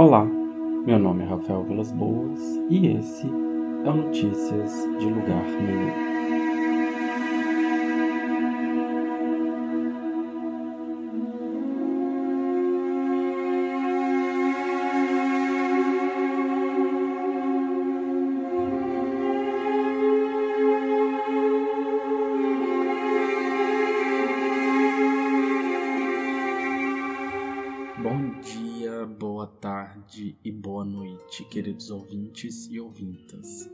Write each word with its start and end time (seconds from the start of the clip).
Olá, 0.00 0.24
meu 0.86 0.96
nome 0.96 1.24
é 1.24 1.26
Rafael 1.26 1.64
Vilas 1.64 1.90
Boas 1.90 2.40
e 2.70 2.86
esse 2.86 3.26
é 3.26 3.90
o 3.90 3.94
Notícias 3.94 4.72
de 4.96 5.06
Lugar 5.06 5.42
Nenhum. 5.42 6.17
Noite, 31.38 31.44
queridos 31.44 31.90
ouvintes 31.90 32.66
e 32.70 32.80
ouvintas. 32.80 33.70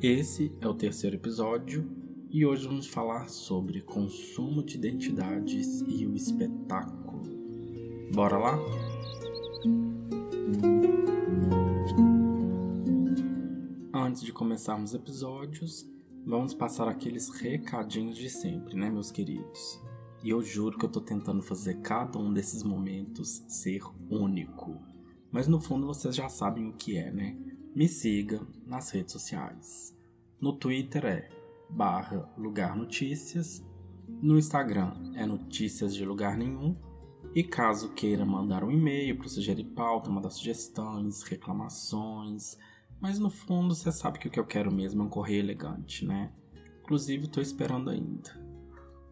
Esse 0.00 0.52
é 0.60 0.68
o 0.68 0.74
terceiro 0.74 1.16
episódio 1.16 1.90
e 2.30 2.46
hoje 2.46 2.66
vamos 2.66 2.86
falar 2.86 3.28
sobre 3.28 3.80
consumo 3.80 4.62
de 4.62 4.76
identidades 4.76 5.80
e 5.80 6.06
o 6.06 6.14
espetáculo. 6.14 7.22
Bora 8.12 8.38
lá? 8.38 8.58
Antes 13.92 14.22
de 14.22 14.32
começarmos 14.32 14.90
os 14.90 14.96
episódios, 14.96 15.88
vamos 16.24 16.54
passar 16.54 16.88
aqueles 16.88 17.28
recadinhos 17.30 18.16
de 18.16 18.30
sempre, 18.30 18.76
né, 18.76 18.88
meus 18.90 19.10
queridos? 19.10 19.80
E 20.22 20.30
eu 20.30 20.42
juro 20.42 20.78
que 20.78 20.84
eu 20.84 20.90
tô 20.90 21.00
tentando 21.00 21.42
fazer 21.42 21.80
cada 21.80 22.18
um 22.18 22.32
desses 22.32 22.62
momentos 22.62 23.42
ser 23.48 23.82
único. 24.10 24.77
Mas 25.30 25.46
no 25.46 25.60
fundo 25.60 25.86
vocês 25.86 26.14
já 26.14 26.28
sabem 26.28 26.68
o 26.68 26.72
que 26.72 26.96
é, 26.96 27.10
né? 27.10 27.36
Me 27.74 27.86
siga 27.88 28.40
nas 28.66 28.90
redes 28.90 29.12
sociais. 29.12 29.96
No 30.40 30.52
Twitter 30.52 31.04
é 31.04 31.28
barra 31.68 32.32
lugar 32.36 32.76
notícias. 32.76 33.64
No 34.22 34.38
Instagram 34.38 35.12
é 35.14 35.26
notícias 35.26 35.94
de 35.94 36.04
lugar 36.04 36.36
nenhum. 36.36 36.76
E 37.34 37.44
caso 37.44 37.92
queira 37.92 38.24
mandar 38.24 38.64
um 38.64 38.70
e-mail 38.70 39.16
para 39.18 39.28
sugerir 39.28 39.64
pauta, 39.64 40.10
mandar 40.10 40.30
sugestões, 40.30 41.22
reclamações. 41.22 42.56
Mas 43.00 43.18
no 43.18 43.30
fundo 43.30 43.74
você 43.74 43.92
sabe 43.92 44.18
que 44.18 44.28
o 44.28 44.30
que 44.30 44.40
eu 44.40 44.46
quero 44.46 44.72
mesmo 44.72 45.02
é 45.02 45.04
um 45.04 45.10
correio 45.10 45.40
elegante, 45.40 46.04
né? 46.06 46.32
Inclusive 46.82 47.26
estou 47.26 47.42
esperando 47.42 47.90
ainda. 47.90 48.30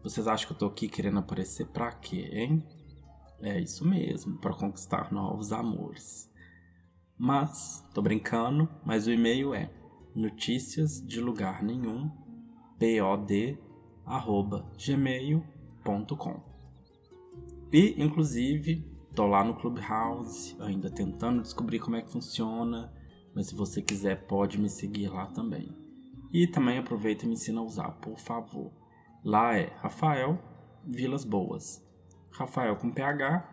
Vocês 0.03 0.27
acham 0.27 0.47
que 0.47 0.53
eu 0.53 0.57
tô 0.57 0.65
aqui 0.65 0.87
querendo 0.87 1.19
aparecer 1.19 1.67
pra 1.67 1.91
quê, 1.91 2.29
hein? 2.31 2.63
É 3.41 3.59
isso 3.59 3.87
mesmo, 3.87 4.37
para 4.37 4.53
conquistar 4.53 5.11
novos 5.11 5.51
amores. 5.51 6.31
Mas, 7.17 7.83
tô 7.93 8.01
brincando, 8.01 8.69
mas 8.85 9.07
o 9.07 9.11
e-mail 9.11 9.53
é 9.53 9.71
notícias 10.15 11.05
de 11.05 11.21
lugar 11.21 11.63
nenhum, 11.63 12.11
pod, 12.79 13.57
gmail.com. 14.77 16.41
E, 17.71 18.01
inclusive, 18.01 18.83
tô 19.13 19.27
lá 19.27 19.43
no 19.43 19.55
Clubhouse, 19.55 20.55
ainda 20.59 20.89
tentando 20.89 21.41
descobrir 21.41 21.79
como 21.79 21.95
é 21.95 22.01
que 22.01 22.11
funciona, 22.11 22.93
mas 23.35 23.47
se 23.47 23.55
você 23.55 23.81
quiser 23.81 24.27
pode 24.27 24.59
me 24.59 24.69
seguir 24.69 25.09
lá 25.09 25.27
também. 25.27 25.69
E 26.31 26.47
também 26.47 26.77
aproveita 26.77 27.25
e 27.25 27.27
me 27.27 27.33
ensina 27.33 27.59
a 27.59 27.63
usar, 27.63 27.91
por 27.93 28.17
favor. 28.17 28.71
Lá 29.23 29.55
é 29.55 29.73
Rafael 29.77 30.39
Vilas 30.85 31.23
Boas. 31.23 31.86
Rafael 32.37 32.75
com 32.75 32.91
PH, 32.91 33.43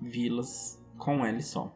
Vilas 0.00 0.82
com 0.98 1.24
L 1.24 1.42
só. 1.42 1.74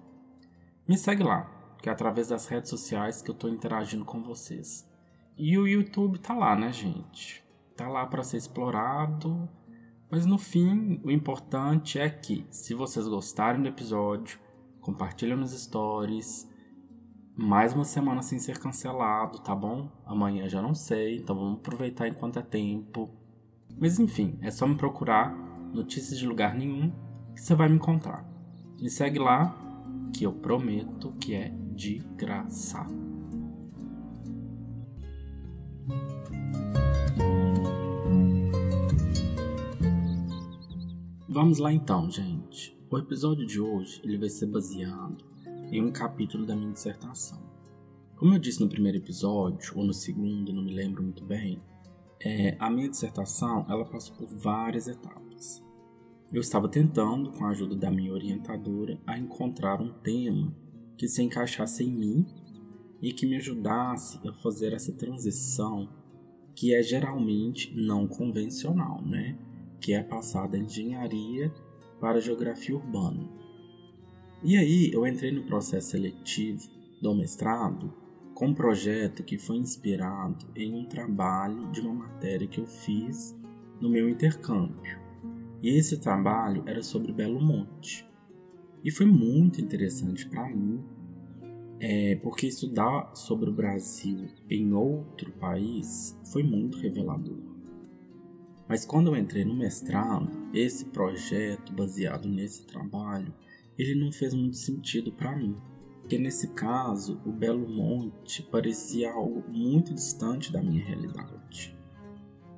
Me 0.89 0.97
segue 0.97 1.23
lá, 1.23 1.51
que 1.83 1.89
é 1.89 1.93
através 1.93 2.29
das 2.29 2.47
redes 2.47 2.71
sociais 2.71 3.23
que 3.23 3.31
eu 3.31 3.35
estou 3.35 3.51
interagindo 3.51 4.05
com 4.05 4.23
vocês. 4.23 4.89
E 5.37 5.57
o 5.59 5.67
YouTube 5.67 6.19
tá 6.19 6.35
lá, 6.35 6.57
né, 6.57 6.73
gente? 6.73 7.45
Tá 7.77 7.89
lá 7.89 8.07
para 8.07 8.23
ser 8.23 8.39
explorado. 8.39 9.49
Mas 10.11 10.27
no 10.27 10.39
fim, 10.39 11.01
o 11.05 11.11
importante 11.11 11.99
é 11.99 12.11
que, 12.11 12.47
se 12.51 12.75
vocês 12.75 13.07
gostarem 13.07 13.63
do 13.63 13.69
episódio, 13.69 14.39
compartilhem 14.81 15.37
nos 15.37 15.53
stories. 15.53 16.51
Mais 17.37 17.73
uma 17.73 17.85
semana 17.85 18.23
sem 18.23 18.39
ser 18.39 18.59
cancelado, 18.59 19.39
tá 19.39 19.55
bom? 19.55 19.91
Amanhã 20.05 20.49
já 20.49 20.61
não 20.61 20.75
sei, 20.75 21.19
então 21.19 21.37
vamos 21.37 21.59
aproveitar 21.61 22.09
enquanto 22.09 22.39
é 22.39 22.43
tempo. 22.43 23.09
Mas 23.79 23.99
enfim, 23.99 24.39
é 24.43 24.51
só 24.51 24.67
me 24.67 24.77
procurar 24.77 25.50
notícias 25.73 26.19
de 26.19 26.27
lugar 26.27 26.55
nenhum 26.55 26.91
que 27.35 27.41
você 27.41 27.55
vai 27.55 27.69
me 27.69 27.77
encontrar. 27.77 28.25
Me 28.81 28.91
segue 28.91 29.19
lá, 29.19 29.55
que 30.15 30.25
eu 30.25 30.33
prometo 30.33 31.13
que 31.21 31.35
é 31.35 31.53
de 31.75 31.99
graça. 32.17 32.87
Vamos 41.29 41.59
lá 41.59 41.73
então, 41.73 42.11
gente. 42.11 42.77
O 42.91 42.99
episódio 42.99 43.47
de 43.47 43.61
hoje 43.61 44.01
ele 44.03 44.19
vai 44.19 44.29
ser 44.29 44.47
baseado 44.47 45.25
em 45.71 45.81
um 45.81 45.93
capítulo 45.93 46.45
da 46.45 46.57
minha 46.57 46.73
dissertação. 46.73 47.41
Como 48.17 48.35
eu 48.35 48.39
disse 48.39 48.61
no 48.61 48.69
primeiro 48.69 48.99
episódio, 48.99 49.73
ou 49.79 49.85
no 49.85 49.95
segundo, 49.95 50.53
não 50.53 50.63
me 50.63 50.75
lembro 50.75 51.03
muito 51.03 51.25
bem, 51.25 51.63
é, 52.21 52.57
a 52.59 52.69
minha 52.69 52.89
dissertação 52.89 53.65
ela 53.69 53.85
passou 53.85 54.15
por 54.17 54.27
várias 54.27 54.89
etapas. 54.89 55.30
Eu 56.33 56.41
estava 56.41 56.69
tentando, 56.69 57.33
com 57.33 57.45
a 57.45 57.49
ajuda 57.49 57.75
da 57.75 57.91
minha 57.91 58.13
orientadora, 58.13 59.01
a 59.05 59.19
encontrar 59.19 59.81
um 59.81 59.93
tema 59.93 60.55
que 60.97 61.09
se 61.09 61.23
encaixasse 61.23 61.83
em 61.83 61.91
mim 61.91 62.27
e 63.03 63.13
que 63.13 63.27
me 63.27 63.37
ajudasse 63.37 64.21
a 64.29 64.33
fazer 64.35 64.73
essa 64.73 64.93
transição 64.93 65.89
que 66.55 66.73
é 66.73 66.83
geralmente 66.83 67.75
não 67.75 68.07
convencional, 68.07 69.03
né? 69.03 69.37
Que 69.81 69.93
é 69.93 70.05
passar 70.05 70.47
da 70.47 70.57
engenharia 70.57 71.53
para 71.99 72.19
a 72.19 72.21
geografia 72.21 72.77
urbana. 72.77 73.29
E 74.45 74.57
aí 74.57 74.93
eu 74.93 75.05
entrei 75.05 75.33
no 75.33 75.43
processo 75.43 75.91
seletivo 75.91 76.69
do 77.03 77.13
mestrado 77.13 77.93
com 78.35 78.47
um 78.47 78.55
projeto 78.55 79.25
que 79.25 79.37
foi 79.37 79.57
inspirado 79.57 80.47
em 80.55 80.75
um 80.75 80.85
trabalho 80.85 81.73
de 81.73 81.81
uma 81.81 81.93
matéria 81.93 82.47
que 82.47 82.61
eu 82.61 82.67
fiz 82.67 83.37
no 83.81 83.91
meu 83.91 84.09
intercâmbio. 84.09 85.10
E 85.63 85.77
esse 85.77 85.99
trabalho 85.99 86.63
era 86.67 86.83
sobre 86.83 87.13
Belo 87.13 87.41
Monte. 87.41 88.09
E 88.83 88.91
foi 88.91 89.07
muito 89.07 89.61
interessante 89.61 90.29
para 90.29 90.49
mim, 90.49 90.83
é, 91.79 92.17
porque 92.17 92.47
estudar 92.47 93.15
sobre 93.15 93.51
o 93.51 93.53
Brasil 93.53 94.27
em 94.49 94.73
outro 94.73 95.33
país 95.33 96.19
foi 96.33 96.43
muito 96.43 96.79
revelador. 96.79 97.39
Mas 98.69 98.85
quando 98.85 99.09
eu 99.09 99.17
entrei 99.17 99.45
no 99.45 99.55
mestrado, 99.55 100.31
esse 100.55 100.87
projeto 100.87 101.73
baseado 101.73 102.29
nesse 102.29 102.67
trabalho, 102.67 103.35
ele 103.77 103.95
não 103.95 104.13
fez 104.13 104.33
muito 104.33 104.57
sentido 104.57 105.13
para 105.13 105.37
mim 105.37 105.57
porque 106.11 106.19
nesse 106.19 106.49
caso 106.49 107.21
o 107.25 107.31
Belo 107.31 107.69
Monte 107.69 108.43
parecia 108.43 109.13
algo 109.13 109.45
muito 109.49 109.95
distante 109.95 110.53
da 110.53 110.61
minha 110.61 110.85
realidade. 110.85 111.73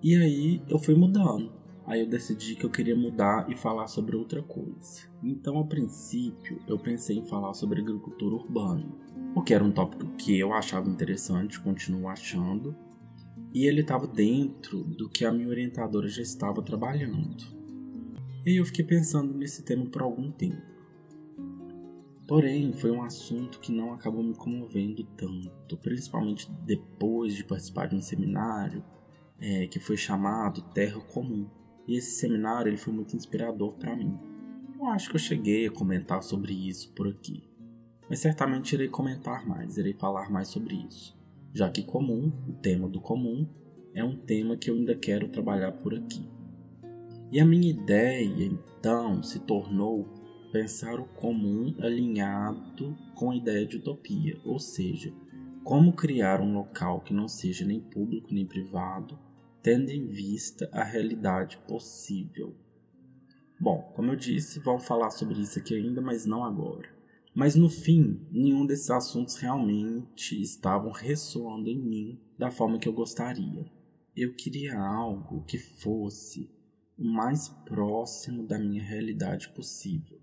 E 0.03 0.17
aí 0.17 0.63
eu 0.67 0.79
fui 0.79 0.95
mudando. 0.95 1.53
Aí 1.87 2.01
eu 2.01 2.07
decidi 2.07 2.55
que 2.55 2.65
eu 2.65 2.71
queria 2.71 2.97
mudar 2.97 3.51
e 3.51 3.57
falar 3.57 3.89
sobre 3.89 4.17
outra 4.17 4.43
coisa. 4.43 5.03
Então, 5.23 5.59
a 5.59 5.65
princípio, 5.65 6.61
eu 6.67 6.79
pensei 6.79 7.19
em 7.19 7.27
falar 7.27 7.55
sobre 7.55 7.81
agricultura 7.81 8.37
urbana, 8.37 8.87
porque 9.35 9.53
era 9.53 9.65
um 9.65 9.73
tópico 9.73 10.07
que 10.17 10.39
eu 10.39 10.53
achava 10.53 10.89
interessante, 10.89 11.61
continuo 11.61 12.09
achando, 12.09 12.77
e 13.53 13.67
ele 13.67 13.81
estava 13.81 14.07
dentro 14.07 14.85
do 14.85 15.09
que 15.09 15.25
a 15.25 15.33
minha 15.33 15.49
orientadora 15.49 16.09
já 16.09 16.23
estava 16.23 16.63
trabalhando. 16.63 17.45
E 18.47 18.57
eu 18.61 18.65
fiquei 18.65 18.85
pensando 18.85 19.35
nesse 19.35 19.63
tema 19.63 19.87
por 19.87 20.03
algum 20.03 20.31
tempo. 20.31 20.73
Porém, 22.27 22.73
foi 22.73 22.91
um 22.91 23.03
assunto 23.03 23.61
que 23.61 23.71
não 23.71 23.93
acabou 23.93 24.23
me 24.23 24.35
comovendo 24.35 25.05
tanto, 25.17 25.77
principalmente 25.77 26.51
depois 26.65 27.35
de 27.35 27.45
participar 27.45 27.87
de 27.87 27.97
um 27.97 28.01
seminário 28.01 28.83
é, 29.39 29.67
que 29.67 29.79
foi 29.79 29.97
chamado 29.97 30.63
Terra 30.73 31.01
Comum. 31.01 31.47
E 31.87 31.97
esse 31.97 32.13
seminário 32.13 32.71
ele 32.71 32.77
foi 32.77 32.93
muito 32.93 33.17
inspirador 33.17 33.73
para 33.75 33.97
mim. 33.97 34.17
Eu 34.79 34.87
acho 34.87 35.11
que 35.11 35.17
eu 35.17 35.21
cheguei 35.21 35.67
a 35.67 35.71
comentar 35.71 36.23
sobre 36.23 36.53
isso 36.53 36.93
por 36.93 37.07
aqui, 37.09 37.45
mas 38.11 38.19
certamente 38.19 38.73
irei 38.73 38.89
comentar 38.89 39.47
mais, 39.47 39.79
irei 39.79 39.93
falar 39.93 40.31
mais 40.31 40.49
sobre 40.49 40.75
isso, 40.75 41.17
já 41.53 41.71
que 41.71 41.83
comum, 41.83 42.33
o 42.49 42.53
tema 42.55 42.89
do 42.89 43.01
comum, 43.01 43.49
é 43.95 44.03
um 44.03 44.17
tema 44.17 44.57
que 44.57 44.71
eu 44.71 44.75
ainda 44.75 44.95
quero 44.95 45.29
trabalhar 45.29 45.73
por 45.73 45.95
aqui. 45.95 46.29
E 47.31 47.39
a 47.39 47.47
minha 47.47 47.71
ideia 47.71 48.45
então 48.45 49.23
se 49.23 49.39
tornou 49.39 50.09
pensar 50.53 51.01
o 51.01 51.05
comum 51.05 51.75
alinhado 51.81 52.97
com 53.15 53.31
a 53.31 53.37
ideia 53.37 53.65
de 53.65 53.77
utopia, 53.77 54.39
ou 54.45 54.59
seja, 54.59 55.15
como 55.65 55.93
criar 55.93 56.41
um 56.41 56.53
local 56.53 57.01
que 57.01 57.15
não 57.15 57.29
seja 57.29 57.65
nem 57.65 57.81
público 57.81 58.35
nem 58.35 58.45
privado, 58.45 59.19
tendo 59.63 59.91
em 59.91 60.07
vista 60.07 60.69
a 60.73 60.83
realidade 60.83 61.57
possível. 61.69 62.55
Bom, 63.61 63.93
como 63.95 64.11
eu 64.11 64.17
disse, 64.17 64.59
vamos 64.59 64.85
falar 64.85 65.11
sobre 65.11 65.41
isso 65.41 65.59
aqui 65.59 65.75
ainda, 65.75 66.01
mas 66.01 66.27
não 66.27 66.45
agora. 66.45 66.89
Mas 67.35 67.55
no 67.55 67.71
fim, 67.71 68.27
nenhum 68.31 68.67
desses 68.67 68.91
assuntos 68.91 69.37
realmente 69.37 70.41
estavam 70.43 70.91
ressoando 70.91 71.71
em 71.71 71.79
mim 71.79 72.21
da 72.37 72.51
forma 72.51 72.79
que 72.79 72.89
eu 72.89 72.93
gostaria. 72.93 73.65
Eu 74.15 74.35
queria 74.35 74.79
algo 74.79 75.45
que 75.45 75.59
fosse 75.59 76.51
o 76.99 77.05
mais 77.05 77.49
próximo 77.49 78.47
da 78.47 78.59
minha 78.59 78.83
realidade 78.83 79.49
possível. 79.51 80.21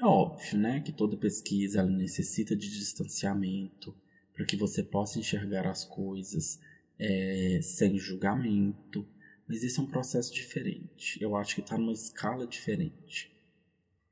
É 0.00 0.04
óbvio, 0.04 0.58
né, 0.58 0.80
que 0.80 0.92
toda 0.92 1.16
pesquisa 1.16 1.80
ela 1.80 1.90
necessita 1.90 2.54
de 2.54 2.70
distanciamento 2.70 3.94
para 4.34 4.44
que 4.44 4.56
você 4.56 4.82
possa 4.82 5.18
enxergar 5.18 5.66
as 5.66 5.84
coisas 5.84 6.60
é, 6.98 7.60
sem 7.62 7.98
julgamento, 7.98 9.06
mas 9.48 9.62
esse 9.62 9.78
é 9.78 9.82
um 9.82 9.86
processo 9.86 10.32
diferente. 10.32 11.22
Eu 11.22 11.36
acho 11.36 11.54
que 11.54 11.60
está 11.60 11.78
numa 11.78 11.92
escala 11.92 12.46
diferente. 12.46 13.32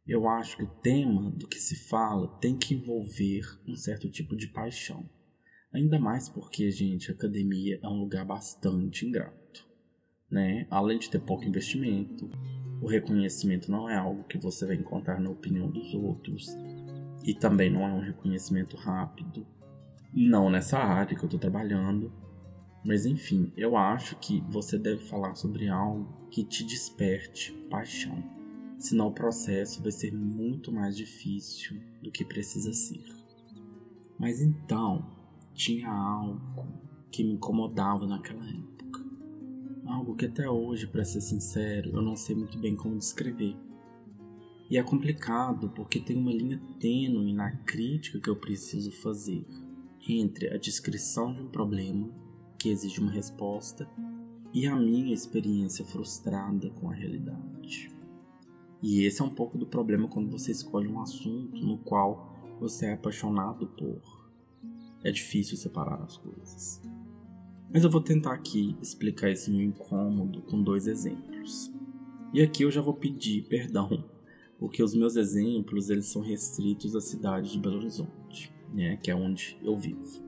Eu 0.07 0.29
acho 0.29 0.59
que 0.59 0.63
o 0.63 0.71
tema 0.83 1.31
do 1.31 1.49
que 1.49 1.59
se 1.59 1.77
fala 1.77 2.29
tem 2.39 2.57
que 2.57 2.75
envolver 2.75 3.43
um 3.67 3.75
certo 3.75 4.09
tipo 4.11 4.37
de 4.37 4.49
paixão. 4.49 5.09
Ainda 5.73 5.99
mais 5.99 6.29
porque, 6.29 6.71
gente, 6.71 7.11
a 7.11 7.15
academia 7.15 7.81
é 7.83 7.89
um 7.89 7.99
lugar 7.99 8.25
bastante 8.25 9.07
ingrato. 9.07 9.67
Né? 10.31 10.67
Além 10.71 10.99
de 10.99 11.11
ter 11.11 11.21
pouco 11.21 11.45
investimento, 11.45 12.31
o 12.81 12.87
reconhecimento 12.87 13.71
não 13.71 13.89
é 13.89 13.97
algo 13.97 14.25
que 14.25 14.39
você 14.39 14.67
vai 14.67 14.77
encontrar 14.77 15.19
na 15.19 15.31
opinião 15.31 15.71
dos 15.71 15.95
outros. 15.95 16.49
E 17.25 17.35
também 17.35 17.71
não 17.71 17.83
é 17.83 17.93
um 17.93 18.01
reconhecimento 18.01 18.77
rápido. 18.77 19.47
Não 20.13 20.51
nessa 20.51 20.79
área 20.79 21.17
que 21.17 21.23
eu 21.23 21.27
estou 21.27 21.41
trabalhando. 21.41 22.13
Mas 22.85 23.07
enfim, 23.07 23.51
eu 23.57 23.77
acho 23.77 24.17
que 24.17 24.43
você 24.51 24.79
deve 24.79 25.03
falar 25.05 25.35
sobre 25.35 25.69
algo 25.69 26.07
que 26.31 26.45
te 26.45 26.63
desperte 26.63 27.53
paixão. 27.71 28.23
Senão 28.79 29.09
o 29.09 29.13
processo 29.13 29.83
vai 29.83 29.91
ser 29.91 30.13
muito 30.13 30.71
mais 30.71 30.95
difícil 30.95 31.81
do 32.03 32.11
que 32.11 32.25
precisa 32.25 32.75
ser. 32.75 33.03
Mas 34.19 34.43
então, 34.43 35.11
tinha 35.55 35.91
algo 35.91 36.41
que 37.11 37.25
me 37.25 37.33
incomodava 37.33 38.07
naquela 38.07 38.45
época. 38.47 39.03
Algo 39.87 40.15
que 40.15 40.27
até 40.27 40.49
hoje, 40.49 40.87
para 40.87 41.05
ser 41.05 41.23
sincero, 41.23 41.91
eu 41.91 42.03
não 42.03 42.17
sei 42.17 42.37
muito 42.37 42.59
bem 42.59 42.77
como 42.77 42.99
descrever. 42.99 43.57
E 44.69 44.77
é 44.77 44.83
complicado 44.83 45.71
porque 45.71 46.01
tem 46.01 46.17
uma 46.17 46.33
linha 46.33 46.61
tênue 46.79 47.33
na 47.33 47.51
crítica 47.51 48.21
que 48.21 48.29
eu 48.29 48.37
preciso 48.37 48.91
fazer 48.91 49.47
entre 50.07 50.53
a 50.53 50.59
descrição 50.59 51.33
de 51.33 51.41
um 51.41 51.49
problema 51.49 52.24
que 52.65 52.71
exige 52.71 52.99
uma 52.99 53.13
resposta 53.13 53.87
e 54.51 54.67
a 54.67 54.75
minha 54.75 55.13
experiência 55.13 55.85
frustrada 55.85 56.71
com 56.71 56.89
a 56.89 56.95
realidade. 56.95 57.95
E 58.83 59.05
esse 59.05 59.21
é 59.21 59.25
um 59.25 59.29
pouco 59.29 59.59
do 59.59 59.67
problema 59.67 60.09
quando 60.09 60.31
você 60.31 60.51
escolhe 60.51 60.89
um 60.89 60.99
assunto 60.99 61.63
no 61.63 61.77
qual 61.77 62.35
você 62.59 62.87
é 62.87 62.95
apaixonado 62.95 63.67
por. 63.67 64.01
É 65.03 65.11
difícil 65.11 65.59
separar 65.59 66.03
as 66.05 66.17
coisas. 66.17 66.81
Mas 67.71 67.85
eu 67.85 67.91
vou 67.91 68.01
tentar 68.01 68.33
aqui 68.33 68.75
explicar 68.81 69.29
esse 69.29 69.51
meu 69.51 69.61
incômodo 69.61 70.41
com 70.41 70.63
dois 70.63 70.87
exemplos. 70.87 71.71
E 72.33 72.41
aqui 72.41 72.63
eu 72.63 72.71
já 72.71 72.81
vou 72.81 72.95
pedir 72.95 73.47
perdão, 73.47 74.09
porque 74.59 74.83
os 74.83 74.95
meus 74.95 75.17
exemplos 75.17 75.91
eles 75.91 76.07
são 76.07 76.23
restritos 76.23 76.97
à 76.97 77.01
cidade 77.03 77.53
de 77.53 77.59
Belo 77.59 77.77
Horizonte, 77.77 78.51
né, 78.73 78.97
que 78.97 79.11
é 79.11 79.15
onde 79.15 79.59
eu 79.63 79.77
vivo 79.77 80.24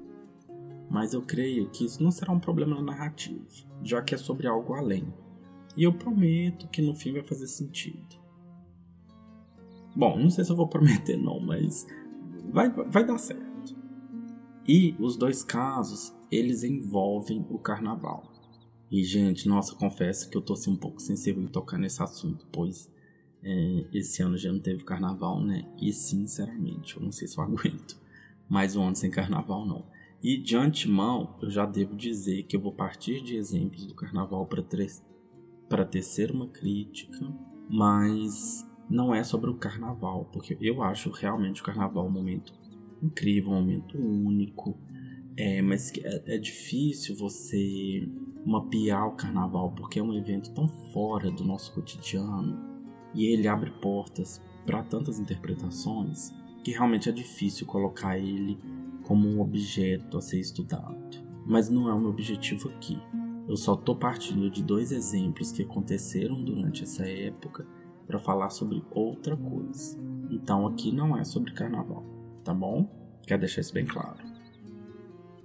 mas 0.89 1.13
eu 1.13 1.23
creio 1.23 1.69
que 1.71 1.85
isso 1.85 2.03
não 2.03 2.11
será 2.11 2.33
um 2.33 2.41
problema 2.41 2.81
narrativo, 2.81 3.47
já 3.83 4.03
que 4.03 4.15
é 4.15 4.19
sobre 4.19 4.47
algo 4.47 4.75
além. 4.75 5.13
E 5.77 5.83
eu 5.83 5.93
prometo 5.93 6.69
que 6.69 6.81
no 6.81 6.95
fim 6.95 7.13
vai 7.13 7.23
fazer 7.23 7.47
sentido. 7.47 8.17
Bom, 9.95 10.19
não 10.19 10.31
sei 10.31 10.45
se 10.45 10.51
eu 10.51 10.57
vou 10.57 10.69
prometer 10.69 11.17
não, 11.17 11.41
mas 11.41 11.87
vai, 12.53 12.71
vai 12.71 13.05
dar 13.05 13.19
certo. 13.19 13.47
E 14.67 14.97
os 14.99 15.17
dois 15.17 15.43
casos, 15.45 16.15
eles 16.31 16.65
envolvem 16.65 17.45
o 17.51 17.59
carnaval. 17.59 18.33
E, 18.91 19.03
gente, 19.05 19.49
nossa, 19.49 19.75
confesso 19.75 20.31
que 20.31 20.37
eu 20.37 20.43
tô 20.43 20.53
assim, 20.53 20.71
um 20.71 20.77
pouco 20.77 21.01
sensível 21.01 21.43
em 21.43 21.49
tocar 21.49 21.79
nesse 21.79 22.03
assunto, 22.03 22.47
pois 22.53 22.91
é, 23.43 23.87
esse 23.93 24.23
ano 24.23 24.37
já 24.37 24.53
não 24.53 24.61
teve 24.61 24.85
carnaval, 24.85 25.41
né? 25.41 25.65
E 25.81 25.93
sinceramente, 25.93 26.97
eu 26.97 27.03
não 27.03 27.13
sei 27.13 27.29
se 27.29 27.39
eu 27.39 27.43
aguento 27.45 27.97
mais 28.49 28.77
um 28.77 28.87
ano 28.87 28.97
sem 28.97 29.11
carnaval, 29.11 29.67
não. 29.67 29.85
E 30.23 30.37
de 30.39 30.57
antemão, 30.57 31.37
eu 31.41 31.51
já 31.51 31.67
devo 31.67 31.95
dizer 31.95 32.45
que 32.45 32.57
eu 32.57 32.61
vou 32.61 32.73
partir 32.73 33.23
de 33.23 33.37
exemplos 33.37 33.87
do 33.87 33.95
carnaval 33.95 34.49
para 35.69 35.85
tecer 35.85 36.31
uma 36.31 36.49
crítica, 36.49 37.33
mas 37.69 38.67
não 38.89 39.15
é 39.15 39.23
sobre 39.23 39.51
o 39.51 39.57
carnaval, 39.57 40.29
porque 40.33 40.57
eu 40.61 40.83
acho 40.83 41.11
realmente 41.11 41.61
o 41.61 41.65
carnaval 41.65 42.07
um 42.07 42.11
momento 42.11 42.53
incrível, 43.03 43.53
um 43.53 43.61
momento 43.61 43.99
único, 43.99 44.79
é, 45.37 45.61
mas 45.61 45.93
é, 45.99 46.35
é 46.35 46.39
difícil 46.39 47.15
você 47.15 48.09
mapear 48.45 49.09
o 49.09 49.17
carnaval 49.17 49.73
porque 49.73 49.99
é 49.99 50.03
um 50.03 50.15
evento 50.15 50.53
tão 50.55 50.69
fora 50.93 51.31
do 51.31 51.45
nosso 51.45 51.75
cotidiano 51.75 52.59
e 53.13 53.27
ele 53.27 53.49
abre 53.49 53.71
portas 53.71 54.41
para 54.65 54.83
tantas 54.83 55.19
interpretações 55.19 56.33
que 56.65 56.71
realmente 56.71 57.09
é 57.09 57.13
difícil 57.13 57.67
colocar 57.67 58.19
ele 58.19 58.59
como 59.07 59.29
um 59.29 59.41
objeto 59.41 60.19
a 60.19 60.21
ser 60.21 60.41
estudado. 60.41 61.25
Mas 61.47 61.71
não 61.71 61.89
é 61.89 61.95
o 61.95 62.01
meu 62.01 62.11
objetivo 62.11 62.69
aqui. 62.71 62.99
Eu 63.49 63.57
só 63.57 63.75
estou 63.75 63.95
partindo 63.95 64.51
de 64.51 64.63
dois 64.63 64.91
exemplos 64.91 65.53
que 65.53 65.63
aconteceram 65.63 66.43
durante 66.43 66.83
essa 66.83 67.07
época 67.07 67.67
para 68.07 68.19
falar 68.19 68.51
sobre 68.51 68.85
outra 68.91 69.37
coisa. 69.37 69.97
Então 70.29 70.67
aqui 70.67 70.91
não 70.91 71.17
é 71.17 71.23
sobre 71.23 71.53
carnaval, 71.53 72.05
tá 72.43 72.53
bom? 72.53 72.91
Quero 73.27 73.41
deixar 73.41 73.61
isso 73.61 73.73
bem 73.73 73.87
claro. 73.87 74.19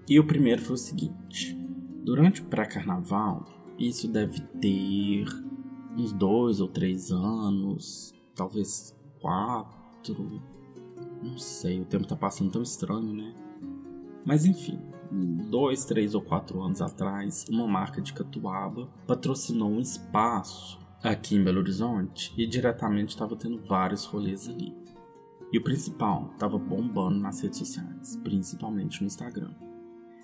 E 0.10 0.20
o 0.20 0.26
primeiro 0.26 0.62
foi 0.62 0.74
o 0.74 0.78
seguinte: 0.78 1.56
durante 2.04 2.42
o 2.42 2.46
pré-carnaval, 2.46 3.46
isso 3.78 4.08
deve 4.08 4.42
ter 4.60 5.26
uns 5.96 6.12
dois 6.12 6.60
ou 6.60 6.68
três 6.68 7.12
anos, 7.12 8.14
talvez 8.36 8.96
quatro, 9.20 10.42
não 11.22 11.38
sei, 11.38 11.80
o 11.80 11.86
tempo 11.86 12.08
tá 12.08 12.16
passando 12.16 12.52
tão 12.52 12.64
estranho, 12.64 13.14
né? 13.14 13.34
Mas 14.26 14.46
enfim, 14.46 14.80
dois, 15.50 15.86
três 15.86 16.16
ou 16.16 16.22
quatro 16.22 16.62
anos 16.62 16.82
atrás, 16.82 17.46
uma 17.50 17.68
marca 17.68 18.02
de 18.02 18.14
Catuaba 18.14 18.88
patrocinou 19.08 19.70
um 19.70 19.80
espaço 19.80 20.80
aqui 21.04 21.36
em 21.36 21.44
Belo 21.44 21.60
Horizonte 21.60 22.34
e 22.38 22.46
diretamente 22.46 23.10
estava 23.10 23.36
tendo 23.36 23.60
vários 23.60 24.06
rolês 24.06 24.48
ali. 24.48 24.76
E 25.52 25.58
o 25.58 25.64
principal, 25.64 26.30
estava 26.34 26.58
bombando 26.58 27.20
nas 27.20 27.42
redes 27.42 27.60
sociais, 27.60 28.16
principalmente 28.24 29.02
no 29.02 29.08
Instagram. 29.08 29.54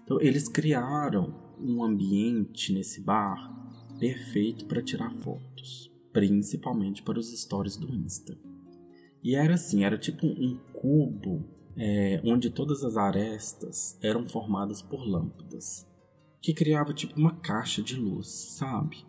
Então 0.04 0.22
eles 0.22 0.48
criaram 0.48 1.34
um 1.60 1.84
ambiente 1.84 2.72
nesse 2.72 3.02
bar 3.02 3.54
perfeito 4.00 4.66
para 4.66 4.82
tirar 4.82 5.12
fotos, 5.16 5.92
principalmente 6.14 7.04
para 7.04 7.20
os 7.20 7.38
stories 7.38 7.76
do 7.76 7.94
Insta. 7.94 8.38
E 9.22 9.36
era 9.36 9.56
assim, 9.56 9.84
era 9.84 9.98
tipo 9.98 10.26
um 10.26 10.58
cubo 10.72 11.44
é, 11.78 12.20
onde 12.24 12.50
todas 12.50 12.84
as 12.84 12.98
arestas 12.98 13.98
eram 14.02 14.28
formadas 14.28 14.82
por 14.82 15.08
lâmpadas, 15.08 15.88
que 16.42 16.54
criava 16.54 16.94
tipo 16.94 17.18
uma 17.20 17.36
caixa 17.36 17.82
de 17.82 17.96
luz, 17.96 18.28
sabe? 18.58 19.06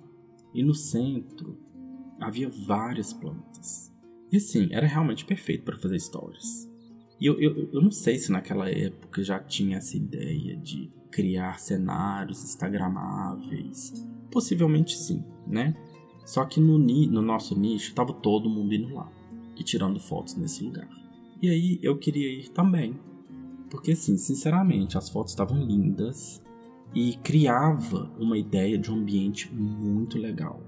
E 0.53 0.63
no 0.63 0.75
centro 0.75 1.59
havia 2.21 2.49
várias 2.49 3.13
plantas. 3.13 3.93
E 4.31 4.37
assim, 4.37 4.69
era 4.71 4.87
realmente 4.87 5.25
perfeito 5.25 5.65
para 5.65 5.79
fazer 5.79 5.97
histórias. 5.97 6.69
E 7.21 7.27
eu, 7.27 7.41
eu, 7.41 7.71
eu 7.73 7.81
não 7.81 7.91
sei 7.91 8.19
se 8.19 8.31
naquela 8.31 8.71
época 8.71 9.25
já 9.25 9.41
tinha 9.41 9.79
essa 9.79 9.97
ideia 9.97 10.57
de 10.57 10.93
criar 11.11 11.59
cenários 11.59 12.45
instagramáveis. 12.45 13.93
Possivelmente 14.31 14.97
sim, 14.97 15.25
né? 15.47 15.75
Só 16.25 16.45
que 16.45 16.61
no, 16.61 16.79
no 16.79 17.23
nosso 17.23 17.59
nicho 17.59 17.95
tava 17.95 18.13
todo 18.13 18.51
mundo 18.51 18.75
indo 18.75 18.95
lá 18.95 19.11
e 19.57 19.65
tirando 19.65 19.99
fotos 19.99 20.37
nesse 20.37 20.63
lugar. 20.63 20.89
E 21.41 21.49
aí 21.49 21.79
eu 21.83 21.97
queria 21.97 22.29
ir 22.29 22.49
também. 22.51 22.99
Porque, 23.71 23.93
assim, 23.93 24.17
sinceramente, 24.17 24.97
as 24.97 25.09
fotos 25.09 25.33
estavam 25.33 25.63
lindas 25.63 26.43
e 26.95 27.15
criava 27.23 28.11
uma 28.19 28.39
ideia 28.39 28.79
de 28.79 28.91
um 28.91 28.97
ambiente 28.97 29.53
muito 29.53 30.19
legal. 30.19 30.63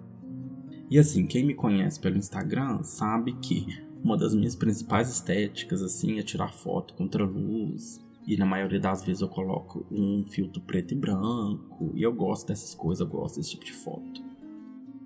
E 0.91 0.99
assim, 0.99 1.25
quem 1.27 1.45
me 1.45 1.55
conhece 1.55 2.01
pelo 2.01 2.19
Instagram 2.19 2.83
sabe 2.83 3.33
que 3.35 3.81
uma 4.03 4.17
das 4.17 4.35
minhas 4.35 4.57
principais 4.57 5.09
estéticas 5.09 5.83
assim 5.83 6.19
é 6.19 6.23
tirar 6.23 6.53
foto 6.53 6.95
contra 6.95 7.25
luz. 7.25 8.01
E 8.27 8.37
na 8.37 8.45
maioria 8.45 8.81
das 8.81 9.05
vezes 9.05 9.23
eu 9.23 9.29
coloco 9.29 9.87
um 9.91 10.25
filtro 10.25 10.61
preto 10.61 10.93
e 10.93 10.97
branco. 10.97 11.93
E 11.95 12.03
eu 12.03 12.13
gosto 12.13 12.49
dessas 12.49 12.75
coisas, 12.75 13.01
eu 13.01 13.07
gosto 13.07 13.37
desse 13.37 13.51
tipo 13.51 13.65
de 13.65 13.73
foto. 13.73 14.21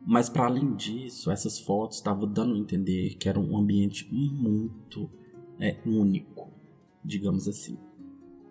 Mas 0.07 0.29
para 0.29 0.47
além 0.47 0.75
disso, 0.75 1.31
essas 1.31 1.59
fotos 1.59 1.99
estavam 1.99 2.31
dando 2.31 2.55
a 2.55 2.59
entender 2.59 3.15
que 3.15 3.29
era 3.29 3.39
um 3.39 3.57
ambiente 3.57 4.09
muito 4.13 5.11
é 5.61 5.77
único, 5.87 6.53
digamos 7.05 7.49
assim. 7.49 7.79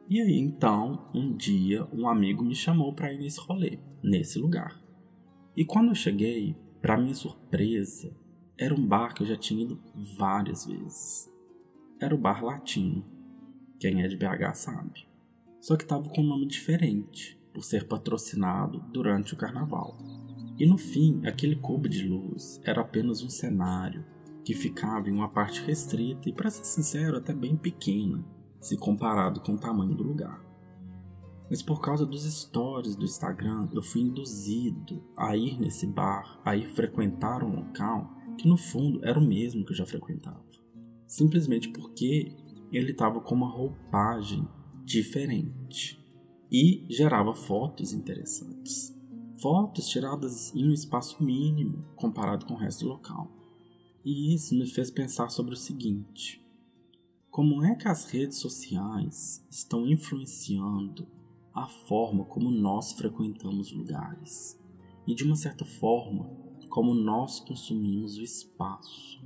E 0.10 0.22
aí 0.22 0.38
então, 0.38 1.10
um 1.14 1.36
dia, 1.36 1.88
um 1.94 2.08
amigo 2.08 2.44
me 2.44 2.56
chamou 2.56 2.94
para 2.94 3.12
ir 3.14 3.18
nesse 3.18 3.40
rolê, 3.40 3.80
nesse 4.04 4.38
lugar. 4.38 4.82
E 5.56 5.64
quando 5.64 5.90
eu 5.90 5.96
cheguei, 5.96 6.56
para 6.82 6.98
minha 6.98 7.16
surpresa, 7.16 8.16
era 8.58 8.74
um 8.74 8.86
bar 8.86 9.14
que 9.14 9.24
eu 9.24 9.28
já 9.28 9.38
tinha 9.38 9.64
ido 9.64 9.82
várias 10.18 10.66
vezes. 10.66 11.32
era 12.00 12.14
o 12.14 12.18
Bar 12.18 12.44
Latino. 12.44 13.06
Quem 13.80 14.04
é 14.04 14.08
de 14.08 14.18
BH 14.18 14.54
sabe. 14.56 15.08
Só 15.62 15.78
que 15.78 15.84
estava 15.84 16.10
com 16.10 16.22
um 16.22 16.28
nome 16.28 16.46
diferente, 16.46 17.40
por 17.54 17.64
ser 17.64 17.88
patrocinado 17.88 18.80
durante 18.92 19.34
o 19.34 19.38
carnaval. 19.38 19.98
E 20.60 20.66
no 20.66 20.78
fim, 20.78 21.26
aquele 21.26 21.56
cubo 21.56 21.88
de 21.88 22.08
luz 22.08 22.60
era 22.66 22.82
apenas 22.82 23.24
um 23.24 23.30
cenário 23.30 24.06
que 24.44 24.54
ficava 24.54 25.10
em 25.10 25.14
uma 25.14 25.30
parte 25.30 25.62
restrita 25.62 26.30
e, 26.30 26.34
para 26.34 26.50
ser 26.50 26.66
sincero, 26.66 27.18
até 27.18 27.34
bem 27.34 27.56
pequena, 27.56 28.24
se 28.60 28.78
comparado 28.78 29.42
com 29.42 29.54
o 29.54 29.60
tamanho 29.60 29.96
do 29.96 30.04
lugar. 30.04 30.44
Mas 31.50 31.62
por 31.62 31.82
causa 31.82 32.06
dos 32.06 32.24
stories 32.24 32.96
do 32.96 33.06
Instagram, 33.06 33.70
eu 33.74 33.84
fui 33.84 34.02
induzido 34.02 35.04
a 35.16 35.36
ir 35.38 35.60
nesse 35.60 35.86
bar, 35.86 36.42
a 36.44 36.56
ir 36.56 36.68
frequentar 36.70 37.44
um 37.44 37.56
local 37.56 38.10
que 38.38 38.48
no 38.48 38.58
fundo 38.58 39.06
era 39.06 39.20
o 39.20 39.26
mesmo 39.26 39.64
que 39.64 39.72
eu 39.72 39.78
já 39.78 39.86
frequentava. 39.86 40.44
Simplesmente 41.06 41.70
porque 41.70 42.36
ele 42.72 42.92
estava 42.92 43.22
com 43.22 43.36
uma 43.36 43.50
roupagem 43.50 44.48
diferente 44.84 46.04
e 46.52 46.86
gerava 46.90 47.36
fotos 47.36 47.94
interessantes. 47.94 48.94
Fotos 49.40 49.88
tiradas 49.88 50.54
em 50.56 50.68
um 50.68 50.72
espaço 50.72 51.24
mínimo 51.24 51.86
comparado 51.96 52.46
com 52.46 52.54
o 52.54 52.58
resto 52.58 52.86
do 52.86 52.92
local. 52.92 53.43
E 54.04 54.34
isso 54.34 54.56
me 54.56 54.68
fez 54.68 54.92
pensar 54.92 55.30
sobre 55.30 55.54
o 55.54 55.58
seguinte: 55.58 56.46
como 57.30 57.64
é 57.64 57.76
que 57.76 57.88
as 57.88 58.06
redes 58.06 58.38
sociais 58.38 59.46
estão 59.50 59.88
influenciando 59.88 61.08
a 61.54 61.68
forma 61.68 62.26
como 62.26 62.52
nós 62.52 62.94
frequentamos 62.94 63.72
lugares 63.72 64.60
e, 65.08 65.16
de 65.16 65.24
uma 65.24 65.36
certa 65.36 65.64
forma, 65.64 66.30
como 66.70 66.94
nós 66.94 67.40
consumimos 67.40 68.18
o 68.18 68.22
espaço? 68.22 69.24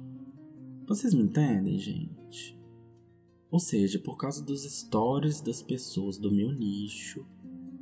Vocês 0.88 1.14
me 1.14 1.24
entendem, 1.24 1.80
gente? 1.80 2.58
Ou 3.50 3.60
seja, 3.60 4.00
por 4.00 4.18
causa 4.18 4.44
dos 4.44 4.64
stories 4.64 5.42
das 5.42 5.62
pessoas 5.62 6.18
do 6.18 6.32
meu 6.32 6.52
nicho 6.52 7.26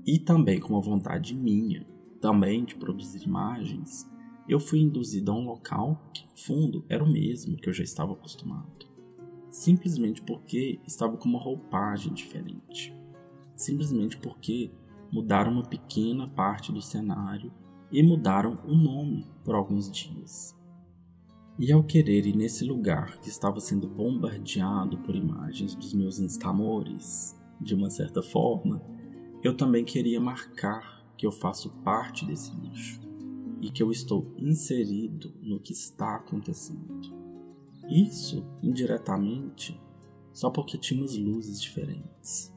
e 0.06 0.20
também 0.20 0.60
com 0.60 0.78
a 0.78 0.82
vontade 0.82 1.36
minha 1.36 1.86
também 2.26 2.66
de 2.66 2.74
produzir 2.74 3.24
imagens, 3.24 4.10
eu 4.48 4.60
fui 4.60 4.80
induzido 4.80 5.32
a 5.32 5.36
um 5.36 5.46
local 5.46 6.00
que, 6.14 6.24
no 6.24 6.38
fundo, 6.38 6.86
era 6.88 7.04
o 7.04 7.12
mesmo 7.12 7.58
que 7.58 7.68
eu 7.68 7.74
já 7.74 7.84
estava 7.84 8.14
acostumado. 8.14 8.86
Simplesmente 9.50 10.22
porque 10.22 10.80
estava 10.86 11.18
com 11.18 11.28
uma 11.28 11.40
roupagem 11.40 12.14
diferente. 12.14 12.94
Simplesmente 13.56 14.18
porque 14.18 14.72
mudaram 15.12 15.52
uma 15.52 15.64
pequena 15.64 16.28
parte 16.28 16.72
do 16.72 16.82
cenário 16.82 17.52
e 17.92 18.04
mudaram 18.04 18.60
o 18.66 18.76
nome 18.76 19.26
por 19.44 19.56
alguns 19.56 19.90
dias. 19.90 20.56
E 21.58 21.72
ao 21.72 21.84
querer 21.84 22.26
ir 22.28 22.36
nesse 22.36 22.66
lugar 22.66 23.18
que 23.20 23.30
estava 23.30 23.60
sendo 23.60 23.88
bombardeado 23.88 24.98
por 25.00 25.16
imagens 25.16 25.74
dos 25.74 25.94
meus 25.94 26.20
instamores, 26.20 27.36
de 27.62 27.74
uma 27.74 27.90
certa 27.90 28.22
forma, 28.22 28.82
eu 29.42 29.56
também 29.56 29.86
queria 29.86 30.20
marcar 30.20 31.04
que 31.18 31.26
eu 31.26 31.32
faço 31.32 31.70
parte 31.82 32.26
desse 32.26 32.54
nicho 32.58 33.05
e 33.62 33.70
que 33.70 33.82
eu 33.82 33.92
estou 33.92 34.34
inserido 34.38 35.34
no 35.42 35.60
que 35.60 35.74
está 35.74 36.16
acontecendo. 36.16 37.14
Isso, 37.88 38.46
indiretamente, 38.62 39.80
só 40.34 40.50
porque 40.50 40.78
tínhamos 40.78 41.18
luzes 41.18 41.62
diferentes. 41.62 42.54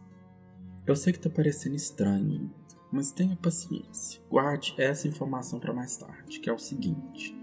Eu 0.87 0.97
sei 0.97 1.12
que 1.12 1.19
está 1.19 1.28
parecendo 1.28 1.76
estranho, 1.76 2.50
mas 2.90 3.12
tenha 3.12 3.37
paciência. 3.37 4.21
Guarde 4.31 4.75
essa 4.78 5.07
informação 5.07 5.61
para 5.61 5.75
mais 5.75 5.97
tarde, 5.97 6.40
que 6.40 6.49
é 6.49 6.52
o 6.52 6.59
seguinte: 6.59 7.37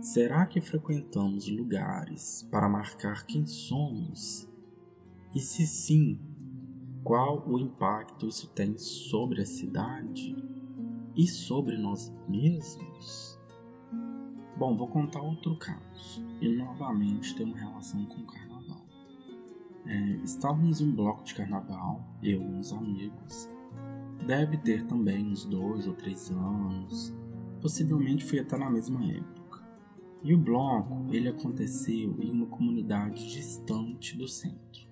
será 0.00 0.44
que 0.46 0.60
frequentamos 0.60 1.48
lugares 1.48 2.46
para 2.50 2.68
marcar 2.68 3.24
quem 3.24 3.46
somos? 3.46 4.48
E 5.34 5.40
se 5.40 5.66
sim, 5.66 6.20
qual 7.02 7.46
o 7.48 7.58
impacto 7.58 8.28
isso 8.28 8.48
tem 8.48 8.76
sobre 8.78 9.42
a 9.42 9.46
cidade? 9.46 10.36
E 11.16 11.26
sobre 11.26 11.78
nós 11.78 12.12
mesmos? 12.28 13.40
Bom, 14.58 14.76
vou 14.76 14.88
contar 14.88 15.22
outro 15.22 15.56
caso 15.56 16.22
e 16.40 16.48
novamente 16.48 17.34
tem 17.34 17.46
uma 17.46 17.56
relação 17.56 18.04
com 18.04 18.20
o 18.20 18.26
carnaval. 18.26 18.84
É, 19.86 20.10
estávamos 20.24 20.80
em 20.80 20.88
um 20.88 20.94
bloco 20.94 21.24
de 21.24 21.34
carnaval, 21.34 22.04
eu 22.22 22.42
e 22.42 22.44
uns 22.44 22.72
amigos. 22.72 23.48
Deve 24.26 24.58
ter 24.58 24.84
também 24.86 25.24
uns 25.24 25.44
dois 25.44 25.86
ou 25.86 25.94
três 25.94 26.30
anos, 26.30 27.14
possivelmente 27.62 28.24
foi 28.24 28.40
até 28.40 28.58
na 28.58 28.68
mesma 28.68 29.02
época. 29.04 29.64
E 30.22 30.34
o 30.34 30.38
bloco 30.38 31.06
ele 31.14 31.28
aconteceu 31.28 32.16
em 32.20 32.30
uma 32.30 32.46
comunidade 32.46 33.30
distante 33.30 34.16
do 34.16 34.28
centro. 34.28 34.86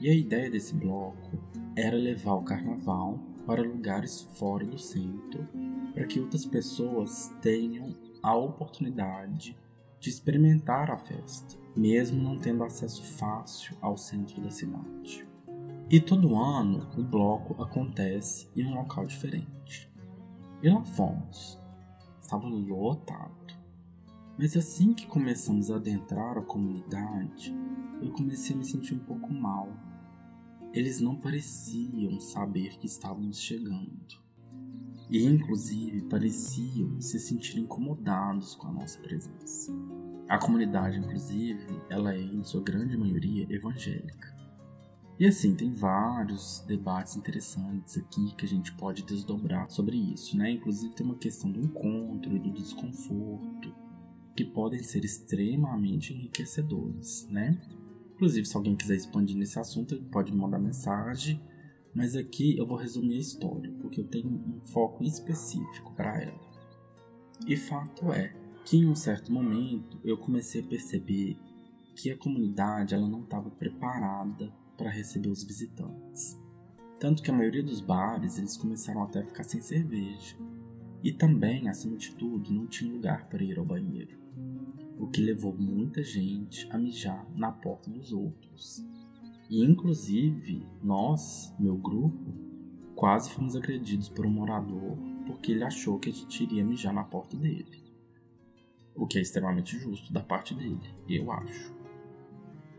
E 0.00 0.08
a 0.08 0.14
ideia 0.14 0.50
desse 0.50 0.74
bloco 0.74 1.38
era 1.76 1.96
levar 1.96 2.34
o 2.34 2.42
carnaval 2.42 3.29
para 3.50 3.64
lugares 3.64 4.22
fora 4.38 4.64
do 4.64 4.78
centro, 4.78 5.44
para 5.92 6.06
que 6.06 6.20
outras 6.20 6.46
pessoas 6.46 7.34
tenham 7.42 7.96
a 8.22 8.32
oportunidade 8.32 9.58
de 9.98 10.08
experimentar 10.08 10.88
a 10.88 10.96
festa, 10.96 11.58
mesmo 11.76 12.22
não 12.22 12.38
tendo 12.38 12.62
acesso 12.62 13.02
fácil 13.02 13.76
ao 13.80 13.96
centro 13.96 14.40
da 14.40 14.50
cidade. 14.50 15.26
E 15.90 15.98
todo 15.98 16.36
ano 16.36 16.88
o 16.96 17.02
bloco 17.02 17.60
acontece 17.60 18.48
em 18.54 18.64
um 18.64 18.74
local 18.76 19.04
diferente. 19.04 19.92
E 20.62 20.70
lá 20.70 20.84
fomos. 20.84 21.60
Estava 22.22 22.46
lotado. 22.46 23.52
Mas 24.38 24.56
assim 24.56 24.94
que 24.94 25.08
começamos 25.08 25.72
a 25.72 25.74
adentrar 25.74 26.38
a 26.38 26.42
comunidade, 26.42 27.52
eu 28.00 28.12
comecei 28.12 28.54
a 28.54 28.58
me 28.58 28.64
sentir 28.64 28.94
um 28.94 29.00
pouco 29.00 29.34
mal 29.34 29.89
eles 30.72 31.00
não 31.00 31.16
pareciam 31.16 32.20
saber 32.20 32.78
que 32.78 32.86
estávamos 32.86 33.40
chegando. 33.40 34.20
E 35.10 35.24
inclusive 35.24 36.02
pareciam 36.02 37.00
se 37.00 37.18
sentir 37.18 37.58
incomodados 37.58 38.54
com 38.54 38.68
a 38.68 38.72
nossa 38.72 38.98
presença. 39.00 39.72
A 40.28 40.38
comunidade, 40.38 40.98
inclusive, 40.98 41.82
ela 41.88 42.14
é 42.14 42.20
em 42.20 42.44
sua 42.44 42.62
grande 42.62 42.96
maioria 42.96 43.46
evangélica. 43.52 44.30
E 45.18 45.26
assim, 45.26 45.54
tem 45.56 45.72
vários 45.72 46.64
debates 46.66 47.16
interessantes 47.16 47.98
aqui 47.98 48.34
que 48.36 48.46
a 48.46 48.48
gente 48.48 48.72
pode 48.72 49.02
desdobrar 49.02 49.68
sobre 49.68 49.96
isso, 49.96 50.36
né? 50.36 50.52
Inclusive 50.52 50.94
tem 50.94 51.04
uma 51.04 51.18
questão 51.18 51.50
do 51.50 51.60
encontro 51.60 52.34
e 52.34 52.38
do 52.38 52.52
desconforto, 52.52 53.74
que 54.36 54.44
podem 54.44 54.82
ser 54.82 55.04
extremamente 55.04 56.14
enriquecedores, 56.14 57.26
né? 57.28 57.60
Inclusive, 58.20 58.46
se 58.46 58.54
alguém 58.54 58.76
quiser 58.76 58.96
expandir 58.96 59.34
nesse 59.34 59.58
assunto, 59.58 59.96
pode 60.12 60.30
mandar 60.30 60.58
mensagem. 60.58 61.40
Mas 61.94 62.14
aqui 62.14 62.54
eu 62.58 62.66
vou 62.66 62.76
resumir 62.76 63.16
a 63.16 63.20
história, 63.20 63.72
porque 63.80 63.98
eu 63.98 64.04
tenho 64.06 64.28
um 64.28 64.60
foco 64.60 65.02
específico 65.02 65.94
para 65.94 66.20
ela. 66.20 66.38
E 67.46 67.56
fato 67.56 68.12
é 68.12 68.36
que 68.62 68.76
em 68.76 68.86
um 68.86 68.94
certo 68.94 69.32
momento 69.32 69.98
eu 70.04 70.18
comecei 70.18 70.60
a 70.60 70.66
perceber 70.66 71.38
que 71.96 72.10
a 72.10 72.18
comunidade 72.18 72.94
ela 72.94 73.08
não 73.08 73.22
estava 73.22 73.48
preparada 73.48 74.52
para 74.76 74.90
receber 74.90 75.30
os 75.30 75.42
visitantes. 75.42 76.38
Tanto 76.98 77.22
que 77.22 77.30
a 77.30 77.34
maioria 77.34 77.62
dos 77.62 77.80
bares 77.80 78.36
eles 78.36 78.54
começaram 78.54 79.02
até 79.02 79.20
a 79.20 79.24
ficar 79.24 79.44
sem 79.44 79.62
cerveja. 79.62 80.36
E 81.02 81.10
também, 81.10 81.70
acima 81.70 81.96
de 81.96 82.14
tudo, 82.14 82.52
não 82.52 82.66
tinha 82.66 82.92
lugar 82.92 83.30
para 83.30 83.42
ir 83.42 83.58
ao 83.58 83.64
banheiro 83.64 84.19
o 85.00 85.08
que 85.08 85.22
levou 85.22 85.56
muita 85.56 86.02
gente 86.04 86.68
a 86.70 86.76
mijar 86.76 87.26
na 87.34 87.50
porta 87.50 87.90
dos 87.90 88.12
outros. 88.12 88.84
E 89.48 89.64
inclusive 89.64 90.66
nós, 90.82 91.54
meu 91.58 91.76
grupo, 91.76 92.34
quase 92.94 93.30
fomos 93.30 93.56
agredidos 93.56 94.10
por 94.10 94.26
um 94.26 94.30
morador 94.30 94.98
porque 95.26 95.52
ele 95.52 95.64
achou 95.64 95.98
que 95.98 96.10
a 96.10 96.12
gente 96.12 96.42
iria 96.42 96.64
mijar 96.64 96.92
na 96.92 97.02
porta 97.02 97.36
dele. 97.36 97.82
O 98.94 99.06
que 99.06 99.18
é 99.18 99.22
extremamente 99.22 99.78
justo 99.78 100.12
da 100.12 100.20
parte 100.20 100.54
dele, 100.54 100.94
eu 101.08 101.32
acho. 101.32 101.74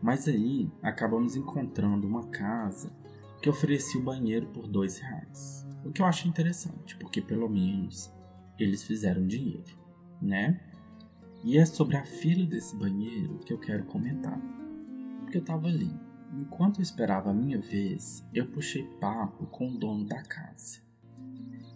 Mas 0.00 0.28
aí 0.28 0.70
acabamos 0.80 1.34
encontrando 1.34 2.06
uma 2.06 2.28
casa 2.28 2.92
que 3.40 3.50
oferecia 3.50 4.00
o 4.00 4.04
banheiro 4.04 4.46
por 4.48 4.68
dois 4.68 4.98
reais. 4.98 5.66
O 5.84 5.90
que 5.90 6.00
eu 6.00 6.06
acho 6.06 6.28
interessante, 6.28 6.96
porque 6.96 7.20
pelo 7.20 7.48
menos 7.48 8.12
eles 8.58 8.84
fizeram 8.84 9.26
dinheiro, 9.26 9.76
né? 10.20 10.71
E 11.44 11.58
é 11.58 11.66
sobre 11.66 11.96
a 11.96 12.04
fila 12.04 12.46
desse 12.46 12.76
banheiro 12.76 13.40
que 13.40 13.52
eu 13.52 13.58
quero 13.58 13.84
comentar. 13.84 14.40
Porque 15.20 15.38
eu 15.38 15.44
tava 15.44 15.66
ali. 15.66 15.90
Enquanto 16.38 16.78
eu 16.78 16.82
esperava 16.82 17.30
a 17.30 17.34
minha 17.34 17.60
vez, 17.60 18.24
eu 18.32 18.46
puxei 18.46 18.84
papo 19.00 19.46
com 19.46 19.68
o 19.68 19.76
dono 19.76 20.04
da 20.04 20.22
casa. 20.22 20.80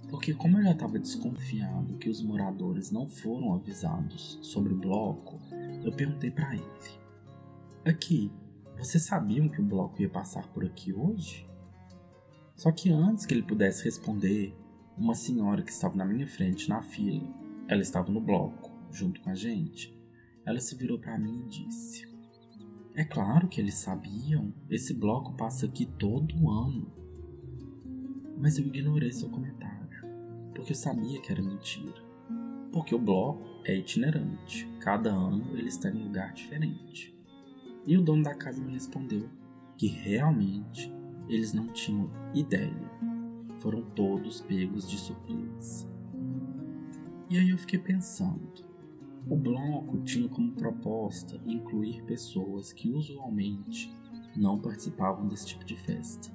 Porque 0.08 0.32
como 0.32 0.58
eu 0.58 0.62
já 0.62 0.70
estava 0.70 1.00
desconfiado 1.00 1.98
que 1.98 2.08
os 2.08 2.22
moradores 2.22 2.92
não 2.92 3.08
foram 3.08 3.54
avisados 3.54 4.38
sobre 4.40 4.72
o 4.72 4.76
bloco, 4.76 5.40
eu 5.82 5.90
perguntei 5.90 6.30
para 6.30 6.54
ele: 6.54 7.00
"Aqui, 7.84 8.30
vocês 8.78 9.02
sabiam 9.02 9.48
que 9.48 9.60
o 9.60 9.64
bloco 9.64 10.00
ia 10.00 10.08
passar 10.08 10.46
por 10.52 10.64
aqui 10.64 10.92
hoje?" 10.92 11.44
Só 12.54 12.70
que 12.70 12.88
antes 12.88 13.26
que 13.26 13.34
ele 13.34 13.42
pudesse 13.42 13.84
responder, 13.84 14.56
uma 14.96 15.16
senhora 15.16 15.60
que 15.60 15.72
estava 15.72 15.96
na 15.96 16.04
minha 16.04 16.26
frente 16.26 16.68
na 16.68 16.82
fila, 16.82 17.28
ela 17.66 17.82
estava 17.82 18.12
no 18.12 18.20
bloco 18.20 18.75
junto 18.96 19.20
com 19.20 19.30
a 19.30 19.34
gente, 19.34 19.94
ela 20.44 20.58
se 20.58 20.74
virou 20.74 20.98
para 20.98 21.18
mim 21.18 21.44
e 21.44 21.48
disse: 21.48 22.08
É 22.94 23.04
claro 23.04 23.46
que 23.46 23.60
eles 23.60 23.74
sabiam. 23.74 24.52
Esse 24.70 24.94
bloco 24.94 25.34
passa 25.34 25.66
aqui 25.66 25.84
todo 25.84 26.50
ano. 26.50 26.90
Mas 28.38 28.58
eu 28.58 28.66
ignorei 28.66 29.12
seu 29.12 29.28
comentário, 29.28 30.02
porque 30.54 30.72
eu 30.72 30.76
sabia 30.76 31.20
que 31.20 31.30
era 31.30 31.42
mentira. 31.42 32.04
Porque 32.72 32.94
o 32.94 32.98
bloco 32.98 33.42
é 33.64 33.74
itinerante. 33.74 34.68
Cada 34.80 35.10
ano 35.10 35.56
ele 35.56 35.68
está 35.68 35.90
em 35.90 35.96
um 35.96 36.04
lugar 36.04 36.32
diferente. 36.32 37.14
E 37.86 37.96
o 37.96 38.02
dono 38.02 38.22
da 38.22 38.34
casa 38.34 38.60
me 38.60 38.72
respondeu 38.72 39.28
que 39.76 39.86
realmente 39.86 40.92
eles 41.28 41.52
não 41.52 41.68
tinham 41.68 42.10
ideia. 42.34 42.90
Foram 43.58 43.82
todos 43.90 44.40
pegos 44.42 44.88
de 44.88 44.98
surpresa. 44.98 45.88
E 47.30 47.38
aí 47.38 47.50
eu 47.50 47.58
fiquei 47.58 47.78
pensando. 47.78 48.65
O 49.28 49.34
bloco 49.34 49.98
tinha 50.04 50.28
como 50.28 50.52
proposta 50.52 51.40
incluir 51.44 52.04
pessoas 52.04 52.72
que 52.72 52.92
usualmente 52.92 53.92
não 54.36 54.60
participavam 54.60 55.26
desse 55.26 55.46
tipo 55.46 55.64
de 55.64 55.74
festa. 55.74 56.30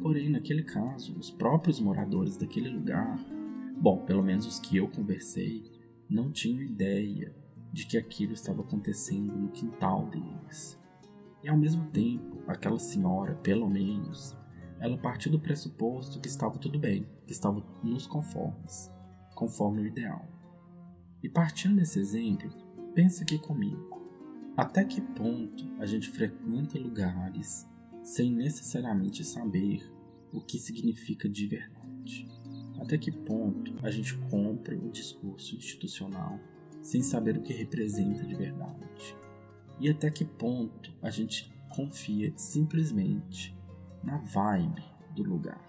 Porém, 0.00 0.30
naquele 0.30 0.62
caso, 0.62 1.14
os 1.18 1.30
próprios 1.30 1.78
moradores 1.78 2.38
daquele 2.38 2.70
lugar, 2.70 3.18
bom, 3.78 4.06
pelo 4.06 4.22
menos 4.22 4.46
os 4.46 4.58
que 4.58 4.78
eu 4.78 4.88
conversei, 4.88 5.70
não 6.08 6.32
tinham 6.32 6.62
ideia 6.62 7.34
de 7.70 7.84
que 7.84 7.98
aquilo 7.98 8.32
estava 8.32 8.62
acontecendo 8.62 9.36
no 9.36 9.50
quintal 9.50 10.06
deles. 10.06 10.80
E 11.42 11.48
ao 11.50 11.58
mesmo 11.58 11.90
tempo, 11.90 12.42
aquela 12.46 12.78
senhora, 12.78 13.34
pelo 13.34 13.68
menos, 13.68 14.34
ela 14.80 14.96
partiu 14.96 15.30
do 15.30 15.38
pressuposto 15.38 16.18
que 16.20 16.28
estava 16.28 16.58
tudo 16.58 16.78
bem, 16.78 17.06
que 17.26 17.32
estava 17.32 17.62
nos 17.82 18.06
conformes, 18.06 18.90
conforme 19.34 19.82
o 19.82 19.86
ideal. 19.86 20.33
E 21.24 21.28
partindo 21.28 21.76
desse 21.76 21.98
exemplo, 21.98 22.48
pensa 22.94 23.24
aqui 23.24 23.38
comigo. 23.38 24.04
Até 24.56 24.84
que 24.84 25.00
ponto 25.00 25.66
a 25.80 25.86
gente 25.86 26.08
frequenta 26.10 26.78
lugares 26.78 27.66
sem 28.04 28.30
necessariamente 28.30 29.24
saber 29.24 29.90
o 30.32 30.40
que 30.40 30.58
significa 30.58 31.28
de 31.28 31.46
verdade? 31.46 32.28
Até 32.78 32.96
que 32.96 33.10
ponto 33.10 33.74
a 33.82 33.90
gente 33.90 34.16
compra 34.30 34.76
o 34.76 34.90
discurso 34.90 35.56
institucional 35.56 36.38
sem 36.82 37.02
saber 37.02 37.38
o 37.38 37.42
que 37.42 37.52
representa 37.52 38.22
de 38.24 38.34
verdade? 38.34 39.16
e 39.78 39.88
até 39.90 40.10
que 40.10 40.24
ponto 40.24 40.92
a 41.02 41.10
gente 41.10 41.52
confia 41.70 42.32
simplesmente 42.36 43.56
na 44.02 44.18
vibe 44.18 44.84
do 45.14 45.22
lugar. 45.22 45.60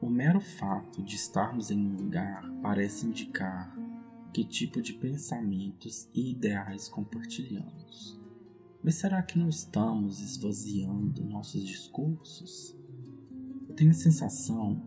O 0.00 0.08
mero 0.08 0.40
fato 0.40 1.02
de 1.02 1.16
estarmos 1.16 1.70
em 1.70 1.78
um 1.78 1.96
lugar 1.96 2.48
parece 2.62 3.06
indicar 3.06 3.76
que 4.38 4.44
tipo 4.44 4.80
de 4.80 4.92
pensamentos 4.92 6.08
e 6.14 6.30
ideais 6.30 6.88
compartilhamos. 6.88 8.16
Mas 8.84 8.94
será 8.94 9.20
que 9.20 9.36
não 9.36 9.48
estamos 9.48 10.20
esvaziando 10.20 11.24
nossos 11.24 11.66
discursos? 11.66 12.76
Eu 13.68 13.74
tenho 13.74 13.90
a 13.90 13.94
sensação 13.94 14.80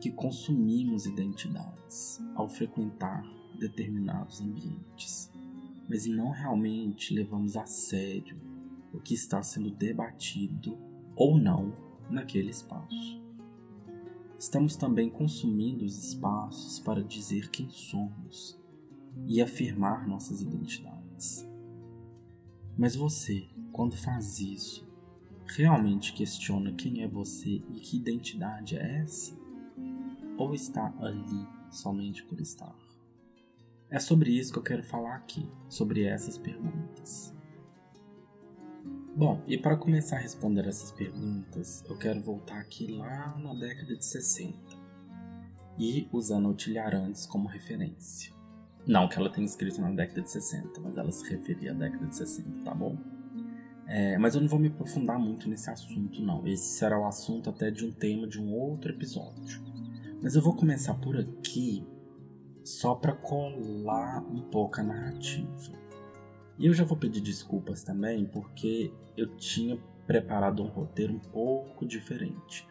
que 0.00 0.10
consumimos 0.10 1.06
identidades 1.06 2.20
ao 2.34 2.48
frequentar 2.48 3.22
determinados 3.56 4.40
ambientes 4.40 5.30
mas 5.88 6.06
não 6.06 6.30
realmente 6.30 7.14
levamos 7.14 7.56
a 7.56 7.66
sério 7.66 8.40
o 8.92 8.98
que 8.98 9.14
está 9.14 9.42
sendo 9.42 9.70
debatido 9.70 10.78
ou 11.14 11.38
não 11.38 11.72
naquele 12.10 12.50
espaço. 12.50 13.22
Estamos 14.38 14.74
também 14.74 15.10
consumindo 15.10 15.84
os 15.84 16.08
espaços 16.08 16.80
para 16.80 17.04
dizer 17.04 17.50
quem 17.50 17.68
somos 17.68 18.61
e 19.26 19.40
afirmar 19.40 20.06
nossas 20.06 20.40
identidades. 20.40 21.46
Mas 22.76 22.96
você, 22.96 23.48
quando 23.72 23.96
faz 23.96 24.40
isso, 24.40 24.88
realmente 25.46 26.12
questiona 26.12 26.72
quem 26.72 27.02
é 27.02 27.08
você 27.08 27.62
e 27.70 27.80
que 27.80 27.96
identidade 27.96 28.76
é 28.76 29.02
essa? 29.02 29.36
Ou 30.38 30.54
está 30.54 30.92
ali 30.98 31.46
somente 31.70 32.24
por 32.24 32.40
estar? 32.40 32.76
É 33.90 33.98
sobre 33.98 34.30
isso 34.30 34.52
que 34.52 34.58
eu 34.58 34.62
quero 34.62 34.82
falar 34.82 35.16
aqui, 35.16 35.46
sobre 35.68 36.04
essas 36.04 36.38
perguntas. 36.38 37.34
Bom, 39.14 39.42
e 39.46 39.58
para 39.58 39.76
começar 39.76 40.16
a 40.16 40.20
responder 40.20 40.66
essas 40.66 40.90
perguntas, 40.90 41.84
eu 41.86 41.98
quero 41.98 42.22
voltar 42.22 42.58
aqui 42.58 42.86
lá 42.86 43.36
na 43.38 43.52
década 43.52 43.94
de 43.94 44.02
60 44.02 44.56
e 45.78 46.08
usando 46.10 46.48
o 46.48 46.54
Tilharantes 46.54 47.26
como 47.26 47.46
referência. 47.46 48.32
Não 48.86 49.08
que 49.08 49.16
ela 49.16 49.30
tenha 49.30 49.46
escrito 49.46 49.80
na 49.80 49.90
década 49.90 50.22
de 50.22 50.30
60, 50.30 50.80
mas 50.80 50.96
ela 50.96 51.10
se 51.12 51.28
referia 51.28 51.70
à 51.70 51.74
década 51.74 52.06
de 52.06 52.16
60, 52.16 52.64
tá 52.64 52.74
bom? 52.74 52.96
É, 53.86 54.16
mas 54.18 54.34
eu 54.34 54.40
não 54.40 54.48
vou 54.48 54.58
me 54.58 54.68
aprofundar 54.68 55.18
muito 55.18 55.48
nesse 55.48 55.70
assunto, 55.70 56.22
não. 56.22 56.46
Esse 56.46 56.78
será 56.78 56.98
o 56.98 57.04
assunto 57.04 57.50
até 57.50 57.70
de 57.70 57.84
um 57.84 57.92
tema 57.92 58.26
de 58.26 58.40
um 58.40 58.52
outro 58.52 58.90
episódio. 58.90 59.62
Mas 60.22 60.34
eu 60.34 60.42
vou 60.42 60.54
começar 60.54 60.94
por 60.94 61.16
aqui 61.16 61.84
só 62.64 62.94
para 62.94 63.12
colar 63.12 64.24
um 64.24 64.40
pouco 64.40 64.80
a 64.80 64.82
narrativa. 64.82 65.72
E 66.58 66.66
eu 66.66 66.72
já 66.72 66.84
vou 66.84 66.96
pedir 66.96 67.20
desculpas 67.20 67.82
também, 67.82 68.24
porque 68.24 68.92
eu 69.16 69.36
tinha 69.36 69.76
preparado 70.06 70.62
um 70.62 70.68
roteiro 70.68 71.14
um 71.14 71.18
pouco 71.18 71.84
diferente. 71.84 72.66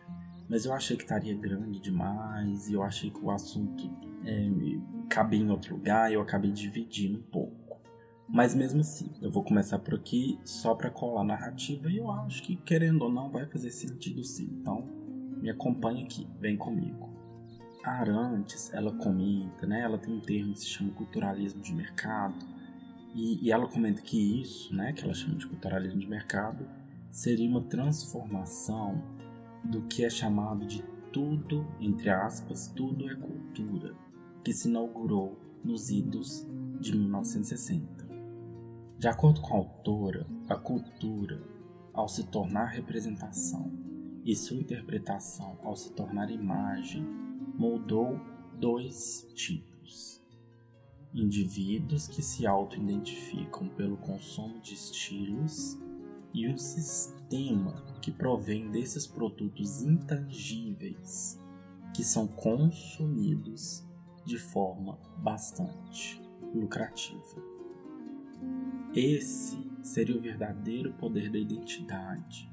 Mas 0.50 0.65
eu 0.65 0.74
achei 0.74 0.97
que 0.97 1.04
estaria 1.04 1.36
grande 1.36 1.80
demais 1.80 2.67
e 2.67 2.74
eu 2.74 2.84
achei 2.84 3.10
que 3.10 3.19
o 3.19 3.32
assunto 3.32 3.89
é, 4.25 5.36
em 5.36 5.49
outro 5.49 5.75
lugar 5.75 6.12
eu 6.12 6.21
acabei 6.21 6.51
dividindo 6.51 7.19
um 7.19 7.23
pouco. 7.23 7.81
Mas 8.27 8.55
mesmo 8.55 8.79
assim, 8.79 9.12
eu 9.21 9.29
vou 9.29 9.43
começar 9.43 9.77
por 9.79 9.95
aqui 9.95 10.39
só 10.45 10.73
para 10.73 10.89
colar 10.89 11.21
a 11.21 11.25
narrativa 11.25 11.89
e 11.89 11.97
eu 11.97 12.10
acho 12.10 12.41
que, 12.43 12.55
querendo 12.55 13.01
ou 13.01 13.12
não, 13.12 13.29
vai 13.29 13.45
fazer 13.45 13.71
sentido 13.71 14.23
sim. 14.23 14.49
Então, 14.62 14.88
me 15.41 15.49
acompanhe 15.49 16.03
aqui, 16.03 16.25
vem 16.39 16.55
comigo. 16.55 17.10
A 17.84 17.91
Arantes, 17.91 18.71
ela 18.73 18.93
comenta, 18.93 19.67
né? 19.67 19.81
Ela 19.81 19.97
tem 19.97 20.13
um 20.13 20.21
termo 20.21 20.53
que 20.53 20.60
se 20.60 20.67
chama 20.67 20.91
culturalismo 20.91 21.62
de 21.62 21.73
mercado. 21.73 22.45
E, 23.13 23.45
e 23.45 23.51
ela 23.51 23.67
comenta 23.67 24.01
que 24.01 24.41
isso, 24.41 24.73
né, 24.73 24.93
que 24.93 25.03
ela 25.03 25.13
chama 25.13 25.36
de 25.36 25.45
culturalismo 25.45 25.99
de 25.99 26.07
mercado, 26.07 26.65
seria 27.10 27.49
uma 27.49 27.62
transformação 27.62 29.03
do 29.63 29.81
que 29.84 30.05
é 30.05 30.10
chamado 30.10 30.65
de 30.65 30.81
tudo, 31.12 31.67
entre 31.81 32.10
aspas, 32.10 32.69
tudo 32.69 33.10
é 33.10 33.15
cultura, 33.15 33.93
que 34.43 34.54
se 34.54 34.67
inaugurou 34.67 35.38
nos 35.63 35.89
idos 35.89 36.45
de 36.80 36.95
1960. 36.97 38.10
De 38.97 39.08
acordo 39.08 39.41
com 39.41 39.54
a 39.54 39.58
autora, 39.58 40.27
a 40.49 40.56
cultura, 40.56 41.41
ao 41.93 42.08
se 42.08 42.23
tornar 42.25 42.65
representação 42.65 43.71
e 44.23 44.36
sua 44.36 44.58
interpretação 44.58 45.58
ao 45.63 45.75
se 45.75 45.91
tornar 45.93 46.30
imagem, 46.32 47.04
moldou 47.58 48.19
dois 48.60 49.27
tipos: 49.36 50.21
indivíduos 51.13 52.08
que 52.08 52.21
se 52.21 52.45
auto-identificam 52.47 53.67
pelo 53.69 53.97
consumo 53.97 54.60
de 54.62 54.73
estilos 54.73 55.77
e 56.34 56.47
um 56.47 56.58
sistema 56.58 57.73
que 58.01 58.12
provém 58.12 58.71
desses 58.71 59.06
produtos 59.06 59.82
intangíveis 59.82 61.39
que 61.93 62.04
são 62.04 62.25
consumidos 62.25 63.86
de 64.25 64.38
forma 64.38 64.97
bastante 65.17 66.21
lucrativa. 66.53 67.41
Esse 68.93 69.57
seria 69.81 70.17
o 70.17 70.21
verdadeiro 70.21 70.93
poder 70.93 71.29
da 71.29 71.38
identidade 71.38 72.51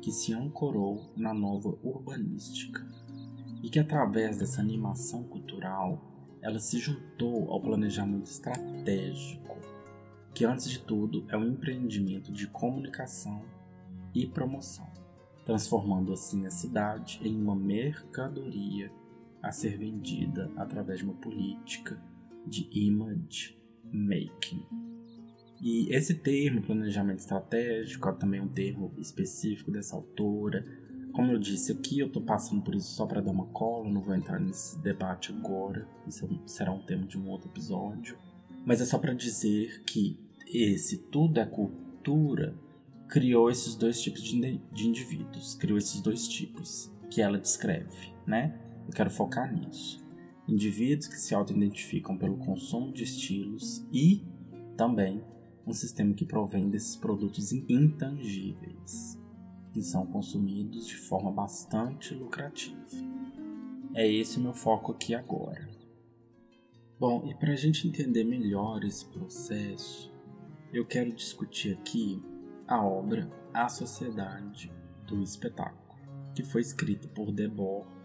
que 0.00 0.10
se 0.10 0.32
ancorou 0.32 1.12
na 1.16 1.34
nova 1.34 1.76
urbanística 1.82 2.86
e 3.62 3.68
que 3.68 3.78
através 3.78 4.38
dessa 4.38 4.60
animação 4.60 5.24
cultural 5.24 6.00
ela 6.40 6.58
se 6.58 6.78
juntou 6.78 7.50
ao 7.50 7.60
planejamento 7.60 8.30
estratégico, 8.30 9.58
que 10.34 10.44
antes 10.44 10.70
de 10.70 10.78
tudo 10.78 11.24
é 11.28 11.36
um 11.36 11.48
empreendimento 11.48 12.32
de 12.32 12.46
comunicação 12.46 13.42
e 14.14 14.26
promoção, 14.26 14.88
transformando 15.44 16.12
assim 16.12 16.46
a 16.46 16.50
cidade 16.50 17.20
em 17.22 17.36
uma 17.36 17.54
mercadoria 17.54 18.90
a 19.42 19.52
ser 19.52 19.76
vendida 19.78 20.50
através 20.56 20.98
de 20.98 21.04
uma 21.04 21.14
política 21.14 22.02
de 22.46 22.68
image 22.72 23.58
making. 23.92 24.64
E 25.60 25.94
esse 25.94 26.14
termo, 26.14 26.62
planejamento 26.62 27.18
estratégico, 27.18 28.08
é 28.08 28.12
também 28.12 28.40
um 28.40 28.48
termo 28.48 28.94
específico 28.98 29.70
dessa 29.70 29.94
autora, 29.94 30.64
como 31.12 31.32
eu 31.32 31.38
disse 31.38 31.72
aqui, 31.72 31.98
eu 31.98 32.08
tô 32.08 32.20
passando 32.20 32.62
por 32.62 32.74
isso 32.74 32.94
só 32.94 33.04
para 33.04 33.20
dar 33.20 33.32
uma 33.32 33.46
cola, 33.46 33.90
não 33.90 34.00
vou 34.00 34.14
entrar 34.14 34.38
nesse 34.38 34.78
debate 34.80 35.32
agora, 35.32 35.86
isso 36.06 36.28
será 36.46 36.72
um 36.72 36.82
tema 36.82 37.06
de 37.06 37.18
um 37.18 37.28
outro 37.28 37.50
episódio. 37.50 38.16
Mas 38.64 38.80
é 38.80 38.84
só 38.84 38.98
para 38.98 39.12
dizer 39.12 39.82
que 39.84 40.18
esse 40.46 40.98
tudo 40.98 41.40
é 41.40 41.46
cultura 41.46 42.56
criou 43.08 43.50
esses 43.50 43.74
dois 43.74 44.00
tipos 44.00 44.22
de, 44.22 44.60
de 44.72 44.86
indivíduos, 44.86 45.54
criou 45.54 45.76
esses 45.76 46.00
dois 46.00 46.28
tipos 46.28 46.92
que 47.10 47.20
ela 47.20 47.38
descreve, 47.38 48.14
né? 48.24 48.58
Eu 48.90 48.94
quero 48.94 49.08
focar 49.08 49.54
nisso. 49.54 50.04
Indivíduos 50.48 51.06
que 51.06 51.14
se 51.14 51.32
auto-identificam 51.32 52.18
pelo 52.18 52.36
consumo 52.38 52.92
de 52.92 53.04
estilos 53.04 53.86
e 53.92 54.26
também 54.76 55.22
um 55.64 55.72
sistema 55.72 56.12
que 56.12 56.26
provém 56.26 56.68
desses 56.68 56.96
produtos 56.96 57.52
intangíveis, 57.52 59.16
que 59.72 59.80
são 59.80 60.04
consumidos 60.04 60.88
de 60.88 60.96
forma 60.96 61.30
bastante 61.30 62.12
lucrativa. 62.14 62.84
É 63.94 64.10
esse 64.10 64.38
o 64.38 64.42
meu 64.42 64.52
foco 64.52 64.90
aqui 64.90 65.14
agora. 65.14 65.68
Bom, 66.98 67.24
e 67.30 67.34
para 67.36 67.52
a 67.52 67.56
gente 67.56 67.86
entender 67.86 68.24
melhor 68.24 68.82
esse 68.82 69.04
processo, 69.06 70.12
eu 70.72 70.84
quero 70.84 71.14
discutir 71.14 71.74
aqui 71.74 72.20
a 72.66 72.84
obra 72.84 73.30
A 73.54 73.68
Sociedade 73.68 74.72
do 75.06 75.22
Espetáculo, 75.22 75.96
que 76.34 76.42
foi 76.42 76.60
escrita 76.60 77.06
por 77.06 77.30
Debord 77.30 77.99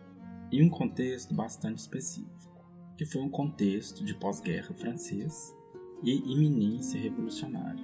em 0.52 0.64
um 0.64 0.70
contexto 0.70 1.34
bastante 1.34 1.80
específico, 1.80 2.64
que 2.98 3.06
foi 3.06 3.22
um 3.22 3.30
contexto 3.30 4.04
de 4.04 4.14
pós-guerra 4.14 4.74
francês 4.74 5.56
e 6.04 6.12
iminência 6.32 7.00
revolucionária. 7.00 7.84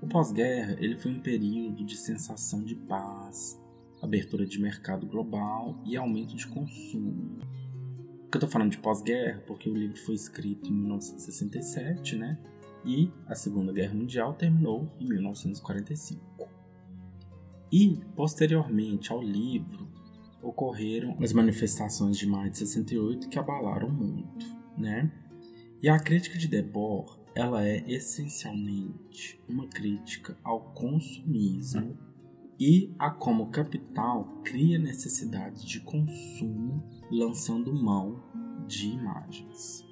O 0.00 0.06
pós-guerra 0.06 0.76
ele 0.78 0.96
foi 0.96 1.10
um 1.10 1.20
período 1.20 1.84
de 1.84 1.96
sensação 1.96 2.62
de 2.62 2.74
paz, 2.74 3.60
abertura 4.00 4.46
de 4.46 4.60
mercado 4.60 5.06
global 5.06 5.80
e 5.84 5.96
aumento 5.96 6.36
de 6.36 6.46
consumo. 6.46 7.38
Eu 8.36 8.38
estou 8.38 8.48
falando 8.48 8.72
de 8.72 8.78
pós-guerra? 8.78 9.42
Porque 9.46 9.68
o 9.68 9.74
livro 9.74 9.96
foi 9.98 10.14
escrito 10.14 10.68
em 10.68 10.74
1967, 10.74 12.16
né? 12.16 12.38
E 12.84 13.10
a 13.26 13.34
Segunda 13.34 13.72
Guerra 13.72 13.94
Mundial 13.94 14.34
terminou 14.34 14.92
em 15.00 15.08
1945. 15.08 16.48
E, 17.72 17.98
posteriormente 18.14 19.10
ao 19.10 19.22
livro, 19.22 19.85
ocorreram 20.46 21.16
as 21.20 21.32
manifestações 21.32 22.16
de 22.16 22.26
maio 22.26 22.50
de 22.50 22.58
68 22.58 23.28
que 23.28 23.38
abalaram 23.38 23.90
muito, 23.90 24.46
né? 24.78 25.10
E 25.82 25.88
a 25.88 25.98
crítica 25.98 26.38
de 26.38 26.48
Debord 26.48 27.12
ela 27.34 27.66
é 27.66 27.84
essencialmente 27.86 29.38
uma 29.46 29.66
crítica 29.66 30.38
ao 30.42 30.72
consumismo 30.72 31.98
e 32.58 32.94
a 32.98 33.10
como 33.10 33.44
o 33.44 33.50
capital 33.50 34.40
cria 34.42 34.78
necessidades 34.78 35.62
de 35.62 35.80
consumo 35.80 36.82
lançando 37.10 37.74
mão 37.74 38.22
de 38.66 38.88
imagens. 38.88 39.84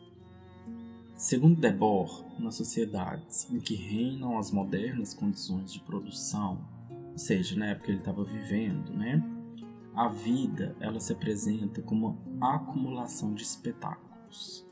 Segundo 1.15 1.61
Debord, 1.61 2.25
nas 2.39 2.55
sociedades 2.55 3.51
em 3.51 3.61
que 3.61 3.75
reinam 3.75 4.39
as 4.39 4.51
modernas 4.51 5.13
condições 5.13 5.73
de 5.73 5.81
produção, 5.81 6.67
ou 7.13 7.19
seja, 7.19 7.57
na 7.57 7.67
época 7.67 7.87
que 7.87 7.91
ele 7.93 7.99
estava 7.99 8.25
vivendo, 8.25 8.93
né, 8.93 9.23
a 9.95 10.09
vida 10.09 10.77
ela 10.81 11.01
se 11.01 11.13
apresenta 11.13 11.81
como 11.83 12.19
uma 12.27 12.57
acumulação 12.57 13.33
de 13.35 13.43
espetáculos 13.43 14.65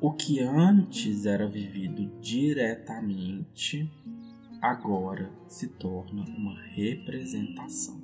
o 0.00 0.12
que 0.12 0.40
antes 0.40 1.26
era 1.26 1.46
vivido 1.46 2.06
diretamente, 2.20 3.92
agora 4.60 5.30
se 5.46 5.68
torna 5.68 6.24
uma 6.24 6.58
representação. 6.58 8.00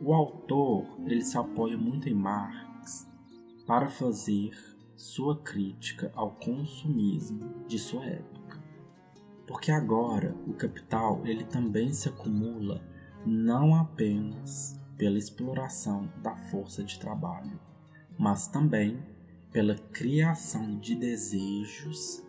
O 0.00 0.12
autor 0.14 0.86
ele 1.06 1.22
se 1.22 1.36
apoia 1.36 1.76
muito 1.76 2.08
em 2.08 2.14
Marx 2.14 3.06
para 3.66 3.88
fazer 3.88 4.50
sua 4.96 5.36
crítica 5.38 6.10
ao 6.14 6.30
consumismo 6.30 7.66
de 7.66 7.78
sua 7.78 8.04
época. 8.06 8.62
Porque 9.46 9.70
agora 9.70 10.34
o 10.46 10.54
capital 10.54 11.20
ele 11.26 11.44
também 11.44 11.92
se 11.92 12.08
acumula 12.08 12.82
não 13.26 13.74
apenas 13.74 14.80
pela 15.02 15.18
exploração 15.18 16.08
da 16.22 16.36
força 16.36 16.84
de 16.84 16.96
trabalho, 16.96 17.58
mas 18.16 18.46
também 18.46 19.02
pela 19.50 19.74
criação 19.74 20.78
de 20.78 20.94
desejos 20.94 22.22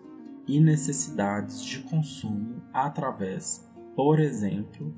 e 0.48 0.60
necessidades 0.60 1.64
de 1.64 1.84
consumo 1.84 2.64
através, 2.74 3.64
por 3.96 4.20
exemplo, 4.20 4.92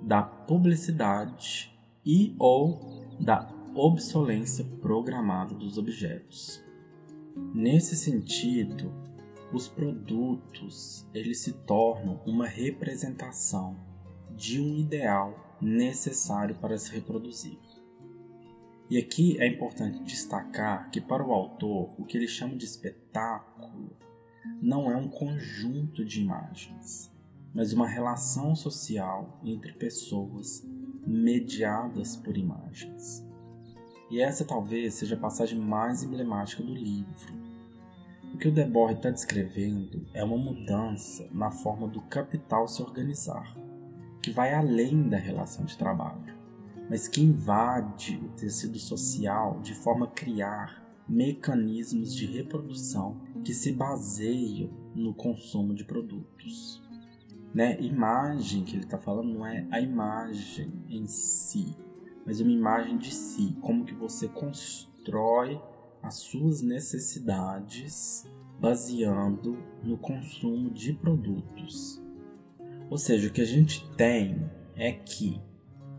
da 0.00 0.22
publicidade 0.22 1.76
e 2.04 2.32
ou 2.38 2.78
da 3.18 3.52
obsolência 3.74 4.64
programada 4.80 5.52
dos 5.52 5.78
objetos. 5.78 6.62
Nesse 7.52 7.96
sentido, 7.96 8.94
os 9.52 9.66
produtos 9.66 11.04
eles 11.12 11.40
se 11.40 11.54
tornam 11.54 12.20
uma 12.24 12.46
representação 12.46 13.76
de 14.30 14.60
um 14.60 14.76
ideal 14.76 15.45
necessário 15.60 16.54
para 16.56 16.78
se 16.78 16.92
reproduzir. 16.92 17.58
E 18.88 18.98
aqui 18.98 19.36
é 19.40 19.46
importante 19.46 20.02
destacar 20.04 20.90
que, 20.90 21.00
para 21.00 21.26
o 21.26 21.32
autor, 21.32 21.94
o 21.98 22.04
que 22.04 22.16
ele 22.16 22.28
chama 22.28 22.54
de 22.54 22.64
espetáculo 22.64 23.96
não 24.62 24.90
é 24.90 24.96
um 24.96 25.08
conjunto 25.08 26.04
de 26.04 26.20
imagens, 26.20 27.12
mas 27.52 27.72
uma 27.72 27.88
relação 27.88 28.54
social 28.54 29.40
entre 29.44 29.72
pessoas 29.72 30.64
mediadas 31.04 32.16
por 32.16 32.36
imagens. 32.36 33.26
E 34.08 34.20
essa 34.20 34.44
talvez 34.44 34.94
seja 34.94 35.16
a 35.16 35.18
passagem 35.18 35.58
mais 35.58 36.04
emblemática 36.04 36.62
do 36.62 36.72
livro. 36.72 37.34
O 38.32 38.38
que 38.38 38.46
o 38.46 38.52
Debord 38.52 38.94
está 38.94 39.10
descrevendo 39.10 40.06
é 40.14 40.22
uma 40.22 40.36
mudança 40.36 41.28
na 41.32 41.50
forma 41.50 41.88
do 41.88 42.00
capital 42.02 42.68
se 42.68 42.82
organizar, 42.82 43.56
que 44.26 44.32
vai 44.32 44.52
além 44.52 45.08
da 45.08 45.16
relação 45.16 45.64
de 45.64 45.78
trabalho 45.78 46.34
mas 46.88 47.06
que 47.08 47.20
invade 47.20 48.20
o 48.24 48.28
tecido 48.36 48.76
social 48.76 49.60
de 49.60 49.72
forma 49.74 50.06
a 50.06 50.10
criar 50.10 50.84
mecanismos 51.08 52.12
de 52.12 52.26
reprodução 52.26 53.20
que 53.44 53.54
se 53.54 53.72
baseiam 53.72 54.70
no 54.94 55.14
consumo 55.14 55.74
de 55.74 55.84
produtos. 55.84 56.82
Né? 57.54 57.80
Imagem 57.80 58.64
que 58.64 58.74
ele 58.76 58.84
está 58.84 58.98
falando 58.98 59.32
não 59.32 59.46
é 59.46 59.66
a 59.70 59.80
imagem 59.80 60.72
em 60.88 61.06
si, 61.06 61.76
mas 62.24 62.40
uma 62.40 62.50
imagem 62.50 62.98
de 62.98 63.14
si, 63.14 63.56
como 63.60 63.84
que 63.84 63.94
você 63.94 64.28
constrói 64.28 65.60
as 66.02 66.16
suas 66.16 66.62
necessidades 66.62 68.28
baseando 68.60 69.56
no 69.84 69.96
consumo 69.96 70.70
de 70.70 70.92
produtos. 70.92 72.04
Ou 72.88 72.98
seja, 72.98 73.28
o 73.28 73.32
que 73.32 73.40
a 73.40 73.46
gente 73.46 73.88
tem 73.96 74.48
é 74.76 74.92
que 74.92 75.40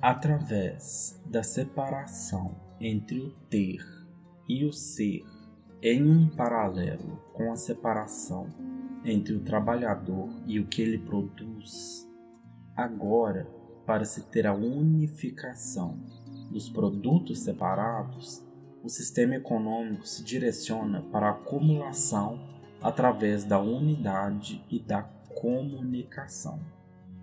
através 0.02 1.21
da 1.26 1.43
separação 1.43 2.56
entre 2.80 3.19
o 3.19 3.32
ter 3.50 3.84
e 4.47 4.63
o 4.63 4.71
ser, 4.71 5.26
em 5.82 6.10
um 6.10 6.28
paralelo 6.30 7.21
com 7.34 7.52
a 7.52 7.56
separação 7.56 8.47
entre 9.04 9.34
o 9.36 9.41
trabalhador 9.41 10.30
e 10.45 10.60
o 10.60 10.67
que 10.67 10.82
ele 10.82 10.97
produz, 10.97 12.08
agora, 12.76 13.47
para 13.86 14.06
se 14.06 14.23
ter 14.23 14.45
a 14.45 14.54
unificação 14.54 16.00
dos 16.52 16.69
produtos 16.69 17.39
separados, 17.39 18.43
o 18.84 18.89
sistema 18.89 19.36
econômico 19.36 20.08
se 20.08 20.23
direciona 20.23 21.02
para 21.12 21.28
a 21.28 21.32
acumulação 21.32 22.39
através 22.82 23.43
da 23.43 23.60
unidade 23.60 24.63
e 24.69 24.80
da 24.80 25.04
comunicação. 25.36 26.77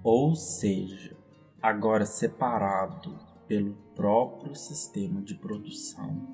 Ou 0.05 0.35
seja, 0.37 1.17
agora 1.63 2.05
separado 2.05 3.19
pelo 3.49 3.73
próprio 3.97 4.55
sistema 4.55 5.23
de 5.23 5.35
produção, 5.35 6.29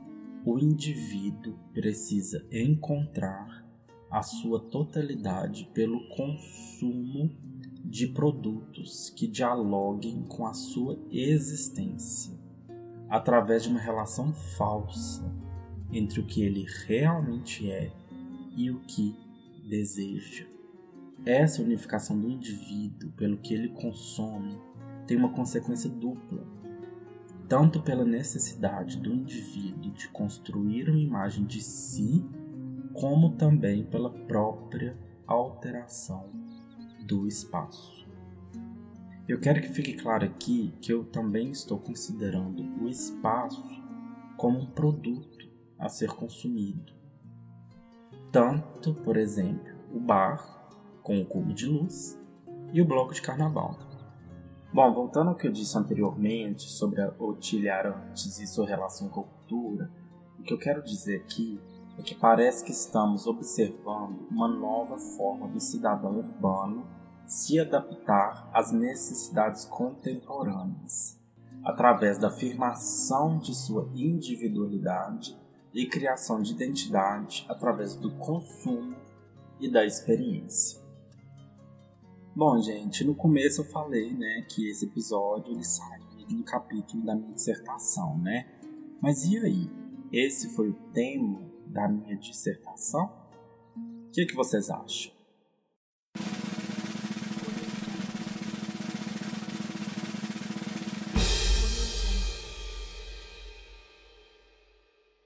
o 0.44 0.58
indivíduo 0.58 1.56
precisa 1.72 2.44
encontrar 2.50 3.64
a 4.10 4.22
sua 4.22 4.58
totalidade 4.58 5.70
pelo 5.72 6.00
consumo 6.08 7.30
de 7.84 8.08
produtos 8.08 9.08
que 9.10 9.28
dialoguem 9.28 10.24
com 10.24 10.46
a 10.46 10.52
sua 10.52 10.98
existência, 11.08 12.36
através 13.08 13.62
de 13.62 13.68
uma 13.68 13.78
relação 13.78 14.34
falsa 14.34 15.32
entre 15.92 16.18
o 16.18 16.26
que 16.26 16.42
ele 16.42 16.66
realmente 16.86 17.70
é 17.70 17.92
e 18.56 18.68
o 18.68 18.80
que 18.80 19.14
deseja. 19.68 20.49
Essa 21.24 21.62
unificação 21.62 22.18
do 22.18 22.28
indivíduo 22.28 23.10
pelo 23.12 23.36
que 23.36 23.52
ele 23.52 23.68
consome 23.68 24.58
tem 25.06 25.16
uma 25.16 25.32
consequência 25.32 25.90
dupla, 25.90 26.46
tanto 27.46 27.82
pela 27.82 28.04
necessidade 28.04 28.96
do 28.96 29.12
indivíduo 29.12 29.92
de 29.92 30.08
construir 30.08 30.88
uma 30.88 30.98
imagem 30.98 31.44
de 31.44 31.60
si, 31.60 32.24
como 32.94 33.36
também 33.36 33.84
pela 33.84 34.10
própria 34.10 34.96
alteração 35.26 36.30
do 37.06 37.26
espaço. 37.26 38.08
Eu 39.28 39.38
quero 39.38 39.60
que 39.60 39.68
fique 39.68 39.94
claro 39.94 40.24
aqui 40.24 40.72
que 40.80 40.92
eu 40.92 41.04
também 41.04 41.50
estou 41.50 41.78
considerando 41.78 42.62
o 42.82 42.88
espaço 42.88 43.62
como 44.36 44.58
um 44.58 44.66
produto 44.66 45.48
a 45.78 45.88
ser 45.88 46.10
consumido. 46.10 46.92
Tanto, 48.32 48.94
por 48.94 49.16
exemplo, 49.16 49.72
o 49.92 50.00
bar 50.00 50.59
com 51.02 51.20
o 51.20 51.26
cubo 51.26 51.52
de 51.52 51.66
luz 51.66 52.18
e 52.72 52.80
o 52.80 52.84
bloco 52.86 53.12
de 53.12 53.22
carnaval. 53.22 53.78
Bom, 54.72 54.94
voltando 54.94 55.30
ao 55.30 55.34
que 55.34 55.48
eu 55.48 55.52
disse 55.52 55.76
anteriormente 55.76 56.70
sobre 56.70 57.02
o 57.18 57.34
Tilha 57.34 57.74
Arantes 57.74 58.38
e 58.38 58.46
sua 58.46 58.66
relação 58.66 59.08
com 59.08 59.20
a 59.20 59.24
cultura, 59.24 59.90
o 60.38 60.42
que 60.42 60.54
eu 60.54 60.58
quero 60.58 60.82
dizer 60.82 61.22
aqui 61.22 61.60
é 61.98 62.02
que 62.02 62.14
parece 62.14 62.64
que 62.64 62.70
estamos 62.70 63.26
observando 63.26 64.28
uma 64.30 64.48
nova 64.48 64.96
forma 64.96 65.48
do 65.48 65.60
cidadão 65.60 66.18
urbano 66.18 66.86
se 67.26 67.60
adaptar 67.60 68.48
às 68.52 68.72
necessidades 68.72 69.64
contemporâneas, 69.64 71.20
através 71.64 72.18
da 72.18 72.28
afirmação 72.28 73.38
de 73.38 73.54
sua 73.54 73.90
individualidade 73.94 75.38
e 75.74 75.86
criação 75.86 76.40
de 76.40 76.52
identidade 76.52 77.44
através 77.48 77.94
do 77.94 78.10
consumo 78.16 78.96
e 79.60 79.70
da 79.70 79.84
experiência. 79.84 80.79
Bom, 82.40 82.58
gente, 82.58 83.04
no 83.04 83.14
começo 83.14 83.60
eu 83.60 83.66
falei, 83.66 84.14
né, 84.14 84.46
que 84.48 84.66
esse 84.70 84.86
episódio 84.86 85.52
ele 85.52 85.62
saiu 85.62 86.26
de 86.26 86.34
um 86.34 86.42
capítulo 86.42 87.04
da 87.04 87.14
minha 87.14 87.34
dissertação, 87.34 88.16
né? 88.16 88.48
Mas 88.98 89.24
e 89.26 89.36
aí? 89.36 89.70
Esse 90.10 90.48
foi 90.54 90.70
o 90.70 90.74
tema 90.94 91.38
da 91.66 91.86
minha 91.86 92.16
dissertação? 92.16 93.12
O 93.76 94.10
que, 94.10 94.24
que 94.24 94.34
vocês 94.34 94.70
acham? 94.70 95.12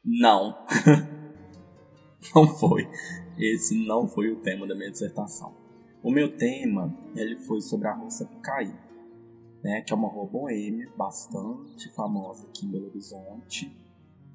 Não. 0.05 0.67
não 2.35 2.49
foi. 2.49 2.91
Esse 3.39 3.87
não 3.87 4.09
foi 4.09 4.33
o 4.33 4.41
tema 4.41 4.67
da 4.67 4.75
minha 4.75 4.91
dissertação. 4.91 5.64
O 6.05 6.11
meu 6.11 6.37
tema 6.37 6.95
ele 7.17 7.35
foi 7.35 7.63
sobre 7.63 7.89
a 7.89 7.95
Rua 7.95 8.11
Sapucaí, 8.11 8.79
né, 9.63 9.81
que 9.81 9.91
é 9.91 9.97
uma 9.97 10.07
rua 10.07 10.27
boêmia 10.27 10.93
bastante 10.95 11.91
famosa 11.95 12.47
aqui 12.47 12.67
em 12.67 12.71
Belo 12.73 12.89
Horizonte. 12.89 13.75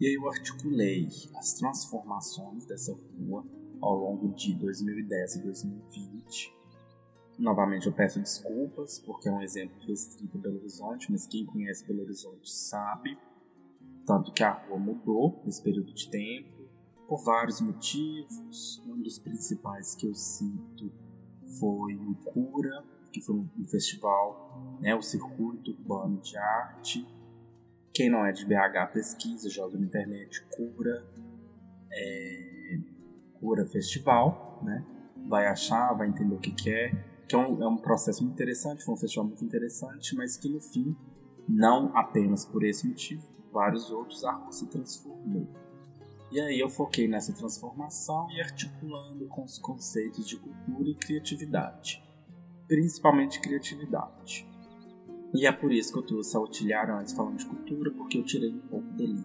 E 0.02 0.08
aí 0.08 0.16
eu 0.16 0.28
articulei 0.28 1.08
as 1.36 1.54
transformações 1.54 2.66
dessa 2.66 2.92
rua 2.92 3.46
ao 3.80 3.96
longo 3.96 4.30
de 4.30 4.56
2010 4.56 5.36
e 5.36 5.44
2020. 5.44 6.58
Novamente 7.38 7.86
eu 7.86 7.94
peço 7.94 8.20
desculpas, 8.20 8.98
porque 9.06 9.30
é 9.30 9.32
um 9.32 9.44
exemplo 9.44 9.80
restrito 9.86 10.40
a 10.40 10.42
Belo 10.42 10.58
Horizonte, 10.58 11.12
mas 11.12 11.28
quem 11.28 11.46
conhece 11.46 11.86
Belo 11.86 12.02
Horizonte 12.02 12.52
sabe. 12.52 13.16
Tanto 14.08 14.34
que 14.34 14.42
a 14.42 14.54
rua 14.54 14.80
mudou 14.80 15.40
nesse 15.46 15.62
período 15.62 15.94
de 15.94 16.10
tempo, 16.10 16.68
por 17.08 17.24
vários 17.24 17.62
motivos. 17.62 18.82
Um 18.88 19.04
dos 19.04 19.20
principais 19.20 19.94
que 19.94 20.08
eu 20.08 20.16
cito 20.16 20.92
foi 21.60 21.96
o 21.96 22.16
Cura, 22.32 22.84
que 23.12 23.22
foi 23.22 23.36
um 23.36 23.66
festival, 23.68 24.78
né, 24.80 24.94
o 24.96 25.02
Circuito 25.02 25.72
Urbano 25.72 26.20
de 26.22 26.38
Arte. 26.38 27.08
Quem 27.94 28.10
não 28.10 28.26
é 28.26 28.32
de 28.32 28.46
BH, 28.46 28.94
pesquisa, 28.94 29.50
joga 29.50 29.78
na 29.78 29.86
internet 29.86 30.46
Cura, 30.56 31.04
é, 31.92 32.78
Cura 33.40 33.66
Festival, 33.66 34.62
né? 34.64 34.86
vai 35.28 35.48
achar, 35.48 35.94
vai 35.94 36.08
entender 36.08 36.34
o 36.34 36.40
que, 36.40 36.70
é. 36.70 36.92
Que 37.28 37.36
é 37.36 37.38
um, 37.38 37.62
é 37.62 37.68
um 37.68 37.78
processo 37.78 38.24
muito 38.24 38.34
interessante, 38.34 38.84
foi 38.84 38.96
um 38.96 38.98
festival 38.98 39.26
muito 39.26 39.46
interessante, 39.46 40.16
mas 40.16 40.36
que 40.36 40.50
no 40.50 40.60
fim, 40.60 40.96
não 41.48 41.96
apenas 41.96 42.46
por 42.46 42.64
esse 42.64 42.88
motivo, 42.88 43.24
vários 43.52 43.92
outros, 43.92 44.24
a 44.24 44.52
se 44.52 44.68
transformou. 44.68 45.48
E 46.32 46.40
aí 46.40 46.60
eu 46.60 46.70
foquei 46.70 47.08
nessa 47.08 47.34
transformação 47.34 48.30
e 48.32 48.40
articulando 48.40 49.28
com 49.28 49.44
os 49.44 49.58
conceitos 49.58 50.28
de 50.28 50.38
cultura 50.38 50.90
e 50.90 50.96
criatividade, 50.96 52.04
principalmente 52.68 53.42
criatividade. 53.42 54.48
E 55.34 55.48
é 55.48 55.52
por 55.52 55.72
isso 55.72 55.92
que 55.92 56.00
eu 56.00 56.06
trouxe 56.06 56.38
a 56.38 56.40
Utiliar 56.40 56.90
antes 56.90 57.14
falando 57.14 57.38
de 57.38 57.46
cultura, 57.46 57.92
porque 57.92 58.18
eu 58.18 58.24
tirei 58.24 58.54
um 58.54 58.60
pouco 58.60 58.88
dele. 58.94 59.24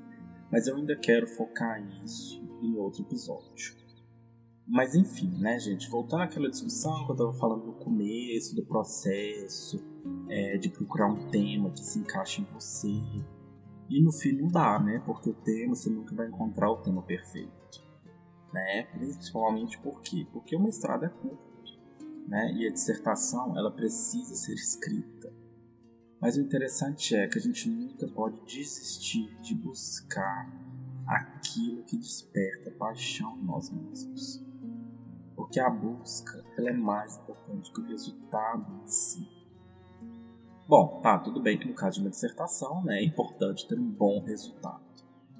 Mas 0.51 0.67
eu 0.67 0.77
ainda 0.77 0.97
quero 0.97 1.27
focar 1.27 1.83
isso 2.05 2.43
em 2.62 2.77
outro 2.77 3.03
episódio. 3.03 3.75
Mas 4.67 4.95
enfim, 4.95 5.31
né, 5.38 5.59
gente? 5.59 5.90
Voltando 5.90 6.23
àquela 6.23 6.49
discussão 6.49 7.05
que 7.05 7.11
eu 7.11 7.14
estava 7.14 7.33
falando 7.35 7.67
no 7.67 7.75
começo, 7.75 8.57
do 8.57 8.64
processo, 8.64 9.85
é, 10.29 10.57
de 10.57 10.71
procurar 10.71 11.07
um 11.07 11.29
tema 11.29 11.71
que 11.71 11.85
se 11.85 11.99
encaixe 11.99 12.40
em 12.40 12.45
você, 12.45 12.88
e 13.88 14.03
no 14.03 14.12
fim 14.12 14.33
não 14.33 14.49
dá, 14.49 14.79
né? 14.79 15.03
Porque 15.05 15.31
o 15.31 15.35
tema, 15.35 15.75
você 15.75 15.90
nunca 15.90 16.14
vai 16.14 16.29
encontrar 16.29 16.70
o 16.70 16.77
tema 16.77 17.03
perfeito. 17.03 17.85
Né? 18.53 18.85
Principalmente 18.85 19.79
por 19.79 20.01
quê? 20.01 20.27
Porque 20.33 20.57
uma 20.57 20.68
estrada 20.68 21.07
é 21.07 21.09
curta. 21.09 21.44
Né? 22.27 22.53
E 22.55 22.66
a 22.66 22.73
dissertação, 22.73 23.57
ela 23.57 23.70
precisa 23.70 24.35
ser 24.35 24.55
escrita. 24.55 25.33
Mas 26.20 26.37
o 26.37 26.40
interessante 26.40 27.14
é 27.14 27.29
que 27.29 27.38
a 27.38 27.42
gente 27.42 27.68
nunca 27.68 28.09
pode 28.09 28.40
desistir 28.47 29.37
de 29.40 29.55
buscar 29.55 30.51
aquilo 31.07 31.83
que 31.85 31.99
desperta 31.99 32.70
paixão 32.70 33.37
em 33.38 33.44
nós 33.44 33.70
mesmos. 33.70 34.42
Porque 35.37 35.61
a 35.61 35.68
busca 35.68 36.42
ela 36.57 36.70
é 36.70 36.73
mais 36.73 37.16
importante 37.18 37.70
que 37.73 37.81
o 37.81 37.87
resultado 37.87 38.83
em 38.83 38.87
si. 38.87 39.29
Bom, 40.66 41.00
tá, 41.03 41.18
tudo 41.18 41.42
bem 41.42 41.59
que 41.59 41.68
no 41.68 41.74
caso 41.74 41.96
de 41.96 42.00
uma 42.00 42.11
dissertação, 42.11 42.83
né, 42.85 43.00
é 43.00 43.05
importante 43.05 43.68
ter 43.68 43.79
um 43.79 43.90
bom 43.90 44.24
resultado. 44.24 44.83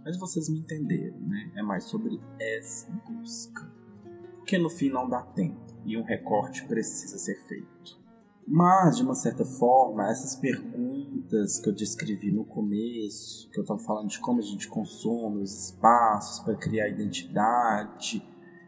Mas 0.05 0.19
vocês 0.19 0.51
me 0.51 0.59
entenderam, 0.59 1.19
né? 1.21 1.51
É 1.57 1.63
mais 1.63 1.85
sobre 1.85 2.21
essa 2.39 2.91
busca. 3.09 3.73
Porque 4.37 4.59
no 4.59 4.69
fim 4.69 4.91
não 4.91 5.09
dá 5.09 5.23
tempo 5.23 5.65
e 5.87 5.97
um 5.97 6.03
recorte 6.03 6.67
precisa 6.67 7.17
ser 7.17 7.41
feito. 7.49 8.05
Mas, 8.47 8.99
de 8.99 9.03
uma 9.03 9.15
certa 9.15 9.47
forma, 9.47 10.07
essas 10.11 10.37
perguntas 10.37 11.59
que 11.59 11.71
eu 11.71 11.75
descrevi 11.75 12.31
no 12.31 12.45
começo, 12.45 13.49
que 13.51 13.59
eu 13.59 13.63
estava 13.63 13.81
falando 13.81 14.09
de 14.09 14.21
como 14.21 14.41
a 14.41 14.43
gente 14.43 14.69
consome 14.69 15.43
os 15.43 15.71
espaços 15.71 16.45
para 16.45 16.55
criar 16.55 16.89
identidade, 16.89 18.23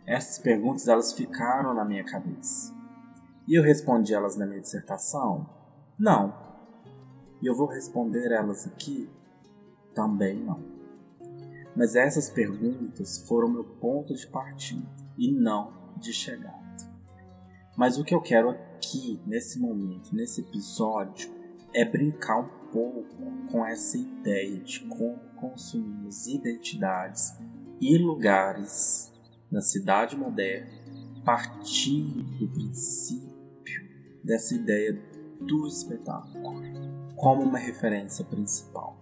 essas 0.06 0.38
perguntas 0.38 0.88
elas 0.88 1.12
ficaram 1.12 1.74
na 1.74 1.84
minha 1.84 2.04
cabeça. 2.04 2.74
E 3.46 3.54
eu 3.54 3.62
respondi 3.62 4.14
elas 4.14 4.38
na 4.38 4.46
minha 4.46 4.62
dissertação? 4.62 5.46
Não, 5.98 6.34
e 7.40 7.46
eu 7.46 7.54
vou 7.54 7.66
responder 7.66 8.32
elas 8.32 8.66
aqui? 8.66 9.08
Também 9.94 10.42
não. 10.44 10.60
Mas 11.74 11.94
essas 11.94 12.30
perguntas 12.30 13.26
foram 13.26 13.48
meu 13.48 13.64
ponto 13.64 14.14
de 14.14 14.26
partida 14.26 14.86
e 15.16 15.32
não 15.32 15.94
de 15.96 16.12
chegada. 16.12 16.66
Mas 17.76 17.98
o 17.98 18.04
que 18.04 18.14
eu 18.14 18.20
quero 18.20 18.50
aqui, 18.50 19.20
nesse 19.26 19.58
momento, 19.58 20.14
nesse 20.14 20.40
episódio, 20.40 21.30
é 21.74 21.84
brincar 21.84 22.40
um 22.40 22.70
pouco 22.70 23.16
com 23.50 23.64
essa 23.64 23.98
ideia 23.98 24.58
de 24.60 24.80
como 24.80 25.18
consumimos 25.36 26.26
identidades 26.26 27.34
e 27.80 27.98
lugares 27.98 29.12
na 29.50 29.60
cidade 29.60 30.16
moderna, 30.16 30.72
partindo 31.24 32.22
do 32.38 32.48
princípio 32.48 33.36
dessa 34.24 34.54
ideia 34.54 34.94
do 35.40 35.66
espetáculo 35.66 36.62
como 37.16 37.42
uma 37.42 37.58
referência 37.58 38.24
principal. 38.24 38.96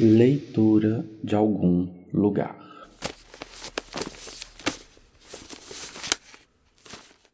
Leitura 0.00 1.04
de 1.24 1.34
algum 1.34 1.88
lugar. 2.12 2.56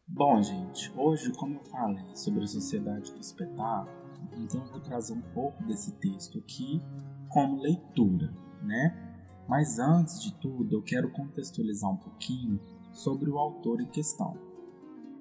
Bom, 0.09 0.40
gente, 0.42 0.92
hoje, 0.96 1.31
como 1.33 1.57
eu 1.57 1.64
falei 1.64 2.16
sobre 2.16 2.44
a 2.44 2.46
sociedade 2.46 3.12
do 3.12 3.20
espetáculo, 3.20 4.04
então 4.37 4.61
eu 4.61 4.71
vou 4.71 4.81
trazer 4.81 5.13
um 5.13 5.21
pouco 5.21 5.63
desse 5.65 5.93
texto 5.93 6.39
aqui 6.39 6.81
como 7.29 7.61
leitura, 7.61 8.33
né? 8.63 9.15
Mas 9.49 9.79
antes 9.79 10.23
de 10.23 10.33
tudo, 10.35 10.77
eu 10.77 10.83
quero 10.83 11.11
contextualizar 11.11 11.91
um 11.91 11.97
pouquinho 11.97 12.59
sobre 12.93 13.29
o 13.29 13.39
autor 13.39 13.81
em 13.81 13.87
questão. 13.87 14.37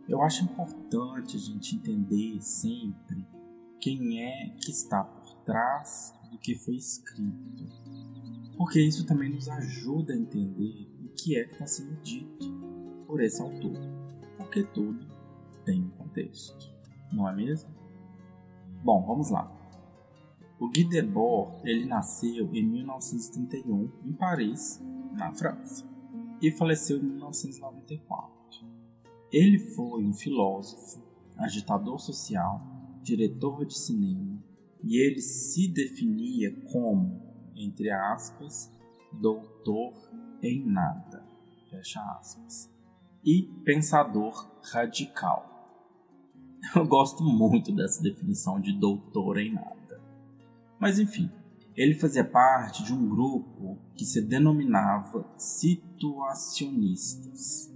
Eu 0.08 0.22
acho 0.22 0.44
importante 0.44 1.38
a 1.38 1.39
gente 1.39 1.76
entender 1.76 2.42
sempre 2.42 3.26
quem 3.80 4.22
é 4.22 4.50
que 4.62 4.72
está 4.72 5.04
por 5.04 5.36
trás 5.44 6.13
do 6.32 6.38
que 6.38 6.56
foi 6.56 6.76
escrito, 6.76 7.66
porque 8.58 8.82
isso 8.82 9.06
também 9.06 9.30
nos 9.30 9.50
ajuda 9.50 10.13
a 10.13 10.18
entender 10.18 10.89
o 11.04 11.10
que 11.10 11.38
é 11.38 11.46
que 11.46 11.54
está 11.54 11.68
sendo 11.68 12.02
dito 12.02 12.52
por 13.06 13.22
esse 13.22 13.42
autor, 13.42 13.78
porque 14.38 14.63
tudo 14.63 15.06
tem 15.66 15.84
um 15.84 15.89
contexto, 15.92 16.70
não 17.12 17.28
é 17.28 17.36
mesmo? 17.36 17.72
Bom, 18.84 19.02
vamos 19.06 19.30
lá. 19.30 19.50
O 20.60 20.67
Guy 20.69 20.84
Debord 20.84 21.62
ele 21.63 21.86
nasceu 21.86 22.54
em 22.54 22.67
1931 22.67 23.89
em 24.06 24.12
Paris, 24.12 24.82
na 25.13 25.32
França, 25.32 25.89
e 26.41 26.52
faleceu 26.52 26.98
em 26.98 27.04
1994. 27.04 28.34
Ele 29.32 29.58
foi 29.58 30.04
um 30.04 30.13
filósofo, 30.13 31.02
agitador 31.38 31.98
social, 31.98 32.62
diretor 33.02 33.65
de 33.65 33.78
cinema, 33.78 34.38
e 34.84 34.98
ele 34.98 35.22
se 35.22 35.69
definia 35.69 36.52
como, 36.69 37.22
entre 37.56 37.89
aspas, 37.89 38.69
doutor 39.13 39.93
em 40.41 40.65
nada, 40.65 41.26
fecha 41.69 42.02
aspas, 42.19 42.69
e 43.24 43.43
pensador 43.63 44.52
radical. 44.62 45.53
Eu 46.76 46.86
gosto 46.86 47.23
muito 47.23 47.71
dessa 47.71 48.02
definição 48.02 48.60
de 48.60 48.73
doutor 48.73 49.38
em 49.38 49.54
nada. 49.54 50.02
Mas 50.80 50.99
enfim, 50.99 51.30
ele 51.76 51.95
fazia 51.95 52.23
parte 52.23 52.84
de 52.84 52.93
um 52.93 53.10
grupo 53.10 53.80
que 53.95 54.06
se 54.06 54.21
denominava 54.21 55.26
situacionistas. 55.38 57.73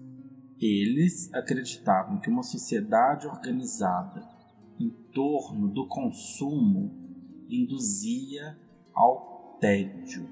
Eles 0.59 1.33
acreditavam 1.33 2.19
que 2.19 2.29
uma 2.29 2.43
sociedade 2.43 3.25
organizada 3.27 4.23
em 4.79 4.89
torno 5.13 5.67
do 5.67 5.87
consumo 5.87 6.91
induzia 7.49 8.55
ao 8.93 9.57
tédio, 9.59 10.29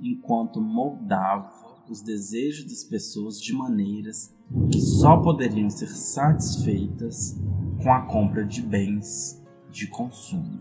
enquanto 0.00 0.60
moldava 0.60 1.80
os 1.88 2.00
desejos 2.02 2.64
das 2.64 2.84
pessoas 2.84 3.40
de 3.40 3.52
maneiras 3.52 4.32
que 4.70 4.80
só 4.80 5.16
poderiam 5.16 5.68
ser 5.70 5.88
satisfeitas 5.88 7.36
com 7.82 7.92
a 7.92 8.02
compra 8.02 8.44
de 8.44 8.60
bens 8.60 9.42
de 9.70 9.86
consumo. 9.86 10.60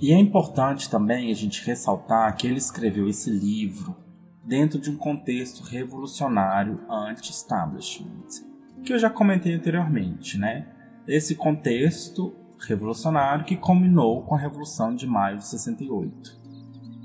E 0.00 0.12
é 0.12 0.16
importante 0.16 0.88
também 0.88 1.30
a 1.30 1.34
gente 1.34 1.64
ressaltar 1.66 2.36
que 2.36 2.46
ele 2.46 2.58
escreveu 2.58 3.08
esse 3.08 3.30
livro 3.30 3.96
dentro 4.44 4.78
de 4.78 4.90
um 4.90 4.96
contexto 4.96 5.64
revolucionário 5.64 6.80
anti-establishment, 6.88 8.46
que 8.84 8.92
eu 8.92 8.98
já 8.98 9.10
comentei 9.10 9.54
anteriormente, 9.54 10.38
né? 10.38 10.68
Esse 11.06 11.34
contexto 11.34 12.34
revolucionário 12.60 13.44
que 13.44 13.56
culminou 13.56 14.22
com 14.22 14.34
a 14.34 14.38
Revolução 14.38 14.94
de 14.94 15.06
Maio 15.06 15.38
de 15.38 15.46
68, 15.46 16.38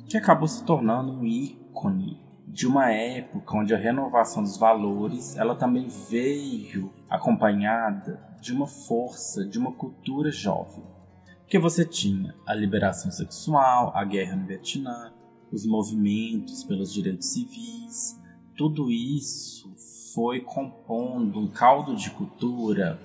que 0.07 0.17
acabou 0.17 0.47
se 0.47 0.63
tornando 0.63 1.11
um 1.11 1.25
ícone 1.25 2.21
de 2.47 2.67
uma 2.67 2.91
época 2.91 3.57
onde 3.57 3.73
a 3.73 3.77
renovação 3.77 4.43
dos 4.43 4.57
valores 4.57 5.35
ela 5.35 5.55
também 5.55 5.87
veio 5.87 6.93
acompanhada 7.09 8.32
de 8.43 8.51
uma 8.51 8.67
força, 8.67 9.45
de 9.45 9.57
uma 9.57 9.71
cultura 9.71 10.29
jovem. 10.29 10.83
Que 11.47 11.57
você 11.57 11.85
tinha 11.85 12.35
a 12.45 12.53
liberação 12.53 13.09
sexual, 13.09 13.93
a 13.95 14.03
guerra 14.03 14.35
no 14.35 14.45
Vietnã, 14.45 15.13
os 15.49 15.65
movimentos 15.65 16.61
pelos 16.65 16.91
direitos 16.91 17.31
civis, 17.31 18.19
tudo 18.57 18.91
isso 18.91 19.73
foi 20.13 20.41
compondo 20.41 21.39
um 21.39 21.47
caldo 21.47 21.95
de 21.95 22.11
cultura 22.11 22.99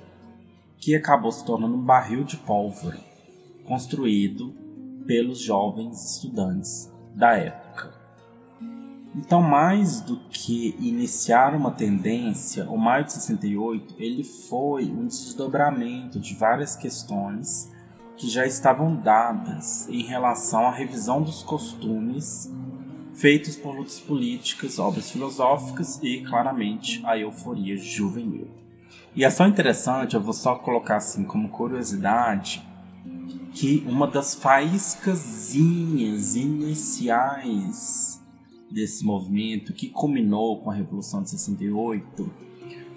que 0.76 0.96
acabou 0.96 1.30
se 1.30 1.44
tornando 1.44 1.76
um 1.76 1.84
barril 1.84 2.24
de 2.24 2.36
pólvora 2.36 2.98
construído 3.64 4.52
pelos 5.06 5.40
jovens 5.40 6.16
estudantes 6.16 6.92
da 7.14 7.36
época. 7.36 7.67
Então, 9.18 9.42
mais 9.42 10.00
do 10.00 10.16
que 10.30 10.76
iniciar 10.78 11.52
uma 11.52 11.72
tendência, 11.72 12.70
o 12.70 12.78
Maio 12.78 13.04
de 13.04 13.14
68 13.14 13.96
ele 13.98 14.22
foi 14.22 14.84
um 14.84 15.08
desdobramento 15.08 16.20
de 16.20 16.34
várias 16.34 16.76
questões 16.76 17.68
que 18.16 18.30
já 18.30 18.46
estavam 18.46 18.94
dadas 18.94 19.88
em 19.88 20.04
relação 20.04 20.68
à 20.68 20.70
revisão 20.70 21.20
dos 21.20 21.42
costumes 21.42 22.48
feitos 23.12 23.56
por 23.56 23.74
lutas 23.74 23.98
políticas, 23.98 24.78
obras 24.78 25.10
filosóficas 25.10 25.98
e, 26.00 26.20
claramente, 26.20 27.04
a 27.04 27.18
euforia 27.18 27.76
juvenil. 27.76 28.46
E 29.16 29.24
é 29.24 29.30
só 29.30 29.48
interessante, 29.48 30.14
eu 30.14 30.22
vou 30.22 30.32
só 30.32 30.54
colocar 30.54 30.98
assim 30.98 31.24
como 31.24 31.48
curiosidade, 31.48 32.64
que 33.52 33.82
uma 33.84 34.06
das 34.06 34.36
faíscazinhas 34.36 36.36
iniciais 36.36 38.17
desse 38.70 39.04
movimento, 39.04 39.72
que 39.72 39.88
culminou 39.88 40.60
com 40.60 40.70
a 40.70 40.74
Revolução 40.74 41.22
de 41.22 41.30
68, 41.30 42.30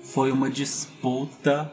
foi 0.01 0.31
uma 0.31 0.49
disputa, 0.49 1.71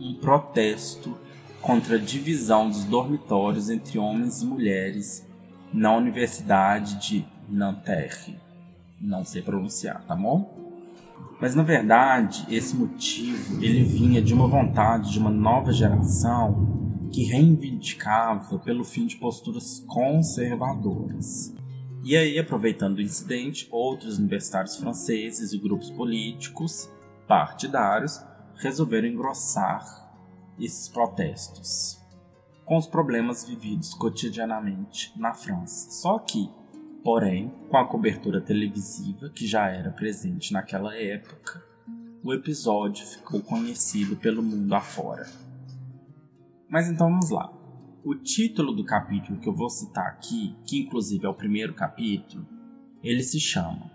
um 0.00 0.14
protesto 0.14 1.16
contra 1.60 1.96
a 1.96 1.98
divisão 1.98 2.68
dos 2.68 2.84
dormitórios 2.84 3.70
entre 3.70 3.98
homens 3.98 4.42
e 4.42 4.46
mulheres 4.46 5.26
na 5.72 5.96
Universidade 5.96 7.00
de 7.00 7.24
Nanterre. 7.48 8.36
Não 9.00 9.24
sei 9.24 9.42
pronunciar, 9.42 10.04
tá 10.06 10.14
bom? 10.14 10.64
Mas 11.40 11.54
na 11.54 11.62
verdade, 11.62 12.46
esse 12.48 12.76
motivo 12.76 13.62
ele 13.62 13.82
vinha 13.82 14.22
de 14.22 14.32
uma 14.32 14.46
vontade 14.46 15.12
de 15.12 15.18
uma 15.18 15.30
nova 15.30 15.72
geração 15.72 17.08
que 17.12 17.24
reivindicava 17.24 18.58
pelo 18.58 18.84
fim 18.84 19.06
de 19.06 19.16
posturas 19.16 19.84
conservadoras. 19.86 21.54
E 22.04 22.18
aí, 22.18 22.38
aproveitando 22.38 22.98
o 22.98 23.00
incidente, 23.00 23.66
outros 23.70 24.18
universitários 24.18 24.76
franceses 24.76 25.54
e 25.54 25.58
grupos 25.58 25.90
políticos 25.90 26.92
partidários 27.26 28.22
resolveram 28.56 29.08
engrossar 29.08 29.82
esses 30.60 30.86
protestos 30.86 31.98
com 32.66 32.76
os 32.76 32.86
problemas 32.86 33.48
vividos 33.48 33.94
cotidianamente 33.94 35.18
na 35.18 35.32
França. 35.32 35.90
Só 35.90 36.18
que, 36.18 36.50
porém, 37.02 37.50
com 37.70 37.78
a 37.78 37.88
cobertura 37.88 38.38
televisiva 38.38 39.30
que 39.30 39.46
já 39.46 39.70
era 39.70 39.90
presente 39.90 40.52
naquela 40.52 40.94
época, 40.94 41.64
o 42.22 42.34
episódio 42.34 43.06
ficou 43.06 43.40
conhecido 43.40 44.14
pelo 44.16 44.42
mundo 44.42 44.74
afora. 44.74 45.26
Mas 46.68 46.86
então 46.86 47.08
vamos 47.08 47.30
lá. 47.30 47.50
O 48.06 48.14
título 48.14 48.74
do 48.74 48.84
capítulo 48.84 49.40
que 49.40 49.48
eu 49.48 49.54
vou 49.54 49.70
citar 49.70 50.06
aqui, 50.08 50.54
que 50.66 50.82
inclusive 50.82 51.24
é 51.24 51.28
o 51.28 51.32
primeiro 51.32 51.72
capítulo, 51.72 52.46
ele 53.02 53.22
se 53.22 53.40
chama 53.40 53.90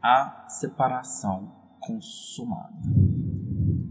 A 0.00 0.46
Separação 0.48 1.52
Consumada. 1.80 2.78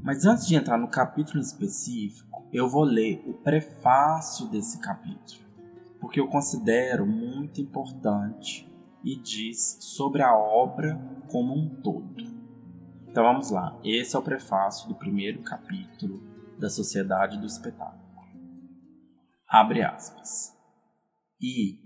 Mas 0.02 0.26
antes 0.26 0.48
de 0.48 0.56
entrar 0.56 0.78
no 0.78 0.88
capítulo 0.88 1.42
específico, 1.42 2.48
eu 2.54 2.70
vou 2.70 2.86
ler 2.86 3.22
o 3.28 3.34
prefácio 3.34 4.48
desse 4.48 4.80
capítulo, 4.80 5.44
porque 6.00 6.22
eu 6.22 6.30
considero 6.30 7.06
muito 7.06 7.60
importante 7.60 8.72
e 9.04 9.18
diz 9.18 9.76
sobre 9.82 10.22
a 10.22 10.34
obra 10.34 10.98
como 11.28 11.54
um 11.54 11.68
todo. 11.68 12.24
Então 13.10 13.26
vamos 13.26 13.52
lá, 13.52 13.78
esse 13.84 14.16
é 14.16 14.20
o 14.20 14.24
prefácio 14.24 14.88
do 14.88 14.96
primeiro 14.96 15.42
capítulo 15.42 16.24
da 16.58 16.70
Sociedade 16.70 17.38
do 17.38 17.46
Espetáculo. 17.46 18.03
Abre 19.54 19.84
aspas. 19.84 20.52
E, 21.40 21.78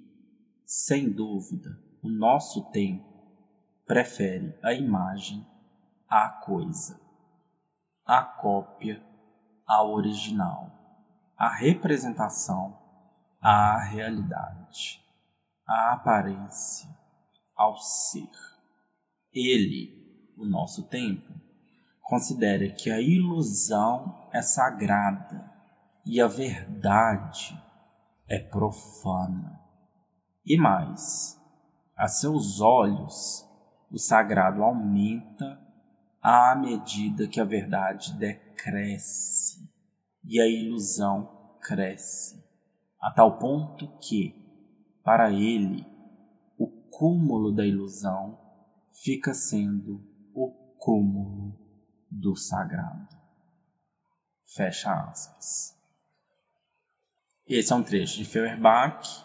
sem 0.66 1.12
dúvida, 1.12 1.70
o 2.02 2.08
nosso 2.08 2.72
tempo 2.72 3.06
prefere 3.86 4.58
a 4.64 4.74
imagem 4.74 5.46
à 6.08 6.30
coisa 6.30 7.06
a 8.06 8.24
cópia 8.24 9.04
ao 9.66 9.92
original, 9.92 10.72
a 11.38 11.54
representação 11.54 12.80
à 13.42 13.84
realidade, 13.84 15.04
a 15.68 15.92
aparência 15.92 16.90
ao 17.54 17.76
ser. 17.76 18.32
Ele, 19.34 20.34
o 20.38 20.46
nosso 20.46 20.88
tempo, 20.88 21.34
considera 22.02 22.70
que 22.70 22.90
a 22.90 23.02
ilusão 23.02 24.30
é 24.32 24.42
sagrada 24.42 25.47
e 26.08 26.22
a 26.22 26.28
verdade 26.28 27.62
é 28.28 28.40
profana. 28.40 29.60
E 30.46 30.58
mais, 30.58 31.38
a 31.96 32.08
seus 32.08 32.62
olhos, 32.62 33.46
o 33.92 33.98
sagrado 33.98 34.64
aumenta 34.64 35.60
à 36.22 36.56
medida 36.56 37.28
que 37.28 37.42
a 37.42 37.46
verdade 37.46 38.14
decresce 38.18 39.70
e 40.24 40.40
a 40.40 40.48
ilusão 40.48 41.58
cresce, 41.62 42.44
a 43.02 43.12
tal 43.12 43.38
ponto 43.38 43.98
que, 44.00 44.34
para 45.04 45.32
ele, 45.32 45.86
o 46.58 46.68
cúmulo 46.90 47.54
da 47.54 47.66
ilusão 47.66 48.40
fica 49.04 49.34
sendo 49.34 50.02
o 50.34 50.52
cúmulo 50.78 51.58
do 52.10 52.36
sagrado. 52.36 53.08
Fecha 54.56 54.94
aspas. 54.94 55.77
Esse 57.50 57.72
é 57.72 57.76
um 57.78 57.84
trecho 57.84 58.18
de 58.18 58.26
Feuerbach 58.26 59.24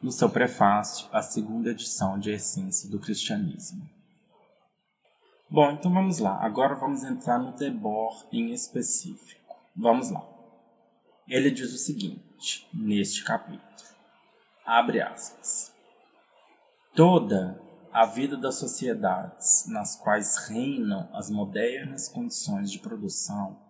no 0.00 0.12
seu 0.12 0.30
prefácio 0.30 1.08
à 1.10 1.20
segunda 1.20 1.70
edição 1.70 2.20
de 2.20 2.30
Essência 2.30 2.88
do 2.88 3.00
Cristianismo. 3.00 3.90
Bom, 5.50 5.72
então 5.72 5.92
vamos 5.92 6.20
lá. 6.20 6.38
Agora 6.40 6.76
vamos 6.76 7.02
entrar 7.02 7.36
no 7.36 7.50
Debord 7.50 8.28
em 8.30 8.52
específico. 8.52 9.56
Vamos 9.74 10.08
lá. 10.08 10.24
Ele 11.26 11.50
diz 11.50 11.72
o 11.74 11.78
seguinte, 11.78 12.68
neste 12.72 13.24
capítulo. 13.24 13.64
Abre 14.64 15.02
aspas. 15.02 15.72
Toda 16.94 17.60
a 17.92 18.06
vida 18.06 18.36
das 18.36 18.54
sociedades 18.54 19.66
nas 19.66 19.96
quais 19.96 20.48
reinam 20.48 21.08
as 21.12 21.28
modernas 21.28 22.08
condições 22.08 22.70
de 22.70 22.78
produção 22.78 23.63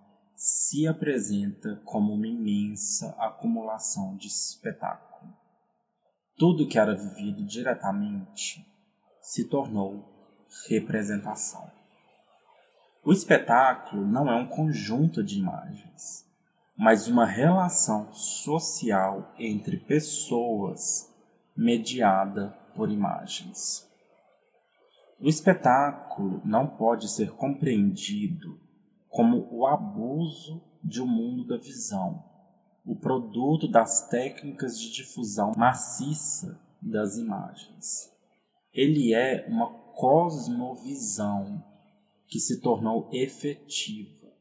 se 0.46 0.86
apresenta 0.86 1.80
como 1.86 2.12
uma 2.12 2.26
imensa 2.26 3.16
acumulação 3.18 4.14
de 4.14 4.26
espetáculo. 4.26 5.32
Tudo 6.36 6.68
que 6.68 6.78
era 6.78 6.94
vivido 6.94 7.42
diretamente 7.46 8.62
se 9.22 9.48
tornou 9.48 10.04
representação. 10.68 11.66
O 13.02 13.10
espetáculo 13.10 14.06
não 14.06 14.30
é 14.30 14.36
um 14.36 14.46
conjunto 14.46 15.24
de 15.24 15.38
imagens, 15.38 16.28
mas 16.76 17.08
uma 17.08 17.24
relação 17.24 18.12
social 18.12 19.32
entre 19.38 19.78
pessoas 19.78 21.10
mediada 21.56 22.50
por 22.76 22.90
imagens. 22.90 23.88
O 25.18 25.26
espetáculo 25.26 26.42
não 26.44 26.66
pode 26.66 27.08
ser 27.08 27.30
compreendido 27.30 28.62
como 29.14 29.46
o 29.48 29.64
abuso 29.64 30.60
de 30.82 31.00
um 31.00 31.06
mundo 31.06 31.46
da 31.46 31.56
visão, 31.56 32.24
o 32.84 32.96
produto 32.96 33.68
das 33.68 34.08
técnicas 34.08 34.76
de 34.76 34.90
difusão 34.90 35.52
maciça 35.56 36.60
das 36.82 37.16
imagens. 37.16 38.12
Ele 38.72 39.14
é 39.14 39.46
uma 39.48 39.72
cosmovisão 39.92 41.64
que 42.26 42.40
se 42.40 42.60
tornou 42.60 43.08
efetiva, 43.12 44.32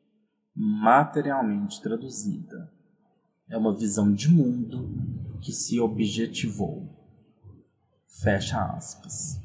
materialmente 0.56 1.80
traduzida. 1.80 2.74
É 3.48 3.56
uma 3.56 3.78
visão 3.78 4.12
de 4.12 4.28
mundo 4.28 4.90
que 5.40 5.52
se 5.52 5.80
objetivou. 5.80 6.90
Fecha 8.08 8.60
aspas. 8.76 9.40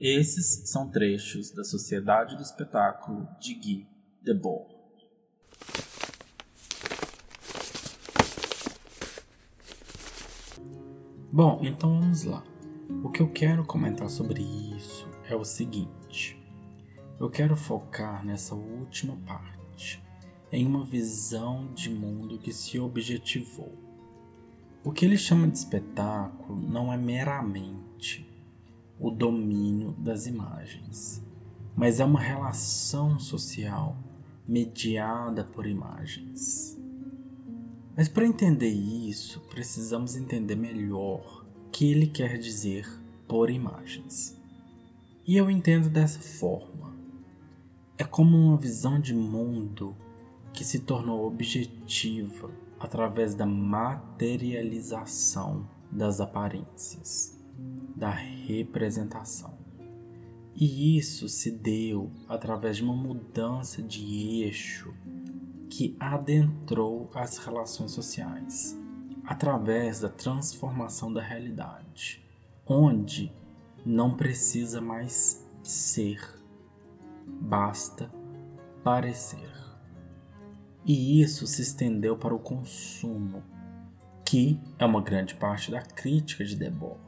Esses 0.00 0.70
são 0.70 0.88
trechos 0.88 1.50
da 1.50 1.64
Sociedade 1.64 2.36
do 2.36 2.42
Espetáculo 2.42 3.26
de 3.40 3.54
Guy 3.54 3.88
Debord. 4.22 4.72
Bom, 11.32 11.58
então 11.64 11.98
vamos 11.98 12.22
lá. 12.22 12.44
O 13.02 13.10
que 13.10 13.20
eu 13.20 13.28
quero 13.32 13.66
comentar 13.66 14.08
sobre 14.08 14.40
isso 14.40 15.10
é 15.28 15.34
o 15.34 15.44
seguinte: 15.44 16.40
eu 17.18 17.28
quero 17.28 17.56
focar 17.56 18.24
nessa 18.24 18.54
última 18.54 19.16
parte, 19.26 20.00
em 20.52 20.64
uma 20.64 20.84
visão 20.84 21.74
de 21.74 21.90
mundo 21.90 22.38
que 22.38 22.52
se 22.52 22.78
objetivou. 22.78 23.76
O 24.84 24.92
que 24.92 25.04
ele 25.04 25.16
chama 25.16 25.48
de 25.48 25.58
espetáculo 25.58 26.56
não 26.56 26.92
é 26.92 26.96
meramente 26.96 28.27
o 29.00 29.10
domínio 29.10 29.92
das 29.92 30.26
imagens, 30.26 31.24
mas 31.76 32.00
é 32.00 32.04
uma 32.04 32.20
relação 32.20 33.18
social 33.18 33.96
mediada 34.46 35.44
por 35.44 35.66
imagens. 35.66 36.76
Mas 37.96 38.08
para 38.08 38.26
entender 38.26 38.70
isso, 38.70 39.40
precisamos 39.50 40.16
entender 40.16 40.56
melhor 40.56 41.46
o 41.66 41.70
que 41.70 41.90
ele 41.90 42.06
quer 42.06 42.38
dizer 42.38 42.86
por 43.26 43.50
imagens. 43.50 44.38
E 45.26 45.36
eu 45.36 45.50
entendo 45.50 45.88
dessa 45.88 46.20
forma. 46.20 46.96
É 47.96 48.04
como 48.04 48.36
uma 48.36 48.56
visão 48.56 49.00
de 49.00 49.14
mundo 49.14 49.96
que 50.52 50.64
se 50.64 50.80
tornou 50.80 51.26
objetiva 51.26 52.50
através 52.80 53.34
da 53.34 53.44
materialização 53.44 55.68
das 55.90 56.20
aparências 56.20 57.37
da 57.96 58.10
representação. 58.10 59.58
E 60.54 60.96
isso 60.98 61.28
se 61.28 61.50
deu 61.50 62.10
através 62.28 62.76
de 62.76 62.82
uma 62.82 62.94
mudança 62.94 63.82
de 63.82 64.42
eixo 64.42 64.92
que 65.70 65.96
adentrou 66.00 67.10
as 67.14 67.38
relações 67.38 67.92
sociais, 67.92 68.76
através 69.24 70.00
da 70.00 70.08
transformação 70.08 71.12
da 71.12 71.22
realidade, 71.22 72.24
onde 72.66 73.32
não 73.84 74.16
precisa 74.16 74.80
mais 74.80 75.46
ser, 75.62 76.20
basta 77.40 78.10
parecer. 78.82 79.52
E 80.84 81.20
isso 81.20 81.46
se 81.46 81.62
estendeu 81.62 82.16
para 82.16 82.34
o 82.34 82.38
consumo, 82.38 83.42
que 84.24 84.58
é 84.78 84.84
uma 84.84 85.02
grande 85.02 85.34
parte 85.34 85.70
da 85.70 85.82
crítica 85.82 86.44
de 86.44 86.56
Debord. 86.56 87.07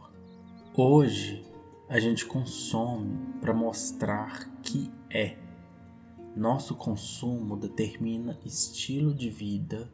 Hoje 0.83 1.45
a 1.91 2.01
gente 2.01 2.25
consome 2.25 3.15
para 3.39 3.53
mostrar 3.53 4.51
que 4.63 4.91
é. 5.11 5.37
Nosso 6.35 6.75
consumo 6.75 7.55
determina 7.55 8.39
estilo 8.47 9.15
de 9.15 9.29
vida, 9.29 9.93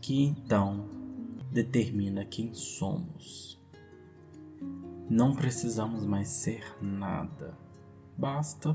que 0.00 0.22
então 0.22 0.88
determina 1.52 2.24
quem 2.24 2.54
somos. 2.54 3.60
Não 5.10 5.34
precisamos 5.34 6.06
mais 6.06 6.28
ser 6.28 6.64
nada, 6.80 7.54
basta 8.16 8.74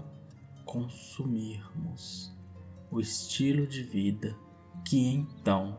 consumirmos 0.63 2.31
o 2.91 2.99
estilo 2.99 3.65
de 3.65 3.81
vida 3.81 4.37
que 4.85 5.07
então 5.07 5.75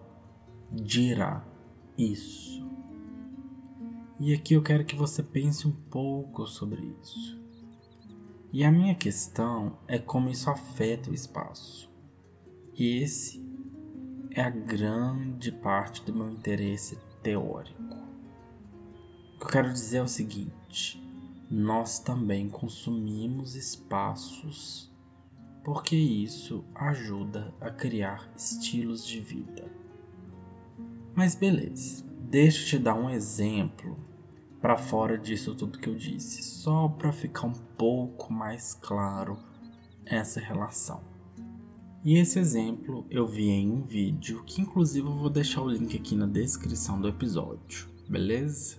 dirá 0.73 1.47
isso. 1.97 2.67
E 4.25 4.33
aqui 4.33 4.55
eu 4.55 4.63
quero 4.63 4.85
que 4.85 4.95
você 4.95 5.21
pense 5.21 5.67
um 5.67 5.73
pouco 5.73 6.47
sobre 6.47 6.95
isso. 7.03 7.37
E 8.53 8.63
a 8.63 8.71
minha 8.71 8.95
questão 8.95 9.77
é 9.89 9.99
como 9.99 10.29
isso 10.29 10.49
afeta 10.49 11.11
o 11.11 11.15
espaço. 11.15 11.91
Esse 12.79 13.45
é 14.31 14.41
a 14.41 14.49
grande 14.49 15.51
parte 15.51 16.05
do 16.05 16.15
meu 16.15 16.31
interesse 16.31 16.97
teórico. 17.21 17.97
O 19.35 19.39
que 19.41 19.45
eu 19.45 19.49
quero 19.49 19.73
dizer 19.73 19.97
é 19.97 20.03
o 20.05 20.09
seguinte: 20.09 21.03
nós 21.51 21.99
também 21.99 22.49
consumimos 22.49 23.57
espaços 23.57 24.89
porque 25.65 25.97
isso 25.97 26.65
ajuda 26.77 27.53
a 27.61 27.71
criar 27.71 28.31
estilos 28.37 29.05
de 29.05 29.19
vida. 29.19 29.69
Mas 31.13 31.35
beleza, 31.35 32.05
deixa 32.21 32.63
eu 32.63 32.67
te 32.69 32.79
dar 32.79 32.95
um 32.95 33.11
exemplo 33.11 34.12
para 34.63 34.79
fora 34.79 35.19
disso 35.19 35.57
tudo 35.57 35.81
que 35.81 35.89
eu 35.89 35.95
disse, 35.97 36.41
só 36.41 36.89
para 36.89 37.13
ficar 37.13 37.49
um 37.49 37.53
pouco 37.53 38.33
mais 38.33 38.75
claro 38.75 39.37
essa 40.07 40.39
relação. 40.39 41.03
E 42.05 42.17
esse 42.17 42.39
exemplo 42.39 43.05
eu 43.11 43.27
vi 43.27 43.49
em 43.49 43.71
um 43.71 43.83
vídeo 43.83 44.45
que 44.45 44.63
inclusive 44.63 45.07
eu 45.07 45.13
vou 45.13 45.29
deixar 45.29 45.63
o 45.63 45.69
link 45.69 45.97
aqui 45.97 46.15
na 46.15 46.27
descrição 46.27 47.01
do 47.01 47.09
episódio, 47.09 47.89
beleza? 48.09 48.79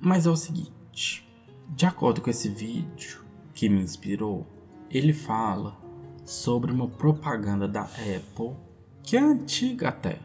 Mas 0.00 0.26
é 0.26 0.30
o 0.30 0.36
seguinte, 0.36 1.28
de 1.68 1.86
acordo 1.86 2.20
com 2.20 2.28
esse 2.28 2.48
vídeo 2.48 3.24
que 3.54 3.68
me 3.68 3.80
inspirou, 3.80 4.44
ele 4.90 5.12
fala 5.12 5.78
sobre 6.24 6.72
uma 6.72 6.88
propaganda 6.88 7.68
da 7.68 7.82
Apple 7.82 8.56
que 9.02 9.16
é 9.16 9.20
antiga 9.20 9.90
até, 9.90 10.18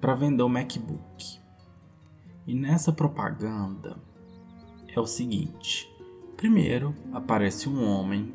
para 0.00 0.14
vender 0.14 0.42
o 0.42 0.48
MacBook. 0.48 1.40
E 2.46 2.54
nessa 2.54 2.92
propaganda 2.92 4.07
é 4.98 5.00
o 5.00 5.06
seguinte: 5.06 5.90
primeiro 6.36 6.94
aparece 7.12 7.68
um 7.68 7.84
homem 7.84 8.34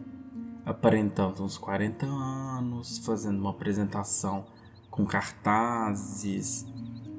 aparentando 0.66 1.43
uns 1.43 1.57
40 1.57 2.05
anos, 2.05 2.97
fazendo 2.99 3.39
uma 3.39 3.49
apresentação 3.49 4.45
com 4.89 5.05
cartazes, 5.05 6.66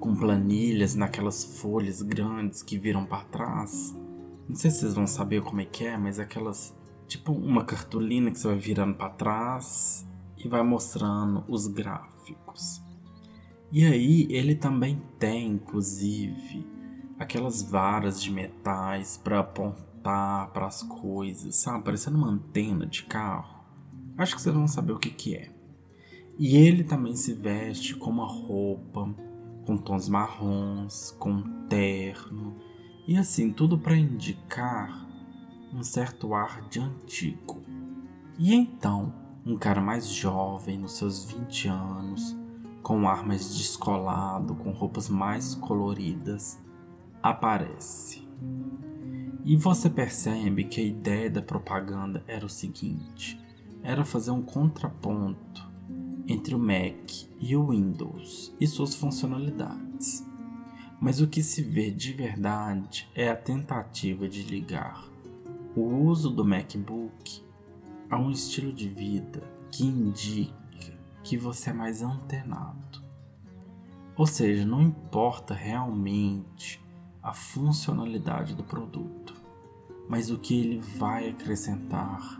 com 0.00 0.14
planilhas 0.14 0.94
naquelas 0.94 1.44
folhas 1.44 2.00
grandes 2.00 2.62
que 2.62 2.78
viram 2.78 3.04
para 3.04 3.24
trás. 3.24 3.94
Não 4.48 4.56
sei 4.56 4.70
se 4.70 4.80
vocês 4.80 4.94
vão 4.94 5.06
saber 5.06 5.42
como 5.42 5.60
é 5.60 5.64
que 5.64 5.84
é, 5.84 5.96
mas 5.96 6.18
aquelas 6.18 6.74
tipo 7.06 7.32
uma 7.32 7.64
cartolina 7.64 8.30
que 8.30 8.38
você 8.38 8.48
vai 8.48 8.58
virando 8.58 8.94
para 8.94 9.10
trás 9.10 10.06
e 10.38 10.48
vai 10.48 10.62
mostrando 10.62 11.44
os 11.48 11.66
gráficos. 11.66 12.82
E 13.70 13.84
aí 13.84 14.26
ele 14.30 14.54
também 14.54 15.02
tem, 15.18 15.52
inclusive, 15.52 16.73
aquelas 17.18 17.62
varas 17.62 18.22
de 18.22 18.30
metais 18.30 19.16
para 19.16 19.40
apontar 19.40 20.50
para 20.52 20.66
as 20.66 20.82
coisas, 20.82 21.56
sabe? 21.56 21.84
Parecendo 21.84 22.18
uma 22.18 22.28
antena 22.28 22.86
de 22.86 23.04
carro. 23.04 23.64
Acho 24.18 24.36
que 24.36 24.42
vocês 24.42 24.54
vão 24.54 24.68
saber 24.68 24.92
o 24.92 24.98
que, 24.98 25.10
que 25.10 25.34
é. 25.34 25.50
E 26.38 26.56
ele 26.56 26.84
também 26.84 27.16
se 27.16 27.32
veste 27.32 27.94
com 27.94 28.10
uma 28.10 28.26
roupa 28.26 29.14
com 29.64 29.76
tons 29.76 30.08
marrons, 30.08 31.10
com 31.18 31.42
terno, 31.68 32.56
e 33.06 33.16
assim, 33.16 33.50
tudo 33.50 33.78
para 33.78 33.96
indicar 33.96 35.06
um 35.72 35.82
certo 35.82 36.34
ar 36.34 36.68
de 36.68 36.80
antigo. 36.80 37.62
E 38.38 38.54
então, 38.54 39.12
um 39.44 39.56
cara 39.56 39.80
mais 39.80 40.08
jovem, 40.08 40.78
nos 40.78 40.92
seus 40.96 41.24
20 41.24 41.68
anos, 41.68 42.36
com 42.82 42.98
um 42.98 43.08
ar 43.08 43.26
mais 43.26 43.56
descolado, 43.56 44.54
com 44.54 44.70
roupas 44.70 45.08
mais 45.08 45.54
coloridas, 45.54 46.62
aparece. 47.24 48.28
E 49.46 49.56
você 49.56 49.88
percebe 49.88 50.64
que 50.64 50.78
a 50.78 50.84
ideia 50.84 51.30
da 51.30 51.40
propaganda 51.40 52.22
era 52.28 52.44
o 52.44 52.50
seguinte: 52.50 53.40
era 53.82 54.04
fazer 54.04 54.30
um 54.30 54.42
contraponto 54.42 55.66
entre 56.28 56.54
o 56.54 56.58
Mac 56.58 57.10
e 57.40 57.56
o 57.56 57.68
Windows 57.68 58.54
e 58.60 58.66
suas 58.66 58.94
funcionalidades. 58.94 60.22
Mas 61.00 61.22
o 61.22 61.26
que 61.26 61.42
se 61.42 61.62
vê 61.62 61.90
de 61.90 62.12
verdade 62.12 63.08
é 63.14 63.30
a 63.30 63.36
tentativa 63.36 64.28
de 64.28 64.42
ligar 64.42 65.02
o 65.74 65.80
uso 65.80 66.28
do 66.30 66.44
MacBook 66.44 67.42
a 68.10 68.18
um 68.18 68.30
estilo 68.30 68.72
de 68.72 68.86
vida 68.86 69.42
que 69.70 69.84
indica 69.84 70.54
que 71.22 71.38
você 71.38 71.70
é 71.70 71.72
mais 71.72 72.02
antenado. 72.02 73.02
Ou 74.14 74.26
seja, 74.26 74.64
não 74.66 74.82
importa 74.82 75.54
realmente 75.54 76.83
a 77.24 77.32
funcionalidade 77.32 78.54
do 78.54 78.62
produto, 78.62 79.34
mas 80.06 80.30
o 80.30 80.38
que 80.38 80.60
ele 80.60 80.78
vai 80.78 81.30
acrescentar 81.30 82.38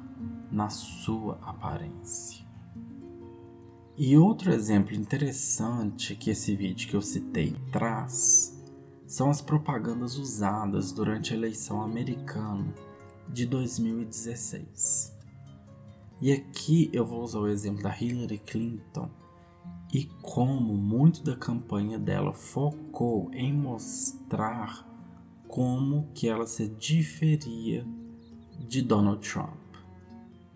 na 0.53 0.69
sua 0.69 1.39
aparência. 1.41 2.45
E 3.97 4.15
outro 4.19 4.53
exemplo 4.53 4.95
interessante 4.95 6.15
que 6.15 6.31
esse 6.31 6.55
vídeo 6.55 6.87
que 6.87 6.95
eu 6.95 7.01
citei 7.01 7.57
traz 7.73 8.61
são 9.07 9.31
as 9.31 9.41
propagandas 9.41 10.19
usadas 10.19 10.93
durante 10.93 11.33
a 11.33 11.37
eleição 11.37 11.81
americana 11.81 12.75
de 13.29 13.47
2016. 13.47 15.17
E 16.21 16.31
aqui 16.31 16.91
eu 16.93 17.07
vou 17.07 17.23
usar 17.23 17.39
o 17.39 17.49
exemplo 17.49 17.83
da 17.83 17.97
Hillary 17.97 18.39
Clinton 18.39 19.09
e 19.93 20.07
como 20.21 20.75
muito 20.75 21.23
da 21.23 21.37
campanha 21.37 21.99
dela 21.99 22.33
focou 22.33 23.31
em 23.33 23.53
mostrar 23.53 24.24
como 25.49 26.09
que 26.15 26.29
ela 26.29 26.47
se 26.47 26.69
diferia 26.69 27.87
de 28.59 28.83
Donald 28.83 29.21
Trump. 29.27 29.55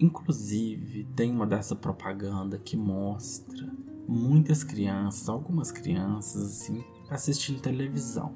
Inclusive, 0.00 1.04
tem 1.16 1.30
uma 1.30 1.46
dessa 1.46 1.74
propaganda 1.74 2.58
que 2.58 2.76
mostra 2.76 3.68
muitas 4.06 4.64
crianças, 4.64 5.28
algumas 5.28 5.70
crianças 5.70 6.42
assim, 6.42 6.84
assistindo 7.10 7.60
televisão. 7.60 8.34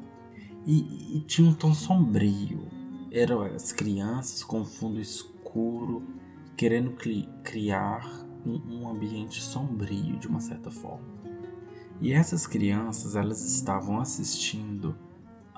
E, 0.67 1.17
e 1.17 1.21
tinha 1.21 1.49
um 1.49 1.55
tom 1.55 1.75
sombrio. 1.75 2.69
Eram 3.11 3.43
as 3.43 3.73
crianças 3.73 4.45
com 4.45 4.65
fundo 4.65 5.01
escuro, 5.01 6.03
querendo 6.57 6.93
cri 6.93 7.29
criar 7.43 8.09
um, 8.45 8.83
um 8.83 8.89
ambiente 8.89 9.43
sombrio 9.43 10.19
de 10.19 10.27
uma 10.27 10.41
certa 10.41 10.71
forma. 10.71 11.13
E 12.01 12.13
essas 12.13 12.47
crianças 12.47 13.15
elas 13.15 13.45
estavam 13.45 14.01
assistindo 14.01 14.97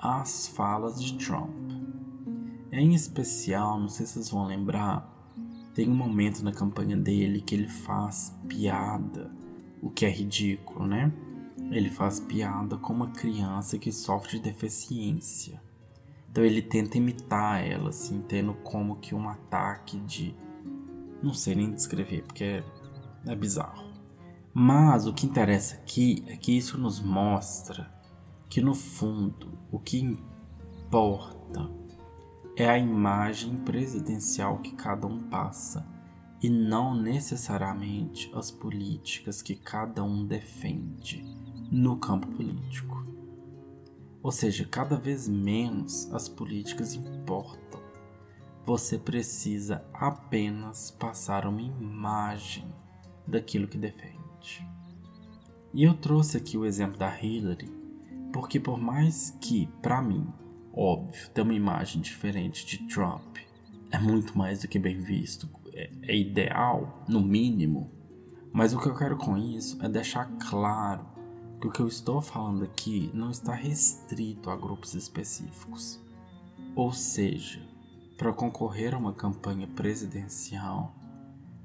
às 0.05 0.47
falas 0.47 1.01
de 1.01 1.17
Trump. 1.17 1.71
Em 2.71 2.93
especial, 2.93 3.79
não 3.79 3.89
sei 3.89 4.05
se 4.05 4.13
vocês 4.13 4.29
vão 4.29 4.45
lembrar, 4.45 5.09
tem 5.73 5.89
um 5.89 5.95
momento 5.95 6.43
na 6.43 6.51
campanha 6.51 6.95
dele 6.95 7.41
que 7.41 7.55
ele 7.55 7.67
faz 7.67 8.35
piada, 8.47 9.31
o 9.81 9.89
que 9.89 10.05
é 10.05 10.09
ridículo, 10.09 10.85
né? 10.85 11.11
Ele 11.71 11.89
faz 11.89 12.19
piada 12.19 12.77
com 12.77 12.93
uma 12.93 13.11
criança 13.11 13.77
que 13.77 13.91
sofre 13.91 14.37
de 14.37 14.43
deficiência. 14.43 15.61
Então 16.29 16.43
ele 16.43 16.61
tenta 16.61 16.97
imitar 16.97 17.65
ela, 17.65 17.89
assim, 17.89 18.21
tendo 18.27 18.53
como 18.55 18.97
que 18.97 19.15
um 19.15 19.27
ataque 19.29 19.97
de 19.99 20.35
não 21.23 21.33
sei 21.33 21.55
nem 21.55 21.71
descrever, 21.71 22.23
porque 22.23 22.43
é, 22.43 22.63
é 23.25 23.35
bizarro. 23.35 23.85
Mas 24.53 25.07
o 25.07 25.13
que 25.13 25.25
interessa 25.25 25.75
aqui 25.75 26.23
é 26.27 26.37
que 26.37 26.55
isso 26.55 26.77
nos 26.77 26.99
mostra 27.01 27.94
que 28.55 28.61
no 28.61 28.73
fundo 28.73 29.59
o 29.69 29.77
que 29.77 29.99
importa 29.99 31.69
é 32.55 32.69
a 32.69 32.77
imagem 32.77 33.57
presidencial 33.57 34.59
que 34.59 34.71
cada 34.71 35.05
um 35.05 35.19
passa 35.23 35.85
e 36.41 36.49
não 36.49 36.95
necessariamente 36.95 38.31
as 38.33 38.51
políticas 38.51 39.41
que 39.41 39.55
cada 39.55 40.05
um 40.05 40.25
defende 40.25 41.21
no 41.69 41.97
campo 41.97 42.29
político. 42.29 43.05
Ou 44.23 44.31
seja, 44.31 44.63
cada 44.63 44.95
vez 44.95 45.27
menos 45.27 46.09
as 46.13 46.29
políticas 46.29 46.93
importam 46.93 47.81
você 48.65 48.97
precisa 48.97 49.83
apenas 49.93 50.91
passar 50.91 51.45
uma 51.45 51.61
imagem 51.61 52.73
daquilo 53.27 53.67
que 53.67 53.77
defende. 53.77 54.65
E 55.73 55.83
eu 55.83 55.93
trouxe 55.93 56.37
aqui 56.37 56.57
o 56.57 56.65
exemplo 56.65 56.97
da 56.97 57.21
Hillary, 57.21 57.83
porque 58.35 58.59
por 58.59 58.77
mais 58.77 59.33
que, 59.39 59.65
para 59.81 60.01
mim, 60.01 60.27
óbvio, 60.73 61.29
ter 61.29 61.39
uma 61.39 61.53
imagem 61.53 62.01
diferente 62.01 62.65
de 62.65 62.79
Trump 62.85 63.37
é 63.89 63.97
muito 63.97 64.37
mais 64.37 64.61
do 64.61 64.67
que 64.67 64.77
bem 64.77 64.99
visto, 64.99 65.49
é, 65.73 65.89
é 66.01 66.17
ideal, 66.17 67.01
no 67.07 67.21
mínimo, 67.21 67.89
mas 68.51 68.73
o 68.73 68.79
que 68.81 68.89
eu 68.89 68.93
quero 68.93 69.15
com 69.15 69.37
isso 69.37 69.81
é 69.81 69.87
deixar 69.87 70.25
claro 70.49 71.05
que 71.61 71.67
o 71.67 71.71
que 71.71 71.79
eu 71.79 71.87
estou 71.87 72.21
falando 72.21 72.65
aqui 72.65 73.09
não 73.13 73.31
está 73.31 73.53
restrito 73.53 74.49
a 74.49 74.57
grupos 74.57 74.95
específicos. 74.95 75.97
Ou 76.75 76.91
seja, 76.91 77.65
para 78.17 78.33
concorrer 78.33 78.93
a 78.93 78.97
uma 78.97 79.13
campanha 79.13 79.65
presidencial, 79.65 80.93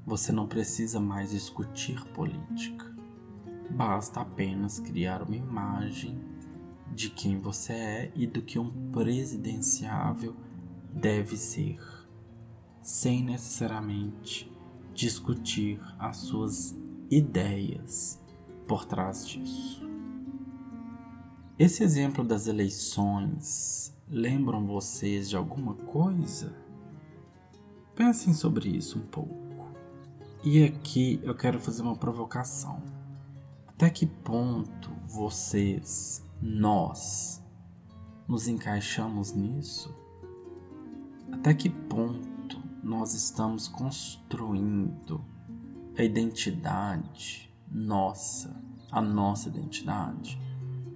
você 0.07 0.31
não 0.31 0.47
precisa 0.47 1.01
mais 1.01 1.31
discutir 1.31 2.01
política. 2.15 2.89
Basta 3.69 4.21
apenas 4.21 4.79
criar 4.79 5.21
uma 5.25 5.35
imagem 5.35 6.30
de 6.91 7.11
quem 7.11 7.39
você 7.39 7.73
é 7.73 8.13
e 8.15 8.27
do 8.27 8.43
que 8.43 8.59
um 8.59 8.91
presidenciável 8.91 10.35
deve 10.93 11.37
ser, 11.37 11.79
sem 12.83 13.23
necessariamente 13.23 14.51
discutir 14.95 15.81
as 15.99 16.19
suas 16.19 16.77
ideias 17.11 18.21
por 18.67 18.85
trás 18.85 19.27
disso. 19.27 19.89
Esse 21.59 21.83
exemplo 21.83 22.25
das 22.25 22.47
eleições 22.47 23.95
lembram 24.09 24.67
vocês 24.67 25.29
de 25.29 25.37
alguma 25.37 25.75
coisa? 25.75 26.55
Pensem 27.95 28.33
sobre 28.33 28.69
isso 28.71 28.99
um 28.99 29.03
pouco. 29.03 29.39
E 30.43 30.65
aqui 30.65 31.21
eu 31.23 31.35
quero 31.35 31.61
fazer 31.61 31.83
uma 31.83 31.97
provocação. 31.97 32.83
Até 33.67 33.91
que 33.91 34.07
ponto 34.07 34.91
vocês, 35.07 36.25
nós, 36.41 37.43
nos 38.27 38.49
encaixamos 38.49 39.33
nisso? 39.33 39.95
Até 41.31 41.53
que 41.53 41.69
ponto 41.69 42.63
nós 42.83 43.13
estamos 43.13 43.69
construindo 43.69 45.23
a 45.99 46.03
identidade 46.03 47.53
nossa, 47.71 48.57
a 48.91 49.01
nossa 49.01 49.49
identidade, 49.49 50.41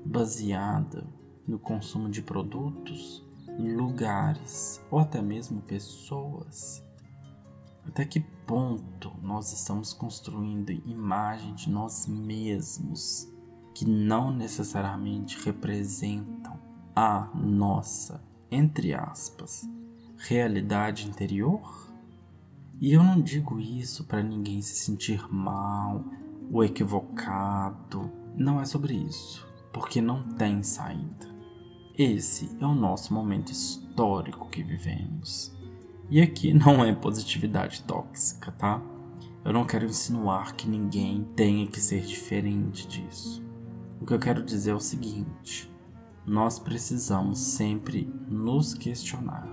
baseada 0.05 1.07
no 1.47 1.59
consumo 1.59 2.09
de 2.09 2.23
produtos, 2.23 3.23
lugares 3.59 4.83
ou 4.91 4.99
até 4.99 5.21
mesmo 5.21 5.61
pessoas? 5.61 6.83
Até 7.87 8.07
que 8.07 8.21
ponto 8.21 9.13
nós 9.23 9.53
estamos 9.53 9.93
construindo 9.93 10.71
imagem 10.71 11.55
de 11.55 11.69
nós 11.69 12.07
mesmos 12.07 13.34
que 13.75 13.85
não 13.85 14.31
necessariamente 14.33 15.39
representam 15.45 16.59
a 16.95 17.29
nossa, 17.35 18.23
entre 18.51 18.95
aspas, 18.95 19.69
realidade 20.17 21.09
interior? 21.09 21.93
E 22.81 22.93
eu 22.93 23.03
não 23.03 23.21
digo 23.21 23.59
isso 23.59 24.05
para 24.05 24.23
ninguém 24.23 24.63
se 24.63 24.77
sentir 24.77 25.27
mal 25.29 26.05
ou 26.53 26.65
equivocado. 26.65 28.11
Não 28.37 28.61
é 28.61 28.65
sobre 28.65 28.95
isso, 28.95 29.47
porque 29.73 30.01
não 30.01 30.23
tem 30.35 30.63
saída. 30.63 31.35
Esse 31.97 32.51
é 32.61 32.67
o 32.67 32.75
nosso 32.75 33.13
momento 33.15 33.53
histórico 33.53 34.49
que 34.49 34.63
vivemos. 34.63 35.53
E 36.11 36.21
aqui 36.21 36.53
não 36.55 36.85
é 36.85 36.95
positividade 36.95 37.83
tóxica, 37.83 38.53
tá? 38.53 38.83
Eu 39.45 39.53
não 39.53 39.65
quero 39.65 39.85
insinuar 39.85 40.55
que 40.55 40.67
ninguém 40.67 41.23
tenha 41.37 41.67
que 41.67 41.81
ser 41.81 42.01
diferente 42.03 42.89
disso. 42.89 43.44
O 44.01 44.07
que 44.07 44.13
eu 44.13 44.19
quero 44.19 44.43
dizer 44.43 44.71
é 44.71 44.75
o 44.75 44.81
seguinte: 44.81 45.73
nós 46.27 46.59
precisamos 46.59 47.39
sempre 47.39 48.13
nos 48.29 48.75
questionar. 48.75 49.51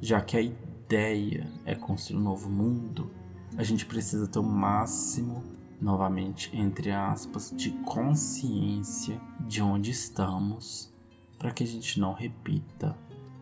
Já 0.00 0.20
que 0.20 0.36
a 0.36 0.40
ideia 0.40 1.50
é 1.64 1.74
construir 1.74 2.18
um 2.18 2.22
novo 2.22 2.50
mundo, 2.50 3.10
a 3.56 3.62
gente 3.62 3.86
precisa 3.86 4.26
ter 4.26 4.38
o 4.38 4.42
máximo, 4.42 5.44
novamente, 5.80 6.54
entre 6.56 6.90
aspas, 6.90 7.52
de 7.54 7.70
consciência 7.84 9.20
de 9.40 9.62
onde 9.62 9.90
estamos 9.90 10.92
para 11.38 11.50
que 11.50 11.62
a 11.62 11.66
gente 11.66 12.00
não 12.00 12.12
repita 12.12 12.96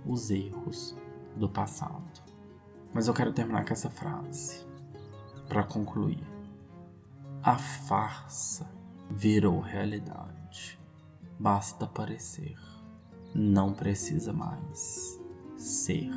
os 0.06 0.30
erros 0.30 0.96
do 1.36 1.48
passado. 1.48 2.22
Mas 2.92 3.06
eu 3.06 3.14
quero 3.14 3.32
terminar 3.32 3.64
com 3.64 3.72
essa 3.72 3.90
frase 3.90 4.66
para 5.48 5.62
concluir. 5.62 6.22
A 7.42 7.56
farsa 7.56 8.70
virou 9.10 9.60
realidade. 9.60 10.78
Basta 11.38 11.86
parecer, 11.86 12.56
não 13.34 13.72
precisa 13.72 14.32
mais 14.32 15.18
ser. 15.56 16.10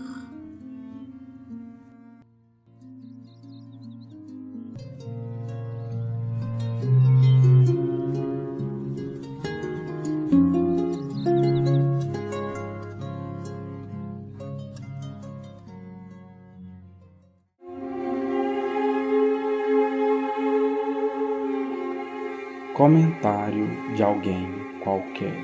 Comentário 22.84 23.96
de 23.96 24.04
alguém 24.04 24.46
qualquer. 24.82 25.42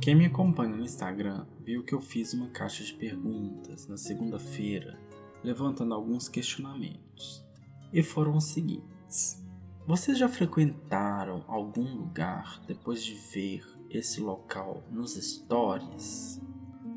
Quem 0.00 0.16
me 0.16 0.26
acompanha 0.26 0.74
no 0.74 0.82
Instagram 0.82 1.46
viu 1.64 1.84
que 1.84 1.94
eu 1.94 2.00
fiz 2.00 2.34
uma 2.34 2.48
caixa 2.48 2.82
de 2.82 2.94
perguntas 2.94 3.86
na 3.86 3.96
segunda-feira, 3.96 4.98
levantando 5.44 5.94
alguns 5.94 6.28
questionamentos. 6.28 7.46
E 7.92 8.02
foram 8.02 8.36
os 8.36 8.46
seguintes: 8.46 9.40
Vocês 9.86 10.18
já 10.18 10.28
frequentaram 10.28 11.44
algum 11.46 11.98
lugar 11.98 12.60
depois 12.66 13.04
de 13.04 13.14
ver 13.14 13.75
esse 13.96 14.20
local 14.20 14.84
nos 14.90 15.14
stories? 15.14 16.40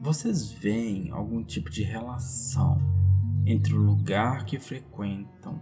Vocês 0.01 0.51
veem 0.51 1.11
algum 1.11 1.43
tipo 1.43 1.69
de 1.69 1.83
relação 1.83 2.77
entre 3.45 3.73
o 3.73 3.81
lugar 3.81 4.45
que 4.45 4.59
frequentam 4.59 5.61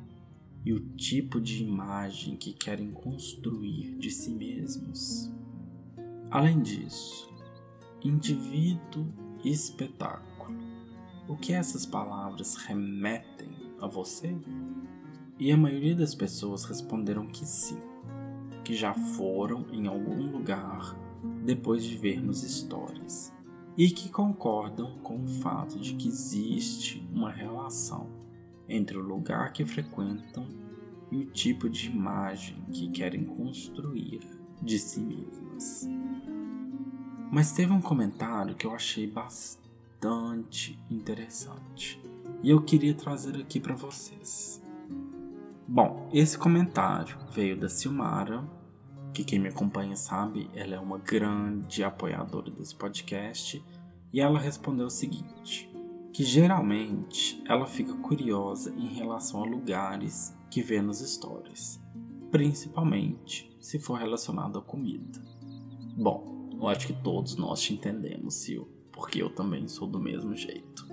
e 0.65 0.73
o 0.73 0.79
tipo 0.95 1.39
de 1.39 1.63
imagem 1.63 2.35
que 2.35 2.53
querem 2.53 2.91
construir 2.91 3.97
de 3.97 4.11
si 4.11 4.31
mesmos? 4.31 5.31
Além 6.29 6.61
disso, 6.61 7.31
indivíduo 8.03 9.07
e 9.43 9.49
espetáculo. 9.49 10.57
O 11.27 11.35
que 11.35 11.53
essas 11.53 11.85
palavras 11.85 12.55
remetem 12.55 13.49
a 13.79 13.87
você? 13.87 14.35
E 15.39 15.51
a 15.51 15.57
maioria 15.57 15.95
das 15.95 16.15
pessoas 16.15 16.63
responderam 16.65 17.27
que 17.27 17.45
sim, 17.45 17.79
que 18.63 18.75
já 18.75 18.93
foram 18.93 19.67
em 19.71 19.87
algum 19.87 20.31
lugar 20.31 21.06
depois 21.43 21.83
de 21.83 21.97
ver 21.97 22.21
nos 22.21 22.41
stories 22.41 23.33
e 23.77 23.89
que 23.89 24.09
concordam 24.09 24.97
com 24.99 25.23
o 25.23 25.27
fato 25.27 25.79
de 25.79 25.93
que 25.93 26.07
existe 26.07 27.07
uma 27.13 27.31
relação 27.31 28.09
entre 28.67 28.97
o 28.97 29.01
lugar 29.01 29.53
que 29.53 29.65
frequentam 29.65 30.47
e 31.11 31.17
o 31.17 31.25
tipo 31.25 31.69
de 31.69 31.89
imagem 31.89 32.61
que 32.71 32.89
querem 32.89 33.23
construir 33.23 34.21
de 34.61 34.79
si 34.79 34.99
mesmas. 34.99 35.87
Mas 37.31 37.51
teve 37.51 37.71
um 37.71 37.81
comentário 37.81 38.55
que 38.55 38.65
eu 38.65 38.73
achei 38.73 39.05
bastante 39.05 40.79
interessante 40.89 42.01
e 42.41 42.49
eu 42.49 42.61
queria 42.61 42.93
trazer 42.93 43.35
aqui 43.37 43.59
para 43.59 43.75
vocês. 43.75 44.61
Bom, 45.67 46.09
esse 46.13 46.37
comentário 46.37 47.17
veio 47.31 47.57
da 47.57 47.67
Silmara, 47.67 48.43
que 49.13 49.23
quem 49.23 49.39
me 49.39 49.49
acompanha 49.49 49.95
sabe, 49.95 50.49
ela 50.53 50.75
é 50.75 50.79
uma 50.79 50.97
grande 50.97 51.83
apoiadora 51.83 52.51
desse 52.51 52.75
podcast, 52.75 53.63
e 54.13 54.21
ela 54.21 54.39
respondeu 54.39 54.87
o 54.87 54.91
seguinte: 54.91 55.69
que 56.13 56.23
geralmente 56.23 57.41
ela 57.47 57.65
fica 57.65 57.93
curiosa 57.95 58.73
em 58.75 58.93
relação 58.93 59.43
a 59.43 59.45
lugares 59.45 60.35
que 60.49 60.61
vê 60.61 60.81
nos 60.81 60.99
stories, 60.99 61.79
principalmente 62.31 63.55
se 63.59 63.79
for 63.79 63.99
relacionado 63.99 64.59
à 64.59 64.61
comida. 64.61 65.21
Bom, 65.95 66.49
eu 66.53 66.67
acho 66.67 66.87
que 66.87 66.93
todos 66.93 67.35
nós 67.35 67.61
te 67.61 67.73
entendemos, 67.73 68.35
Sil, 68.41 68.65
porque 68.91 69.21
eu 69.21 69.29
também 69.29 69.67
sou 69.67 69.87
do 69.87 69.99
mesmo 69.99 70.35
jeito. 70.35 70.87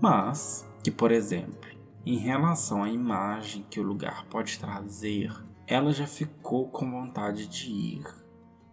Mas 0.00 0.68
que, 0.82 0.90
por 0.90 1.10
exemplo, 1.10 1.70
em 2.04 2.16
relação 2.16 2.82
à 2.82 2.90
imagem 2.90 3.64
que 3.70 3.78
o 3.78 3.82
lugar 3.82 4.26
pode 4.26 4.58
trazer, 4.58 5.32
ela 5.70 5.92
já 5.92 6.04
ficou 6.04 6.68
com 6.68 6.90
vontade 6.90 7.46
de 7.46 7.70
ir, 7.70 8.04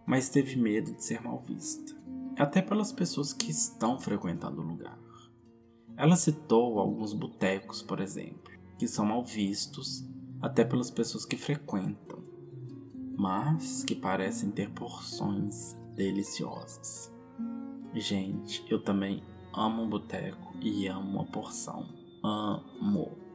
mas 0.04 0.28
teve 0.28 0.56
medo 0.56 0.92
de 0.92 1.04
ser 1.04 1.22
mal 1.22 1.38
vista, 1.38 1.96
até 2.36 2.60
pelas 2.60 2.90
pessoas 2.90 3.32
que 3.32 3.52
estão 3.52 4.00
frequentando 4.00 4.60
o 4.60 4.66
lugar. 4.66 4.98
Ela 5.96 6.16
citou 6.16 6.80
alguns 6.80 7.12
botecos, 7.12 7.82
por 7.82 8.00
exemplo, 8.00 8.52
que 8.76 8.88
são 8.88 9.06
mal 9.06 9.24
vistos 9.24 10.04
até 10.42 10.64
pelas 10.64 10.90
pessoas 10.90 11.24
que 11.24 11.36
frequentam, 11.36 12.18
mas 13.16 13.84
que 13.84 13.94
parecem 13.94 14.50
ter 14.50 14.68
porções 14.70 15.74
deliciosas. 15.94 17.14
Gente, 17.94 18.66
eu 18.68 18.82
também 18.82 19.22
amo 19.54 19.84
um 19.84 19.88
boteco 19.88 20.52
e 20.60 20.88
amo 20.88 21.08
uma 21.10 21.24
porção. 21.26 21.88
Amo. 22.24 23.27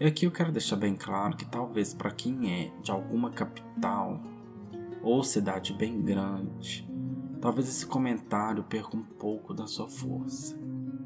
E 0.00 0.06
aqui 0.06 0.26
eu 0.26 0.32
quero 0.32 0.50
deixar 0.50 0.74
bem 0.74 0.96
claro 0.96 1.36
que 1.36 1.44
talvez 1.44 1.94
para 1.94 2.10
quem 2.10 2.52
é 2.52 2.72
de 2.82 2.90
alguma 2.90 3.30
capital 3.30 4.20
ou 5.00 5.22
cidade 5.22 5.72
bem 5.72 6.02
grande, 6.02 6.88
talvez 7.40 7.68
esse 7.68 7.86
comentário 7.86 8.64
perca 8.64 8.96
um 8.96 9.04
pouco 9.04 9.54
da 9.54 9.68
sua 9.68 9.88
força. 9.88 10.58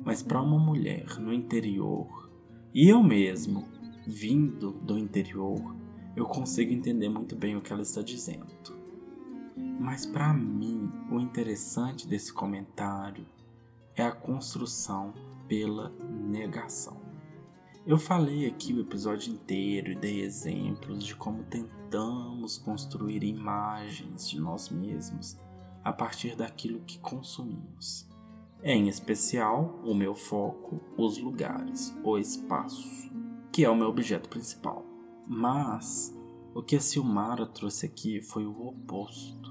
Mas 0.05 0.22
para 0.22 0.41
uma 0.41 0.59
mulher 0.59 1.18
no 1.20 1.34
interior, 1.34 2.30
e 2.72 2.89
eu 2.89 3.03
mesmo, 3.03 3.68
vindo 4.07 4.72
do 4.72 4.97
interior, 4.97 5.76
eu 6.16 6.24
consigo 6.24 6.72
entender 6.72 7.11
muito 7.11 7.36
bem 7.36 7.57
o 7.57 7.61
que 7.61 7.72
ela 7.72 7.82
está 7.82 8.01
dizendo. 8.01 8.47
Mas 9.78 10.07
para 10.07 10.32
mim, 10.32 10.91
o 11.11 11.20
interessante 11.20 12.09
desse 12.09 12.32
comentário 12.32 13.26
é 13.95 14.03
a 14.03 14.12
construção 14.12 15.12
pela 15.47 15.91
negação. 16.09 17.07
Eu 17.89 17.97
falei 17.97 18.45
aqui 18.45 18.74
o 18.74 18.80
episódio 18.82 19.32
inteiro 19.32 19.93
e 19.93 19.95
dei 19.95 20.20
exemplos 20.20 21.03
de 21.03 21.16
como 21.16 21.43
tentamos 21.45 22.59
construir 22.59 23.24
imagens 23.24 24.28
de 24.28 24.39
nós 24.39 24.68
mesmos 24.68 25.39
a 25.82 25.91
partir 25.91 26.36
daquilo 26.36 26.80
que 26.80 26.99
consumimos. 26.99 28.07
Em 28.62 28.89
especial, 28.89 29.80
o 29.82 29.95
meu 29.95 30.14
foco, 30.14 30.78
os 30.99 31.16
lugares, 31.16 31.97
o 32.05 32.18
espaço, 32.18 33.11
que 33.51 33.64
é 33.64 33.70
o 33.70 33.74
meu 33.74 33.89
objeto 33.89 34.28
principal. 34.28 34.84
Mas 35.26 36.14
o 36.55 36.62
que 36.62 36.76
a 36.76 36.80
Silmara 36.80 37.47
trouxe 37.47 37.86
aqui 37.86 38.20
foi 38.20 38.45
o 38.45 38.66
oposto 38.66 39.51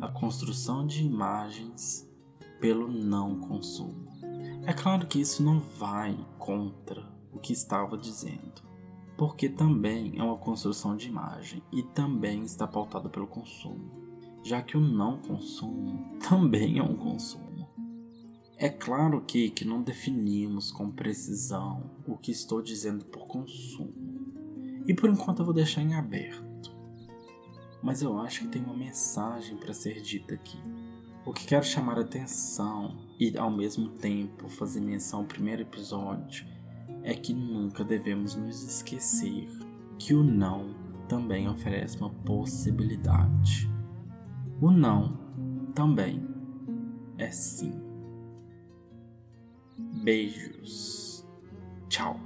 a 0.00 0.08
construção 0.08 0.84
de 0.84 1.04
imagens 1.04 2.10
pelo 2.60 2.88
não 2.88 3.38
consumo. 3.38 4.10
É 4.66 4.72
claro 4.72 5.06
que 5.06 5.20
isso 5.20 5.44
não 5.44 5.60
vai 5.60 6.18
contra 6.38 7.15
o 7.36 7.38
que 7.38 7.52
estava 7.52 7.96
dizendo, 7.96 8.62
porque 9.16 9.48
também 9.48 10.18
é 10.18 10.22
uma 10.22 10.36
construção 10.36 10.96
de 10.96 11.08
imagem 11.08 11.62
e 11.72 11.82
também 11.82 12.42
está 12.42 12.66
pautado 12.66 13.08
pelo 13.08 13.26
consumo, 13.26 13.90
já 14.42 14.62
que 14.62 14.76
o 14.76 14.80
não 14.80 15.18
consumo 15.18 16.16
também 16.28 16.78
é 16.78 16.82
um 16.82 16.96
consumo. 16.96 17.46
É 18.58 18.70
claro 18.70 19.20
que, 19.20 19.50
que 19.50 19.64
não 19.66 19.82
definimos 19.82 20.72
com 20.72 20.90
precisão 20.90 21.90
o 22.06 22.16
que 22.16 22.32
estou 22.32 22.62
dizendo 22.62 23.04
por 23.04 23.26
consumo, 23.26 23.94
e 24.86 24.94
por 24.94 25.10
enquanto 25.10 25.40
eu 25.40 25.44
vou 25.44 25.54
deixar 25.54 25.82
em 25.82 25.94
aberto 25.94 26.56
mas 27.86 28.02
eu 28.02 28.18
acho 28.18 28.40
que 28.40 28.48
tem 28.48 28.64
uma 28.64 28.76
mensagem 28.76 29.56
para 29.56 29.72
ser 29.72 30.00
dita 30.00 30.34
aqui. 30.34 30.58
O 31.24 31.32
que 31.32 31.46
quero 31.46 31.64
chamar 31.64 31.98
a 31.98 32.00
atenção 32.00 32.96
e 33.16 33.38
ao 33.38 33.48
mesmo 33.48 33.90
tempo 33.90 34.48
fazer 34.48 34.80
menção 34.80 35.20
ao 35.20 35.24
primeiro 35.24 35.62
episódio 35.62 36.44
é 37.06 37.14
que 37.14 37.32
nunca 37.32 37.84
devemos 37.84 38.34
nos 38.34 38.64
esquecer 38.64 39.48
que 39.96 40.12
o 40.12 40.24
não 40.24 40.74
também 41.08 41.48
oferece 41.48 41.96
uma 41.98 42.10
possibilidade. 42.10 43.70
O 44.60 44.72
não 44.72 45.16
também 45.72 46.20
é 47.16 47.30
sim. 47.30 47.80
Beijos. 50.02 51.24
Tchau. 51.88 52.25